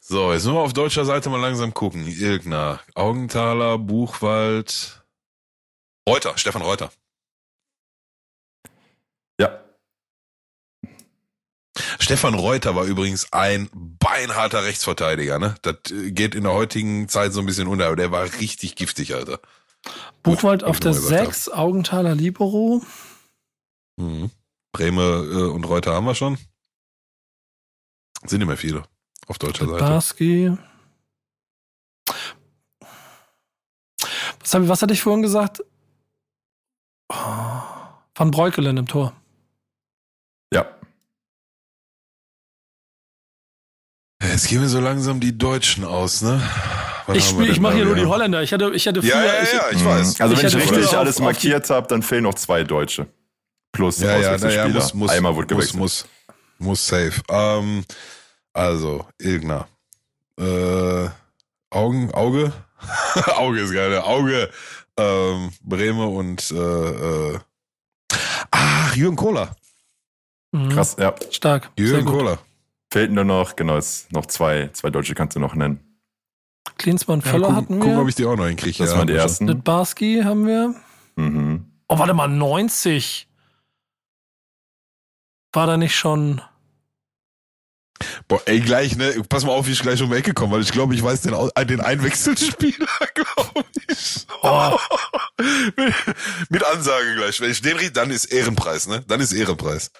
So, 0.00 0.32
jetzt 0.32 0.44
müssen 0.44 0.54
wir 0.56 0.60
auf 0.60 0.72
deutscher 0.72 1.04
Seite 1.04 1.28
mal 1.28 1.40
langsam 1.40 1.74
gucken. 1.74 2.06
Ilgner, 2.06 2.80
Augenthaler, 2.94 3.76
Buchwald, 3.76 5.04
Reuter, 6.08 6.36
Stefan 6.38 6.62
Reuter. 6.62 6.90
Ja, 9.38 9.62
Stefan 12.08 12.32
Reuter 12.32 12.74
war 12.74 12.86
übrigens 12.86 13.34
ein 13.34 13.68
beinharter 13.74 14.64
Rechtsverteidiger, 14.64 15.38
ne? 15.38 15.56
Das 15.60 15.76
äh, 15.90 16.10
geht 16.10 16.34
in 16.34 16.44
der 16.44 16.54
heutigen 16.54 17.06
Zeit 17.10 17.34
so 17.34 17.40
ein 17.40 17.44
bisschen 17.44 17.68
unter, 17.68 17.84
aber 17.84 17.96
der 17.96 18.10
war 18.10 18.24
richtig 18.40 18.76
giftig, 18.76 19.14
Alter. 19.14 19.40
Buchwald 20.22 20.64
auf 20.64 20.80
der 20.80 20.92
ich 20.92 20.96
noch 21.02 21.10
mal 21.10 21.26
6, 21.26 21.50
Augenthaler 21.50 22.14
Libero. 22.14 22.82
Mhm. 23.98 24.30
Breme 24.72 25.02
äh, 25.02 25.50
und 25.50 25.64
Reuter 25.64 25.92
haben 25.92 26.06
wir 26.06 26.14
schon. 26.14 26.38
Sind 28.24 28.38
nicht 28.38 28.48
mehr 28.48 28.56
viele 28.56 28.84
auf 29.26 29.36
deutscher 29.36 29.66
Seite. 29.66 29.84
Barski. 29.84 30.56
Was, 34.40 34.54
hab, 34.54 34.66
was 34.66 34.80
hatte 34.80 34.94
ich 34.94 35.02
vorhin 35.02 35.20
gesagt? 35.20 35.62
Oh, 37.10 37.14
Van 38.14 38.30
Breukelen 38.30 38.78
im 38.78 38.86
Tor. 38.86 39.12
ja. 40.54 40.77
Jetzt 44.38 44.50
gehen 44.50 44.60
wir 44.60 44.68
so 44.68 44.78
langsam 44.78 45.18
die 45.18 45.36
Deutschen 45.36 45.84
aus, 45.84 46.22
ne? 46.22 46.40
Was 47.08 47.16
Ich, 47.16 47.24
haben 47.24 47.30
spiel, 47.34 47.46
wir 47.46 47.52
ich 47.52 47.58
mache 47.58 47.74
hier 47.74 47.84
nur 47.86 47.96
die? 47.96 48.06
Holländer. 48.06 48.40
Ich 48.40 48.52
hatte, 48.52 48.70
ich 48.72 48.86
hatte 48.86 49.02
früher. 49.02 49.10
Ja, 49.10 49.24
ja, 49.24 49.42
ich, 49.42 49.52
ja, 49.52 49.62
ich 49.72 49.80
Mhm. 49.82 49.86
weiß. 49.86 50.20
Also 50.20 50.34
Ich 50.34 50.42
wenn 50.42 50.46
ich 50.60 50.70
richtig 50.72 50.96
alles 50.96 51.18
markiert 51.18 51.68
habe, 51.70 51.88
dann 51.88 52.04
fehlen 52.04 52.22
noch 52.22 52.34
zwei 52.34 52.62
Deutsche. 52.62 53.08
Plus 53.72 53.98
Ja, 53.98 54.10
ja, 54.12 54.14
naja, 54.18 54.34
Auswechselspieler. 54.36 54.74
muss, 54.80 54.94
muss, 54.94 55.10
Einmal 55.10 55.34
wurde 55.34 55.52
muss, 55.56 55.72
gewechselt. 55.72 55.80
muss, 55.80 56.06
muss 56.58 56.86
safe. 56.86 57.20
Ähm, 57.28 57.84
also, 58.52 59.08
Ilgner. 59.18 59.66
Äh, 60.38 61.08
Augen, 61.70 62.14
Auge? 62.14 62.52
Auge 63.36 63.58
ist 63.58 63.72
geil? 63.74 63.98
Auge, 63.98 64.50
ähm, 64.96 65.50
Breme 65.62 66.06
und, 66.06 66.48
äh, 66.52 66.54
äh, 67.34 67.38
ach, 68.52 68.94
Jürgen 68.94 69.16
Kohler. 69.16 69.56
Mhm. 70.52 70.68
Krass, 70.68 70.94
ja. 70.96 71.12
Stark. 71.32 71.70
Jürgen. 71.76 72.06
Kohler. 72.06 72.38
Fehlten 72.90 73.14
nur 73.14 73.24
noch, 73.24 73.56
genau, 73.56 73.76
jetzt 73.76 74.12
noch 74.12 74.26
zwei, 74.26 74.70
zwei 74.72 74.90
Deutsche 74.90 75.14
kannst 75.14 75.36
du 75.36 75.40
noch 75.40 75.54
nennen. 75.54 75.80
Klinsmann 76.78 77.20
Ja, 77.20 77.30
Völler 77.30 77.48
guck, 77.48 77.56
hatten 77.56 77.80
gucken, 77.80 77.96
wir. 77.96 78.02
ob 78.02 78.08
ich 78.08 78.14
die 78.14 78.24
auch 78.24 78.36
noch 78.36 78.46
hinkriege. 78.46 78.78
Das 78.78 78.92
ja, 78.92 78.98
waren 78.98 79.06
die 79.06 79.14
ersten. 79.14 79.46
Litbarski 79.46 80.22
haben 80.24 80.46
wir. 80.46 80.74
Mhm. 81.16 81.66
Oh, 81.88 81.98
warte 81.98 82.14
mal, 82.14 82.28
90. 82.28 83.28
War 85.52 85.66
da 85.66 85.76
nicht 85.76 85.96
schon. 85.96 86.40
Boah, 88.28 88.40
ey, 88.46 88.60
gleich, 88.60 88.96
ne? 88.96 89.22
Pass 89.28 89.44
mal 89.44 89.52
auf, 89.52 89.66
wie 89.66 89.72
ich 89.72 89.82
gleich 89.82 90.00
um 90.02 90.10
die 90.10 90.16
Ecke 90.16 90.32
komme, 90.32 90.52
weil 90.52 90.62
ich 90.62 90.70
glaube, 90.70 90.94
ich 90.94 91.02
weiß 91.02 91.22
den, 91.22 91.34
äh, 91.34 91.66
den 91.66 91.80
Einwechselspieler, 91.80 92.86
glaube 93.14 93.64
ich. 93.88 94.26
Oh. 94.42 94.76
mit, 95.76 95.94
mit 96.48 96.64
Ansage 96.64 97.14
gleich. 97.16 97.40
Wenn 97.40 97.50
ich 97.50 97.60
den 97.60 97.76
riech, 97.76 97.92
dann 97.92 98.10
ist 98.10 98.26
Ehrenpreis, 98.26 98.86
ne? 98.86 99.02
Dann 99.08 99.20
ist 99.20 99.32
Ehrenpreis. 99.32 99.90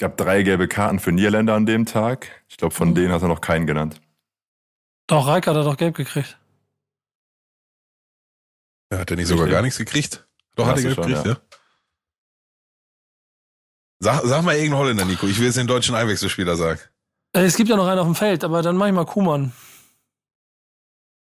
Gab 0.00 0.16
drei 0.16 0.42
gelbe 0.42 0.66
Karten 0.66 0.98
für 0.98 1.12
Niederländer 1.12 1.54
an 1.54 1.66
dem 1.66 1.86
Tag. 1.86 2.42
Ich 2.48 2.56
glaube, 2.56 2.74
von 2.74 2.90
Mhm. 2.90 2.94
denen 2.96 3.12
hat 3.12 3.22
er 3.22 3.28
noch 3.28 3.40
keinen 3.40 3.66
genannt. 3.66 4.00
Doch, 5.06 5.26
Reika 5.26 5.50
hat 5.50 5.56
er 5.58 5.64
doch 5.64 5.76
gelb 5.76 5.94
gekriegt. 5.96 6.38
Ja, 8.92 8.98
hat 8.98 9.10
er 9.10 9.16
nicht 9.16 9.28
sogar 9.28 9.46
gar 9.48 9.62
nichts 9.62 9.78
gekriegt? 9.78 10.26
Doch, 10.56 10.66
hat 10.66 10.78
er 10.78 10.82
du 10.82 10.88
gekriegt, 10.96 11.16
schon, 11.18 11.26
ja. 11.30 11.40
Sag, 14.02 14.22
sag 14.24 14.42
mal 14.42 14.54
irgendeinen 14.56 14.80
Holländer, 14.80 15.04
Nico. 15.04 15.26
Ich 15.26 15.38
will 15.38 15.46
jetzt 15.46 15.58
den 15.58 15.66
deutschen 15.66 15.94
Einwechselspieler 15.94 16.56
sagen. 16.56 16.80
Äh, 17.34 17.44
Es 17.44 17.56
gibt 17.56 17.68
ja 17.68 17.76
noch 17.76 17.86
einen 17.86 18.00
auf 18.00 18.06
dem 18.06 18.14
Feld, 18.14 18.42
aber 18.44 18.62
dann 18.62 18.76
mach 18.76 18.86
ich 18.86 18.92
mal 18.92 19.04
Kuhmann. 19.04 19.52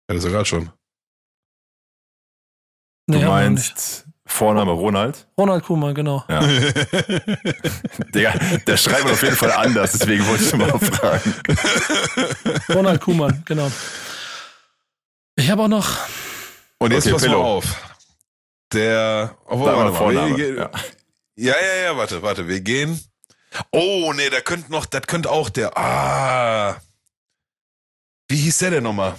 Ja, 0.09 0.15
das 0.15 0.19
ist 0.19 0.25
ja 0.25 0.31
gerade 0.31 0.45
schon. 0.45 0.71
Nee, 3.09 3.21
du 3.21 3.27
meinst 3.27 4.07
Vorname 4.29 4.73
Ronald? 4.73 5.27
Ronald 5.39 5.65
Kuhmann, 5.65 5.95
genau. 5.95 6.25
Ja. 6.29 6.41
Digga, 8.15 8.33
der 8.67 8.77
schreibt 8.77 9.05
man 9.05 9.13
auf 9.13 9.23
jeden 9.23 9.37
Fall 9.37 9.53
anders, 9.53 9.93
deswegen 9.93 10.27
wollte 10.27 10.45
ich 10.45 10.53
mal 10.55 10.79
fragen. 10.79 11.35
Ronald 12.69 13.01
Kuhmann, 13.01 13.43
genau. 13.47 13.71
Ich 15.37 15.49
habe 15.51 15.63
auch 15.63 15.69
noch. 15.69 15.89
Und 16.79 16.93
jetzt 16.93 17.07
Okay, 17.07 17.13
pass 17.15 17.27
mal 17.27 17.35
auf. 17.37 17.97
Der, 18.73 19.37
oh, 19.47 19.61
warte 19.65 19.95
Vorname. 19.95 20.37
wir- 20.37 20.55
Ja. 20.57 20.71
Ja, 21.39 21.55
ja, 21.61 21.83
ja, 21.85 21.97
warte, 21.97 22.23
warte, 22.23 22.49
wir 22.49 22.61
gehen. 22.61 22.99
Oh, 23.71 24.13
nee, 24.15 24.29
da 24.31 24.41
könnte 24.41 24.73
noch, 24.73 24.87
das 24.87 25.03
könnte 25.03 25.31
auch 25.31 25.51
der, 25.51 25.77
ah. 25.79 26.77
Wie 28.29 28.37
hieß 28.37 28.59
der 28.59 28.71
denn 28.73 28.83
nochmal? 28.83 29.15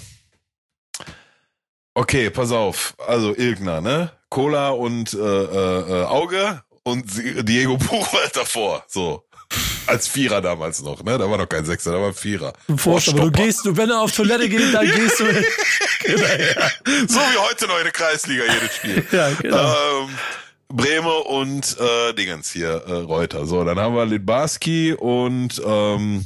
Okay, 1.93 2.29
pass 2.29 2.51
auf. 2.51 2.93
Also 3.07 3.33
Ilgner, 3.35 3.81
ne? 3.81 4.11
Cola 4.29 4.69
und 4.69 5.13
äh, 5.13 5.17
äh, 5.17 6.01
äh, 6.01 6.03
Auge 6.05 6.61
und 6.83 7.05
Diego 7.47 7.77
Buchwald 7.77 8.35
davor. 8.35 8.83
So. 8.87 9.23
Als 9.85 10.07
Vierer 10.09 10.41
damals 10.41 10.81
noch, 10.81 11.01
ne? 11.03 11.17
Da 11.17 11.29
war 11.29 11.37
noch 11.37 11.47
kein 11.47 11.63
Sechser, 11.63 11.93
da 11.93 11.99
war 12.01 12.07
ein 12.09 12.13
Vierer. 12.13 12.51
Vorst, 12.75 13.07
aber 13.07 13.17
du 13.19 13.23
Vorstopper. 13.27 13.31
gehst, 13.31 13.65
du, 13.65 13.77
wenn 13.77 13.89
er 13.89 14.01
auf 14.01 14.11
Toilette 14.13 14.49
geht, 14.49 14.73
dann 14.73 14.85
gehst 14.85 15.19
du. 15.19 15.25
So 17.07 17.19
wie 17.19 17.37
heute 17.49 17.67
noch 17.67 17.77
in 17.77 17.83
der 17.83 17.91
Kreisliga 17.91 18.43
jedes 18.45 18.75
Spiel. 18.75 19.05
ja, 19.11 19.29
genau. 19.41 19.57
Ähm, 20.03 20.09
Breme 20.69 21.13
und 21.13 21.77
äh, 21.79 22.13
Dingens 22.13 22.51
hier, 22.51 22.83
äh, 22.87 22.91
Reuter. 22.93 23.45
So, 23.45 23.63
dann 23.63 23.79
haben 23.79 23.95
wir 23.95 24.05
Litbarski 24.05 24.93
und 24.93 25.61
ähm, 25.65 26.25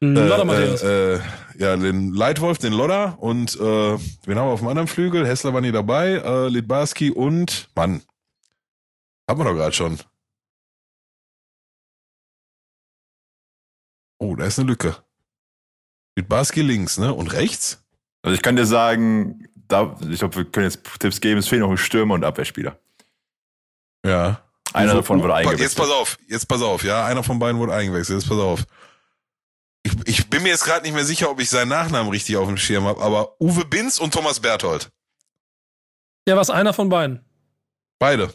Hm, 0.00 0.16
äh, 0.16 0.20
Lothar 0.28 0.44
Matthäus. 0.44 0.82
äh, 0.82 1.14
äh, 1.14 1.20
ja, 1.58 1.76
den 1.76 2.12
Leitwolf, 2.12 2.58
den 2.58 2.72
Lodder 2.72 3.16
und 3.20 3.54
äh, 3.56 3.58
wen 3.60 4.38
haben 4.38 4.48
wir 4.48 4.52
auf 4.52 4.60
dem 4.60 4.68
anderen 4.68 4.88
Flügel? 4.88 5.26
Hessler 5.26 5.54
war 5.54 5.60
nie 5.60 5.72
dabei, 5.72 6.12
äh, 6.12 6.48
Litbarski 6.48 7.10
und 7.10 7.68
Mann. 7.74 8.02
Haben 9.28 9.40
wir 9.40 9.44
doch 9.44 9.54
gerade 9.54 9.72
schon. 9.72 9.98
Oh, 14.18 14.36
da 14.36 14.46
ist 14.46 14.58
eine 14.58 14.68
Lücke. 14.68 14.96
Litbarski 16.16 16.62
links, 16.62 16.98
ne? 16.98 17.12
Und 17.12 17.32
rechts? 17.32 17.84
Also 18.22 18.34
ich 18.34 18.42
kann 18.42 18.56
dir 18.56 18.66
sagen, 18.66 19.48
da, 19.68 19.96
ich 20.08 20.18
glaube, 20.18 20.36
wir 20.36 20.44
können 20.44 20.66
jetzt 20.66 20.80
Tipps 20.98 21.20
geben, 21.20 21.38
es 21.38 21.48
fehlen 21.48 21.62
noch 21.62 21.70
ein 21.70 21.76
Stürmer 21.76 22.14
und 22.14 22.24
Abwehrspieler. 22.24 22.78
Ja. 24.04 24.40
Einer 24.72 24.94
davon 24.94 25.22
wurde 25.22 25.34
eingewechselt. 25.34 25.68
Jetzt 25.68 25.76
pass 25.76 25.90
auf, 25.90 26.18
jetzt 26.26 26.46
pass 26.46 26.62
auf, 26.62 26.82
ja, 26.84 27.04
einer 27.04 27.22
von 27.22 27.38
beiden 27.38 27.60
wurde 27.60 27.74
eingewechselt, 27.74 28.20
jetzt 28.20 28.28
pass 28.28 28.38
auf. 28.38 28.64
Ich, 29.84 29.92
ich 30.06 30.30
bin 30.30 30.42
mir 30.42 30.48
jetzt 30.48 30.64
gerade 30.64 30.82
nicht 30.82 30.94
mehr 30.94 31.04
sicher, 31.04 31.30
ob 31.30 31.40
ich 31.40 31.48
seinen 31.50 31.68
Nachnamen 31.68 32.10
richtig 32.10 32.36
auf 32.36 32.48
dem 32.48 32.56
Schirm 32.56 32.84
habe, 32.84 33.00
aber 33.02 33.40
Uwe 33.40 33.64
Binz 33.66 33.98
und 33.98 34.12
Thomas 34.14 34.40
Berthold. 34.40 34.90
Ja, 36.26 36.36
was 36.36 36.48
einer 36.50 36.72
von 36.72 36.88
beiden. 36.88 37.20
Beide. 37.98 38.32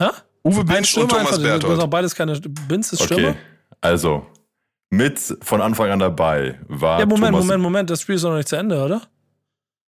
Hä? 0.00 0.08
Uwe 0.44 0.64
Binz 0.64 0.96
und 0.96 1.08
Thomas 1.10 1.18
einfach. 1.18 1.30
Das 1.32 1.36
sind 1.42 1.44
Berthold. 1.60 1.80
auch 1.80 1.86
beides 1.88 2.14
keine. 2.14 2.40
Binz 2.40 2.92
ist 2.92 3.02
Stürmer? 3.02 3.30
Okay, 3.30 3.38
also 3.82 4.26
mit 4.90 5.18
von 5.42 5.60
Anfang 5.60 5.90
an 5.90 5.98
dabei 5.98 6.58
war 6.68 6.98
Ja, 7.00 7.06
Moment, 7.06 7.32
Thomas, 7.32 7.44
Moment, 7.44 7.62
Moment. 7.62 7.90
Das 7.90 8.00
Spiel 8.00 8.14
ist 8.14 8.24
doch 8.24 8.30
noch 8.30 8.36
nicht 8.36 8.48
zu 8.48 8.56
Ende, 8.56 8.82
oder? 8.82 9.02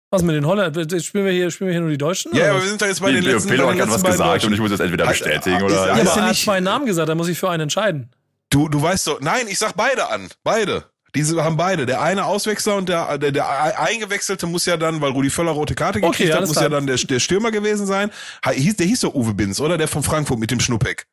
Was 0.09 0.23
mit 0.23 0.35
den 0.35 0.45
Holländern? 0.47 0.99
Spielen 1.01 1.25
wir 1.25 1.33
hier, 1.33 1.51
spielen 1.51 1.67
wir 1.67 1.73
hier 1.73 1.81
nur 1.81 1.89
die 1.89 1.97
Deutschen? 1.97 2.33
Ja, 2.33 2.43
oder 2.43 2.51
aber 2.51 2.61
wir 2.61 2.69
sind 2.69 2.81
doch 2.81 2.87
jetzt 2.87 3.01
bei 3.01 3.11
den 3.11 3.23
Leo 3.23 3.33
letzten, 3.33 3.49
bei 3.49 3.57
hat 3.57 3.69
den 3.71 3.77
gerade 3.77 3.91
was 3.91 4.03
gesagt 4.03 4.19
und 4.21 4.27
Deutschen. 4.27 4.53
ich 4.53 4.59
muss 4.61 4.71
das 4.71 4.79
entweder 4.79 5.05
bestätigen 5.05 5.57
ist- 5.57 5.63
oder. 5.63 5.73
ja, 5.75 5.81
aber 5.93 6.03
ja 6.03 6.09
er 6.09 6.15
hat 6.23 6.29
nicht- 6.29 6.43
zwei 6.45 6.59
Namen 6.61 6.85
gesagt, 6.85 7.09
da 7.09 7.15
muss 7.15 7.27
ich 7.27 7.37
für 7.37 7.49
einen 7.49 7.63
entscheiden. 7.63 8.09
Du, 8.49 8.69
du 8.69 8.81
weißt 8.81 9.07
doch, 9.07 9.19
nein, 9.21 9.47
ich 9.47 9.59
sag 9.59 9.73
beide 9.75 10.09
an. 10.09 10.29
Beide. 10.43 10.85
Diese 11.15 11.43
haben 11.43 11.57
beide. 11.57 11.85
Der 11.85 12.01
eine 12.01 12.25
Auswechsler 12.25 12.75
und 12.75 12.89
der, 12.89 13.17
der, 13.17 13.31
der 13.31 13.79
Eingewechselte 13.79 14.45
muss 14.45 14.65
ja 14.65 14.77
dann, 14.77 15.01
weil 15.01 15.11
Rudi 15.11 15.29
Völler 15.29 15.51
rote 15.51 15.73
Karte 15.73 15.99
Okay, 15.99 16.09
gekriegt 16.09 16.31
hat, 16.31 16.37
alles 16.37 16.49
muss 16.49 16.57
klar. 16.57 16.65
ja 16.65 16.69
dann 16.69 16.85
der, 16.87 16.97
der 16.97 17.19
Stürmer 17.19 17.51
gewesen 17.51 17.87
sein. 17.87 18.11
Ha- 18.45 18.51
Hieß, 18.51 18.75
der 18.77 18.85
hieß 18.87 19.01
doch 19.01 19.13
Uwe 19.15 19.33
Binz, 19.33 19.59
oder? 19.59 19.77
Der 19.77 19.87
von 19.87 20.03
Frankfurt 20.03 20.37
mit 20.39 20.51
dem 20.51 20.59
Schnuppek. 20.59 21.07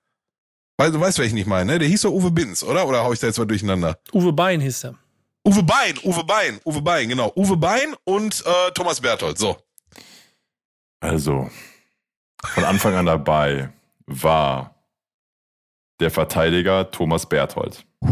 Weil, 0.76 0.90
du 0.92 1.00
weißt, 1.00 1.18
wer 1.18 1.24
ich 1.24 1.32
nicht 1.32 1.46
meine, 1.46 1.72
ne? 1.72 1.78
Der 1.78 1.88
hieß 1.88 2.02
doch 2.02 2.10
Uwe 2.10 2.30
Binz, 2.32 2.62
oder? 2.62 2.86
Oder 2.86 3.04
hau 3.04 3.12
ich 3.12 3.20
da 3.20 3.28
jetzt 3.28 3.38
mal 3.38 3.46
durcheinander? 3.46 3.98
Uwe 4.12 4.32
Bein 4.32 4.60
hieß 4.60 4.80
der. 4.80 4.94
Uwe 5.46 5.62
Bein, 5.62 5.98
Uwe 6.02 6.24
Bein, 6.24 6.60
Uwe 6.64 6.82
Bein, 6.82 7.08
genau. 7.08 7.32
Uwe 7.36 7.56
Bein 7.56 7.94
und 8.04 8.42
äh, 8.44 8.70
Thomas 8.72 9.00
Berthold. 9.00 9.38
So. 9.38 9.56
Also, 11.00 11.50
von 12.44 12.64
Anfang 12.64 12.94
an 12.94 13.06
dabei 13.06 13.70
war 14.06 14.73
der 16.00 16.10
Verteidiger 16.10 16.90
Thomas 16.90 17.28
Berthold. 17.28 17.84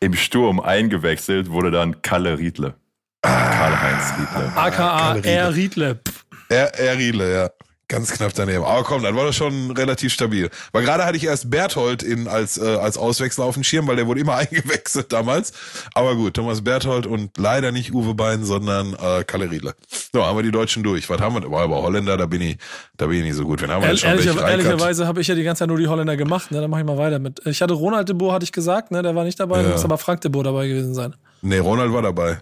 Im 0.00 0.14
Sturm 0.14 0.58
eingewechselt 0.60 1.50
wurde 1.50 1.70
dann 1.70 2.02
Kalle 2.02 2.38
Riedle. 2.38 2.74
Karl-Heinz 3.22 4.14
Riedle. 4.18 4.52
AKA 4.56 5.12
Riedle. 5.12 5.30
R. 5.30 5.54
Riedle. 5.54 6.00
Er 6.48 6.98
Riedle, 6.98 7.32
ja. 7.32 7.50
Ganz 7.92 8.10
knapp 8.10 8.32
daneben. 8.34 8.64
Aber 8.64 8.82
komm, 8.84 9.02
dann 9.02 9.14
war 9.14 9.26
das 9.26 9.36
schon 9.36 9.70
relativ 9.72 10.14
stabil. 10.14 10.48
Weil 10.72 10.82
gerade 10.82 11.04
hatte 11.04 11.18
ich 11.18 11.24
erst 11.24 11.50
Berthold 11.50 12.02
in, 12.02 12.26
als, 12.26 12.56
äh, 12.56 12.76
als 12.76 12.96
Auswechsler 12.96 13.44
auf 13.44 13.52
dem 13.52 13.64
Schirm, 13.64 13.86
weil 13.86 13.96
der 13.96 14.06
wurde 14.06 14.20
immer 14.20 14.34
eingewechselt 14.36 15.12
damals. 15.12 15.52
Aber 15.94 16.16
gut, 16.16 16.32
Thomas 16.32 16.64
Berthold 16.64 17.06
und 17.06 17.36
leider 17.36 17.70
nicht 17.70 17.92
Uwe 17.92 18.14
Bein, 18.14 18.44
sondern 18.44 18.94
äh, 18.94 19.24
Kalle 19.24 19.50
Riedle. 19.50 19.74
So, 20.10 20.24
haben 20.24 20.38
wir 20.38 20.42
die 20.42 20.50
Deutschen 20.50 20.82
durch. 20.82 21.10
Was 21.10 21.20
haben 21.20 21.34
wir? 21.34 21.42
Boah, 21.42 21.60
aber 21.64 21.82
Holländer, 21.82 22.16
da 22.16 22.24
bin 22.24 22.40
ich, 22.40 22.56
da 22.96 23.06
bin 23.06 23.18
ich 23.18 23.24
nicht 23.24 23.34
so 23.36 23.44
gut. 23.44 23.60
Wen 23.60 23.70
haben 23.70 23.82
wir 23.82 23.90
Ehr, 23.90 23.96
schon? 23.98 24.10
Reikert? 24.10 24.48
ehrlicherweise 24.48 25.06
habe 25.06 25.20
ich 25.20 25.26
ja 25.28 25.34
die 25.34 25.42
ganze 25.42 25.60
Zeit 25.60 25.68
nur 25.68 25.76
die 25.78 25.86
Holländer 25.88 26.16
gemacht. 26.16 26.50
Ne? 26.50 26.62
Dann 26.62 26.70
mache 26.70 26.80
ich 26.80 26.86
mal 26.86 26.96
weiter 26.96 27.18
mit. 27.18 27.42
Ich 27.44 27.60
hatte 27.60 27.74
Ronald 27.74 28.08
de 28.08 28.16
Boer, 28.16 28.32
hatte 28.32 28.44
ich 28.44 28.52
gesagt, 28.52 28.90
ne? 28.90 29.02
der 29.02 29.14
war 29.14 29.24
nicht 29.24 29.38
dabei. 29.38 29.60
Ja. 29.62 29.68
Muss 29.68 29.84
aber 29.84 29.98
Frank 29.98 30.22
de 30.22 30.30
Boer 30.30 30.44
dabei 30.44 30.66
gewesen 30.66 30.94
sein. 30.94 31.14
Nee, 31.42 31.58
Ronald 31.58 31.92
war 31.92 32.00
dabei. 32.02 32.38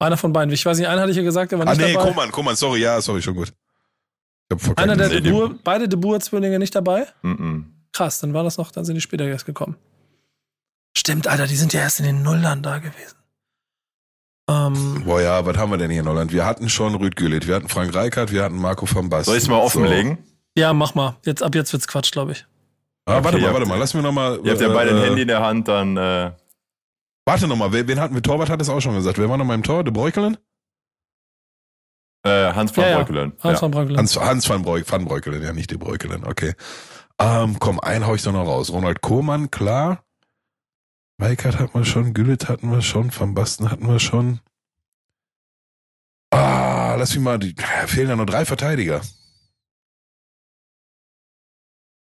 Einer 0.00 0.16
von 0.16 0.32
beiden. 0.32 0.52
Ich 0.52 0.66
weiß 0.66 0.78
nicht, 0.78 0.88
einen 0.88 1.00
hatte 1.00 1.10
ich 1.12 1.16
ja 1.16 1.22
gesagt, 1.22 1.52
der 1.52 1.60
war 1.60 1.66
Ah, 1.68 1.70
nicht 1.70 1.80
nee, 1.84 1.92
dabei. 1.92 2.08
Kummern, 2.08 2.32
Kummern, 2.32 2.56
sorry, 2.56 2.80
ja, 2.80 3.00
sorry, 3.00 3.22
schon 3.22 3.34
gut. 3.36 3.52
Einer 4.76 4.96
der 4.96 5.08
de 5.08 5.30
Boer, 5.30 5.54
beide 5.62 5.88
de 5.88 5.98
Boer-Zwillinge 5.98 6.58
nicht 6.58 6.74
dabei? 6.74 7.06
Mhm. 7.22 7.72
Krass, 7.92 8.20
dann 8.20 8.32
war 8.32 8.44
das 8.44 8.56
noch, 8.58 8.70
dann 8.70 8.84
sind 8.84 8.94
die 8.94 9.00
später 9.00 9.24
erst 9.26 9.46
gekommen. 9.46 9.76
Stimmt, 10.96 11.26
Alter, 11.26 11.46
die 11.46 11.56
sind 11.56 11.72
ja 11.72 11.80
erst 11.80 12.00
in 12.00 12.06
den 12.06 12.22
Nullern 12.22 12.62
da 12.62 12.78
gewesen. 12.78 13.16
Ähm, 14.48 15.02
Boah, 15.04 15.20
ja, 15.20 15.44
was 15.44 15.56
haben 15.58 15.70
wir 15.70 15.76
denn 15.76 15.90
hier 15.90 16.00
in 16.00 16.08
Holland? 16.08 16.32
Wir 16.32 16.46
hatten 16.46 16.68
schon 16.70 16.94
Rüd 16.94 17.16
Güllit, 17.16 17.46
wir 17.46 17.54
hatten 17.56 17.68
Frank 17.68 17.94
Reichardt, 17.94 18.32
wir 18.32 18.42
hatten 18.42 18.56
Marco 18.56 18.86
van 18.90 19.10
Basten. 19.10 19.26
Soll 19.26 19.36
ich 19.36 19.42
es 19.42 19.48
mal 19.48 19.58
offenlegen? 19.58 20.18
ja, 20.56 20.72
mach 20.72 20.94
mal. 20.94 21.16
Jetzt, 21.24 21.42
ab 21.42 21.54
jetzt 21.54 21.72
wird's 21.72 21.86
Quatsch, 21.86 22.10
glaube 22.10 22.32
ich. 22.32 22.46
Ah, 23.04 23.22
warte 23.22 23.28
Okay, 23.28 23.40
mal, 23.40 23.48
ihr 23.48 23.52
warte 23.54 23.66
mal, 23.68 23.78
lass 23.78 23.92
mir 23.94 24.02
noch 24.02 24.12
mal. 24.12 24.40
Ihr 24.42 24.52
habt 24.52 24.60
ja 24.60 24.70
äh, 24.70 24.74
beide 24.74 24.90
ein 24.96 25.02
Handy 25.02 25.22
in 25.22 25.28
der 25.28 25.40
Hand, 25.40 25.68
dann 25.68 25.96
äh, 25.96 26.32
Warte 27.26 27.46
noch 27.46 27.56
mal, 27.56 27.70
wen, 27.74 27.86
wen 27.86 28.00
hatten 28.00 28.14
wir? 28.14 28.22
Torwart 28.22 28.48
hat 28.48 28.62
es 28.62 28.70
auch 28.70 28.80
schon 28.80 28.94
gesagt. 28.94 29.18
Wer 29.18 29.28
war 29.28 29.36
noch 29.36 29.44
mal 29.44 29.54
im 29.54 29.62
Tor? 29.62 29.84
De 29.84 29.92
Breukelen? 29.92 30.38
Äh, 32.24 32.52
Hans 32.52 32.76
van 32.76 32.84
Ja, 32.84 32.90
ja. 32.90 32.96
Breukelen. 32.98 33.32
Hans 33.40 33.54
Ja. 33.54 33.62
van 33.62 33.70
Breukelen. 33.70 33.96
Hans, 33.98 34.16
Hans 34.16 34.48
van, 34.48 34.62
Breuk, 34.62 34.90
van 34.90 35.04
Breukelen, 35.04 35.42
ja, 35.42 35.52
nicht 35.52 35.70
De 35.70 35.78
Breukelen, 35.78 36.24
okay. 36.26 36.54
Ähm, 37.20 37.58
komm, 37.58 37.80
einen 37.80 38.06
hau 38.06 38.14
ich 38.14 38.22
doch 38.22 38.32
noch 38.32 38.46
raus. 38.46 38.70
Ronald 38.70 39.00
Kohlmann, 39.00 39.50
klar. 39.50 40.04
Reichardt 41.20 41.58
hatten 41.58 41.76
wir 41.78 41.84
schon, 41.84 42.14
Güllit 42.14 42.48
hatten 42.48 42.70
wir 42.70 42.80
schon, 42.82 43.10
Van 43.18 43.34
Basten 43.34 43.70
hatten 43.70 43.88
wir 43.88 43.98
schon. 43.98 44.40
Ah, 46.30 46.94
lass 46.96 47.14
mich 47.14 47.24
mal, 47.24 47.38
die, 47.38 47.54
fehlen 47.86 48.08
ja 48.10 48.16
noch 48.16 48.26
drei 48.26 48.44
Verteidiger. 48.44 49.00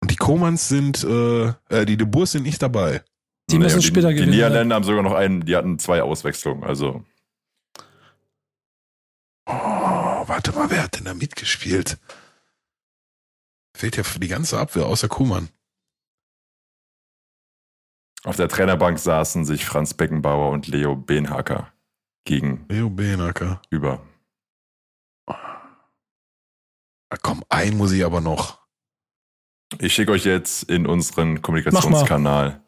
Und 0.02 0.10
die 0.10 0.16
Kohlmanns 0.16 0.68
sind, 0.68 1.02
äh, 1.04 1.48
äh, 1.70 1.84
die 1.86 1.96
De 1.96 2.06
Boers 2.06 2.32
sind 2.32 2.44
nicht 2.44 2.62
dabei. 2.62 3.02
Die 3.50 3.58
müssen 3.58 3.76
und 3.76 3.82
später 3.82 4.08
die, 4.08 4.14
die 4.14 4.20
gewesen 4.20 4.30
Niederländer 4.30 4.76
haben 4.76 4.84
sogar 4.84 5.02
noch 5.02 5.12
einen, 5.14 5.44
die 5.44 5.56
hatten 5.56 5.78
zwei 5.78 6.02
Auswechslungen. 6.02 6.62
Also 6.64 7.04
Oh, 9.46 9.52
warte 10.30 10.52
mal, 10.52 10.70
wer 10.70 10.84
hat 10.84 10.96
denn 10.96 11.04
da 11.04 11.12
mitgespielt? 11.12 11.98
Fehlt 13.76 13.96
ja 13.96 14.04
für 14.04 14.20
die 14.20 14.28
ganze 14.28 14.58
Abwehr, 14.58 14.86
außer 14.86 15.08
Kuhmann. 15.08 15.48
auf 18.22 18.36
der 18.36 18.48
Trainerbank 18.48 18.98
saßen 18.98 19.44
sich 19.44 19.64
Franz 19.64 19.94
Beckenbauer 19.94 20.50
und 20.50 20.66
Leo 20.68 20.94
Benhacker 20.94 21.72
gegenüber. 22.24 22.74
Leo 22.74 22.90
Benacker. 22.90 23.62
Ah, 25.26 27.16
komm, 27.22 27.42
einen 27.48 27.76
muss 27.76 27.92
ich 27.92 28.04
aber 28.04 28.20
noch. 28.20 28.60
Ich 29.78 29.94
schicke 29.94 30.12
euch 30.12 30.24
jetzt 30.24 30.64
in 30.64 30.86
unseren 30.86 31.42
Kommunikationskanal 31.42 32.62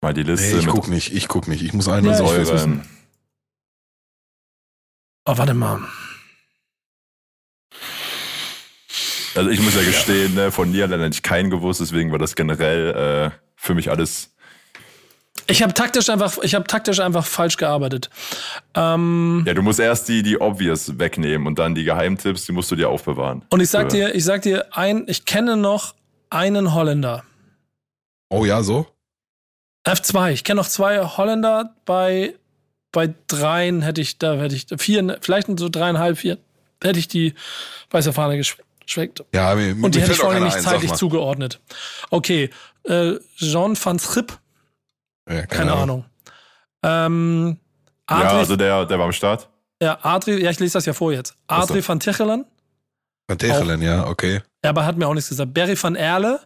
mal. 0.00 0.14
die 0.14 0.22
Liste. 0.22 0.54
Nee, 0.56 0.60
ich 0.60 0.66
guck 0.66 0.88
nicht, 0.88 1.12
ich 1.12 1.28
guck 1.28 1.48
nicht. 1.48 1.62
Ich 1.62 1.72
muss 1.74 1.88
einen 1.88 2.06
Ja, 2.06 2.18
wissen. 2.18 2.88
Oh, 5.26 5.36
warte 5.36 5.54
mal. 5.54 5.80
Also 9.34 9.50
ich 9.50 9.60
muss 9.60 9.74
ja 9.74 9.82
gestehen, 9.82 10.34
ne, 10.34 10.50
von 10.52 10.70
Niederländern 10.70 11.04
hätte 11.06 11.16
ich 11.16 11.22
keinen 11.22 11.50
gewusst, 11.50 11.80
deswegen 11.80 12.12
war 12.12 12.18
das 12.18 12.34
generell 12.34 13.30
äh, 13.32 13.38
für 13.56 13.74
mich 13.74 13.90
alles. 13.90 14.28
Ich 15.48 15.62
habe 15.62 15.72
taktisch 15.74 16.08
einfach, 16.10 16.38
ich 16.42 16.54
habe 16.54 16.66
taktisch 16.66 17.00
einfach 17.00 17.24
falsch 17.26 17.56
gearbeitet. 17.56 18.10
Ähm, 18.74 19.42
Ja, 19.46 19.54
du 19.54 19.62
musst 19.62 19.80
erst 19.80 20.08
die, 20.08 20.22
die 20.22 20.40
obvious 20.40 20.98
wegnehmen 20.98 21.46
und 21.46 21.58
dann 21.58 21.74
die 21.74 21.84
Geheimtipps, 21.84 22.44
die 22.46 22.52
musst 22.52 22.70
du 22.70 22.76
dir 22.76 22.88
aufbewahren. 22.90 23.42
und 23.50 23.60
ich 23.60 23.70
sag 23.70 23.90
Für- 23.90 23.96
dir, 23.96 24.14
ich 24.14 24.24
sag 24.24 24.42
dir, 24.42 24.66
ein, 24.76 25.04
ich 25.08 25.24
kenne 25.24 25.56
noch 25.56 25.94
einen 26.30 26.74
Holländer. 26.74 27.24
Oh 28.28 28.44
ja, 28.44 28.62
so? 28.62 28.86
F2. 29.86 30.32
Ich 30.32 30.44
kenne 30.44 30.60
noch 30.60 30.68
zwei 30.68 31.00
Holländer. 31.04 31.74
Bei, 31.84 32.34
bei 32.92 33.12
dreien 33.26 33.82
hätte 33.82 34.00
ich, 34.00 34.18
da 34.18 34.34
hätte 34.34 34.54
ich, 34.54 34.66
vier, 34.78 35.18
vielleicht 35.20 35.48
so 35.58 35.68
dreieinhalb, 35.68 36.18
vier, 36.18 36.38
hätte 36.82 36.98
ich 36.98 37.08
die 37.08 37.34
weiße 37.90 38.12
Fahne 38.12 38.36
geschwenkt. 38.92 39.24
Ja, 39.34 39.54
mir, 39.54 39.76
Und 39.84 39.94
die 39.94 40.00
hätte 40.02 40.12
ich 40.12 40.22
auch 40.22 40.30
keiner 40.32 40.44
nicht 40.46 40.56
ein, 40.56 40.62
zeitlich 40.62 40.92
zugeordnet. 40.92 41.60
Okay, 42.10 42.50
äh, 42.84 43.14
Jean 43.36 43.76
van 43.82 43.98
Schip, 43.98 44.38
Ja, 45.28 45.46
keine 45.46 45.72
Ahnung. 45.72 46.04
Ähm, 46.82 47.58
Ja, 48.10 48.16
Adrie, 48.18 48.38
also 48.38 48.56
der, 48.56 48.84
der 48.86 48.98
war 48.98 49.06
am 49.06 49.12
Start. 49.12 49.48
ja, 49.82 49.98
Adrie, 50.02 50.42
ja, 50.42 50.50
ich 50.50 50.58
lese 50.60 50.74
das 50.74 50.86
ja 50.86 50.92
vor 50.92 51.12
jetzt. 51.12 51.30
So. 51.30 51.36
Adrie 51.56 51.82
van 51.86 52.00
Tichelen, 52.00 52.44
Van 53.28 53.38
Techelen, 53.38 53.80
ja, 53.82 54.06
okay. 54.08 54.42
ja, 54.64 54.70
aber 54.70 54.84
hat 54.84 54.96
mir 54.98 55.06
auch 55.06 55.14
nichts 55.14 55.28
gesagt. 55.30 55.54
Barry 55.54 55.76
van 55.80 55.94
Erle, 55.94 56.40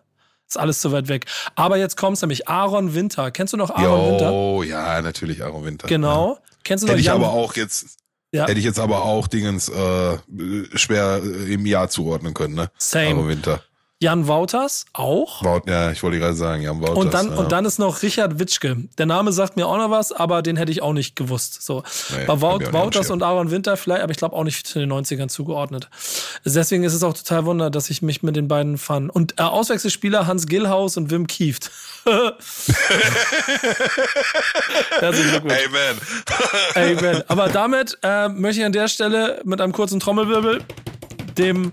ist 0.47 0.59
alles 0.59 0.81
zu 0.81 0.93
weit 0.93 1.09
weg. 1.09 1.25
Aber 1.57 1.77
jetzt 1.79 1.97
kommt's 1.97 2.21
nämlich 2.21 2.47
Aaron 2.49 2.95
Winter. 2.95 3.31
Kennst 3.31 3.53
du 3.53 3.57
noch 3.57 3.71
Aaron 3.71 4.13
Winter? 4.13 4.31
Jo, 4.31 4.63
ja, 4.63 5.01
natürlich 5.03 5.43
Aaron 5.43 5.65
Winter. 5.65 5.89
Genau. 5.89 6.39
Kennst 6.63 6.83
du 6.83 6.87
noch 6.87 6.93
Hätte 6.93 7.01
ich 7.01 7.07
Jan- 7.07 7.17
aber 7.17 7.31
auch 7.33 7.55
jetzt, 7.57 7.97
Ja. 8.33 8.47
hätte 8.47 8.59
ich 8.59 8.65
jetzt 8.65 8.81
aber 8.81 9.05
auch 9.05 9.29
Dingens 9.29 9.69
äh, 9.69 10.19
schwer 10.75 11.21
äh, 11.23 11.55
im 11.55 11.65
Jahr 11.65 11.89
zuordnen 11.89 12.35
können, 12.35 12.55
ne? 12.55 12.71
Same. 12.79 13.09
Aaron 13.09 13.29
Winter. 13.29 13.63
Jan 13.99 14.29
Wouters 14.29 14.85
auch. 14.93 15.43
Wout, 15.43 15.63
ja, 15.67 15.91
ich 15.91 16.03
wollte 16.03 16.19
gerade 16.19 16.35
sagen, 16.35 16.63
Jan 16.63 16.83
Wouters. 16.83 16.97
Und 16.97 17.15
dann, 17.15 17.31
ja. 17.31 17.37
und 17.37 17.51
dann 17.51 17.65
ist 17.65 17.79
noch 17.79 18.03
Richard 18.03 18.39
Witschke. 18.39 18.77
Der 18.99 19.07
Name 19.07 19.33
sagt 19.33 19.57
mir 19.57 19.67
auch 19.67 19.79
noch 19.79 19.91
was, 19.91 20.13
aber 20.13 20.43
den 20.43 20.59
hätte 20.59 20.71
ich 20.71 20.83
auch 20.83 20.93
nicht 20.93 21.17
gewusst. 21.17 21.63
So. 21.63 21.83
Nee, 22.11 22.27
Bei 22.27 22.43
Wout, 22.43 22.61
Wouters 22.73 23.11
und 23.11 23.23
Aaron 23.23 23.51
Winter 23.51 23.79
vielleicht, 23.79 24.03
aber 24.03 24.11
ich 24.11 24.19
glaube 24.19 24.37
auch 24.37 24.45
nicht 24.45 24.67
zu 24.67 24.79
den 24.79 24.93
90ern 24.93 25.29
zugeordnet. 25.29 25.89
Deswegen 26.45 26.85
ist 26.85 26.93
es 26.93 27.03
auch 27.03 27.15
total 27.15 27.47
wunder, 27.47 27.71
dass 27.71 27.89
ich 27.89 28.03
mich 28.03 28.23
mit 28.23 28.37
den 28.37 28.49
beiden 28.49 28.77
fand. 28.77 29.11
Und 29.11 29.41
äh, 29.41 29.45
Auswechselspieler 29.45 30.27
Hans 30.27 30.47
Gillhaus 30.47 30.99
und 30.99 31.11
Wim 31.11 31.27
Kieft. 31.27 31.71
Herzlichen 34.91 35.31
Glückwunsch. 35.31 35.55
Amen. 36.75 36.99
Amen. 36.99 37.23
Aber 37.29 37.49
damit 37.49 37.97
äh, 38.03 38.29
möchte 38.29 38.61
ich 38.61 38.67
an 38.67 38.73
der 38.73 38.89
Stelle 38.89 39.41
mit 39.45 39.63
einem 39.63 39.73
kurzen 39.73 40.01
Trommelwirbel 40.01 40.63
dem 41.39 41.71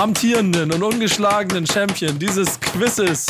amtierenden 0.00 0.72
und 0.72 0.82
ungeschlagenen 0.82 1.66
Champion 1.66 2.18
dieses 2.18 2.58
Quizzes 2.58 3.26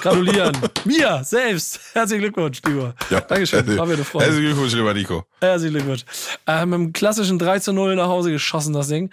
gratulieren. 0.00 0.56
Mir 0.86 1.20
selbst. 1.22 1.78
Herzlichen 1.92 2.22
Glückwunsch, 2.22 2.62
lieber. 2.66 2.94
Ja. 3.10 3.20
Dankeschön. 3.20 3.76
War 3.76 3.84
mir 3.84 3.92
eine 3.92 4.04
Freude. 4.04 4.24
Herzlichen 4.24 4.46
Glückwunsch, 4.46 4.72
lieber 4.74 4.94
Nico. 4.94 5.24
Herzlichen 5.40 5.74
Glückwunsch. 5.74 6.04
Äh, 6.46 6.64
mit 6.64 6.74
einem 6.74 6.92
klassischen 6.94 7.38
3 7.38 7.58
zu 7.58 7.74
0 7.74 7.96
nach 7.96 8.08
Hause 8.08 8.30
geschossen, 8.30 8.72
das 8.72 8.88
Ding. 8.88 9.10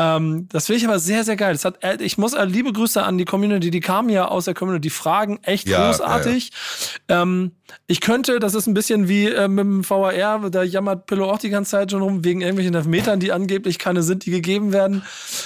Ähm, 0.00 0.48
das 0.50 0.66
finde 0.66 0.78
ich 0.78 0.86
aber 0.86 0.98
sehr, 0.98 1.24
sehr 1.24 1.36
geil. 1.36 1.52
Das 1.52 1.66
hat, 1.66 1.84
äh, 1.84 1.98
ich 2.00 2.16
muss 2.16 2.32
äh, 2.32 2.44
liebe 2.44 2.72
Grüße 2.72 3.02
an 3.02 3.18
die 3.18 3.26
Community, 3.26 3.70
die 3.70 3.80
kamen 3.80 4.08
ja 4.08 4.28
aus 4.28 4.46
der 4.46 4.54
Community, 4.54 4.80
die 4.88 4.90
Fragen 4.90 5.38
echt 5.42 5.68
Ja, 5.68 5.86
großartig. 5.90 6.52
Ähm, 7.08 7.52
ich 7.86 8.00
könnte, 8.00 8.38
das 8.38 8.54
ist 8.54 8.66
ein 8.66 8.72
bisschen 8.72 9.08
wie 9.08 9.26
äh, 9.26 9.46
mit 9.46 9.64
dem 9.64 9.88
VAR, 9.88 10.50
da 10.50 10.62
jammert 10.62 11.04
Pillow 11.04 11.30
auch 11.30 11.38
die 11.38 11.50
ganze 11.50 11.72
Zeit 11.72 11.90
schon 11.90 12.00
rum, 12.00 12.24
wegen 12.24 12.40
irgendwelchen 12.40 12.74
Elfmetern, 12.74 13.20
die 13.20 13.30
angeblich 13.30 13.78
keine 13.78 14.02
sind, 14.02 14.24
die 14.24 14.30
gegeben 14.30 14.72
werden. 14.72 15.02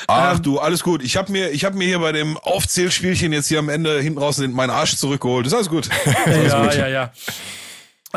Ach 0.07 0.37
Ähm, 0.37 0.43
du, 0.43 0.61
alles 0.61 0.85
gut. 0.85 1.03
Ich 1.03 1.17
habe 1.17 1.33
mir, 1.33 1.51
ich 1.51 1.65
habe 1.65 1.77
mir 1.77 1.89
hier 1.89 1.99
bei 1.99 2.13
dem 2.13 2.37
Aufzählspielchen 2.37 3.33
jetzt 3.33 3.49
hier 3.49 3.59
am 3.59 3.69
Ende 3.69 4.01
hinten 4.01 4.21
raus 4.21 4.39
meinen 4.39 4.71
Arsch 4.71 4.97
zurückgeholt. 4.97 5.49
Ist 5.49 5.55
alles 5.55 5.69
gut. 5.69 5.89
Ja, 6.27 6.73
ja, 6.73 6.89
ja. 6.89 7.13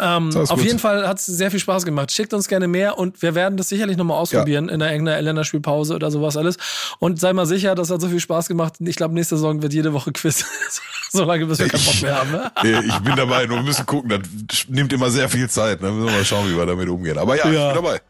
Ähm, 0.02 0.36
auf 0.36 0.50
gut. 0.50 0.64
jeden 0.64 0.80
Fall 0.80 1.08
hat 1.08 1.20
es 1.20 1.26
sehr 1.26 1.52
viel 1.52 1.60
Spaß 1.60 1.86
gemacht. 1.86 2.12
Schickt 2.12 2.34
uns 2.34 2.48
gerne 2.48 2.68
mehr 2.68 2.98
und 2.98 3.22
wir 3.22 3.36
werden 3.36 3.58
das 3.58 3.70
sicherlich 3.70 3.98
nochmal 3.98 4.18
ausprobieren 4.18 4.70
in 4.70 4.80
der 4.80 4.92
irgendeiner 4.92 5.22
Länderspielpause 5.22 5.96
oder 5.96 6.12
sowas 6.12 6.38
alles. 6.38 6.58
Und 7.00 7.20
sei 7.20 7.34
mal 7.34 7.46
sicher, 7.46 7.76
das 7.76 7.90
hat 7.90 8.02
so 8.02 8.10
viel 8.10 8.20
Spaß 8.20 8.48
gemacht. 8.48 8.74
Ich 8.80 8.96
glaube, 8.96 9.14
nächste 9.14 9.36
Saison 9.36 9.62
wird 9.62 9.74
jede 9.74 9.94
Woche 9.94 10.12
Quiz. 10.12 10.46
so 11.12 11.24
lange, 11.24 11.46
bis 11.46 11.60
wir 11.60 11.68
keinen 11.68 11.84
Bock 11.86 12.02
mehr 12.02 12.16
haben. 12.20 12.32
Ne? 12.32 12.52
Ich 12.88 13.00
bin 13.00 13.16
dabei, 13.16 13.46
nur 13.46 13.58
wir 13.58 13.64
müssen 13.64 13.86
gucken. 13.86 14.10
Das 14.10 14.66
nimmt 14.68 14.92
immer 14.94 15.10
sehr 15.10 15.30
viel 15.30 15.50
Zeit. 15.50 15.82
Ne? 15.82 15.92
Müssen 15.92 16.06
wir 16.08 16.12
mal 16.18 16.26
schauen, 16.26 16.50
wie 16.50 16.56
wir 16.58 16.66
damit 16.66 16.90
umgehen. 16.90 17.18
Aber 17.18 17.36
ja, 17.38 17.50
Ja. 17.50 17.70
ich 17.70 17.76
bin 17.76 17.84
dabei. 17.84 18.02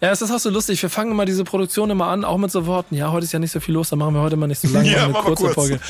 Ja, 0.00 0.10
es 0.10 0.22
ist 0.22 0.30
auch 0.30 0.38
so 0.38 0.50
lustig. 0.50 0.82
Wir 0.82 0.90
fangen 0.90 1.12
immer 1.12 1.24
diese 1.24 1.44
Produktion 1.44 1.90
immer 1.90 2.06
an, 2.06 2.24
auch 2.24 2.36
mit 2.36 2.50
so 2.50 2.66
Worten. 2.66 2.94
Ja, 2.94 3.12
heute 3.12 3.24
ist 3.24 3.32
ja 3.32 3.38
nicht 3.38 3.52
so 3.52 3.60
viel 3.60 3.74
los, 3.74 3.90
dann 3.90 3.98
machen 3.98 4.14
wir 4.14 4.20
heute 4.22 4.36
mal 4.36 4.46
nicht 4.46 4.60
so 4.60 4.68
lange, 4.68 4.90
Ja, 4.92 5.04
eine 5.04 5.12
kurze 5.14 5.44
kurz. 5.44 5.54
Folge. 5.54 5.80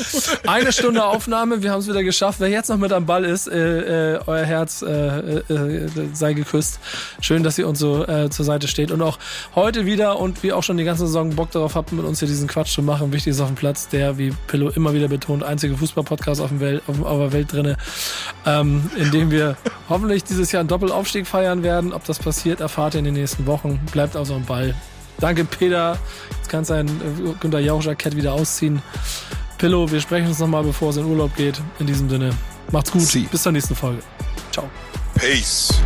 Eine 0.46 0.72
Stunde 0.72 1.05
Aufnahme, 1.05 1.62
wir 1.62 1.72
haben 1.72 1.80
es 1.80 1.88
wieder 1.88 2.02
geschafft. 2.02 2.40
Wer 2.40 2.48
jetzt 2.48 2.68
noch 2.68 2.76
mit 2.76 2.92
am 2.92 3.07
Ball 3.07 3.24
ist, 3.24 3.48
äh, 3.48 4.14
äh, 4.14 4.20
euer 4.26 4.44
Herz 4.44 4.82
äh, 4.82 5.38
äh, 5.38 5.88
sei 6.12 6.32
geküsst. 6.34 6.80
Schön, 7.20 7.42
dass 7.42 7.59
ihr 7.59 7.66
uns 7.66 7.78
so 7.78 8.07
äh, 8.07 8.30
zur 8.30 8.44
Seite 8.44 8.68
steht 8.68 8.90
und 8.90 9.02
auch 9.02 9.18
heute 9.55 9.86
wieder 9.86 10.18
und 10.18 10.42
wie 10.42 10.52
auch 10.52 10.62
schon 10.62 10.76
die 10.76 10.84
ganze 10.84 11.07
Saison 11.07 11.30
Bock 11.30 11.50
darauf 11.50 11.74
habt, 11.74 11.92
mit 11.92 12.05
uns 12.05 12.18
hier 12.18 12.28
diesen 12.28 12.46
Quatsch 12.46 12.72
zu 12.74 12.82
machen. 12.82 13.12
Wichtig 13.12 13.32
ist 13.32 13.40
auf 13.40 13.48
dem 13.48 13.57
Platz, 13.57 13.88
der, 13.88 14.18
wie 14.18 14.32
Pillow 14.46 14.68
immer 14.70 14.94
wieder 14.94 15.09
betont, 15.09 15.42
einzige 15.42 15.76
Fußball-Podcast 15.76 16.40
auf, 16.40 16.50
Welt, 16.61 16.82
auf, 16.86 17.02
auf 17.02 17.18
der 17.18 17.32
Welt 17.32 17.52
drinne, 17.52 17.76
ähm, 18.46 18.90
in 18.96 19.11
dem 19.11 19.30
wir 19.30 19.57
hoffentlich 19.88 20.24
dieses 20.24 20.52
Jahr 20.52 20.61
einen 20.61 20.68
Doppelaufstieg 20.68 21.26
feiern 21.26 21.62
werden. 21.62 21.92
Ob 21.92 22.05
das 22.05 22.18
passiert, 22.18 22.61
erfahrt 22.61 22.94
ihr 22.94 22.98
in 22.98 23.05
den 23.07 23.14
nächsten 23.14 23.46
Wochen. 23.46 23.80
Bleibt 23.95 24.16
also 24.16 24.34
am 24.34 24.45
Ball. 24.45 24.74
Danke, 25.20 25.45
Peter. 25.45 25.97
Jetzt 26.36 26.49
kann 26.49 26.64
sein 26.64 26.88
äh, 26.88 27.32
Günter 27.38 27.61
Jauch-Jackett 27.61 28.16
wieder 28.16 28.32
ausziehen. 28.32 28.82
Pillow, 29.57 29.88
wir 29.90 30.01
sprechen 30.01 30.26
uns 30.26 30.40
nochmal, 30.40 30.64
bevor 30.64 30.90
es 30.90 30.97
in 30.97 31.05
Urlaub 31.05 31.34
geht. 31.36 31.61
In 31.78 31.86
diesem 31.86 32.11
Sinne, 32.11 32.30
macht's 32.72 32.90
gut. 32.90 33.03
Sie. 33.03 33.20
Bis 33.30 33.45
zur 33.45 33.53
nächsten 33.53 33.76
Folge. 33.76 34.03
Ciao. 34.51 34.68
Peace. 35.14 35.80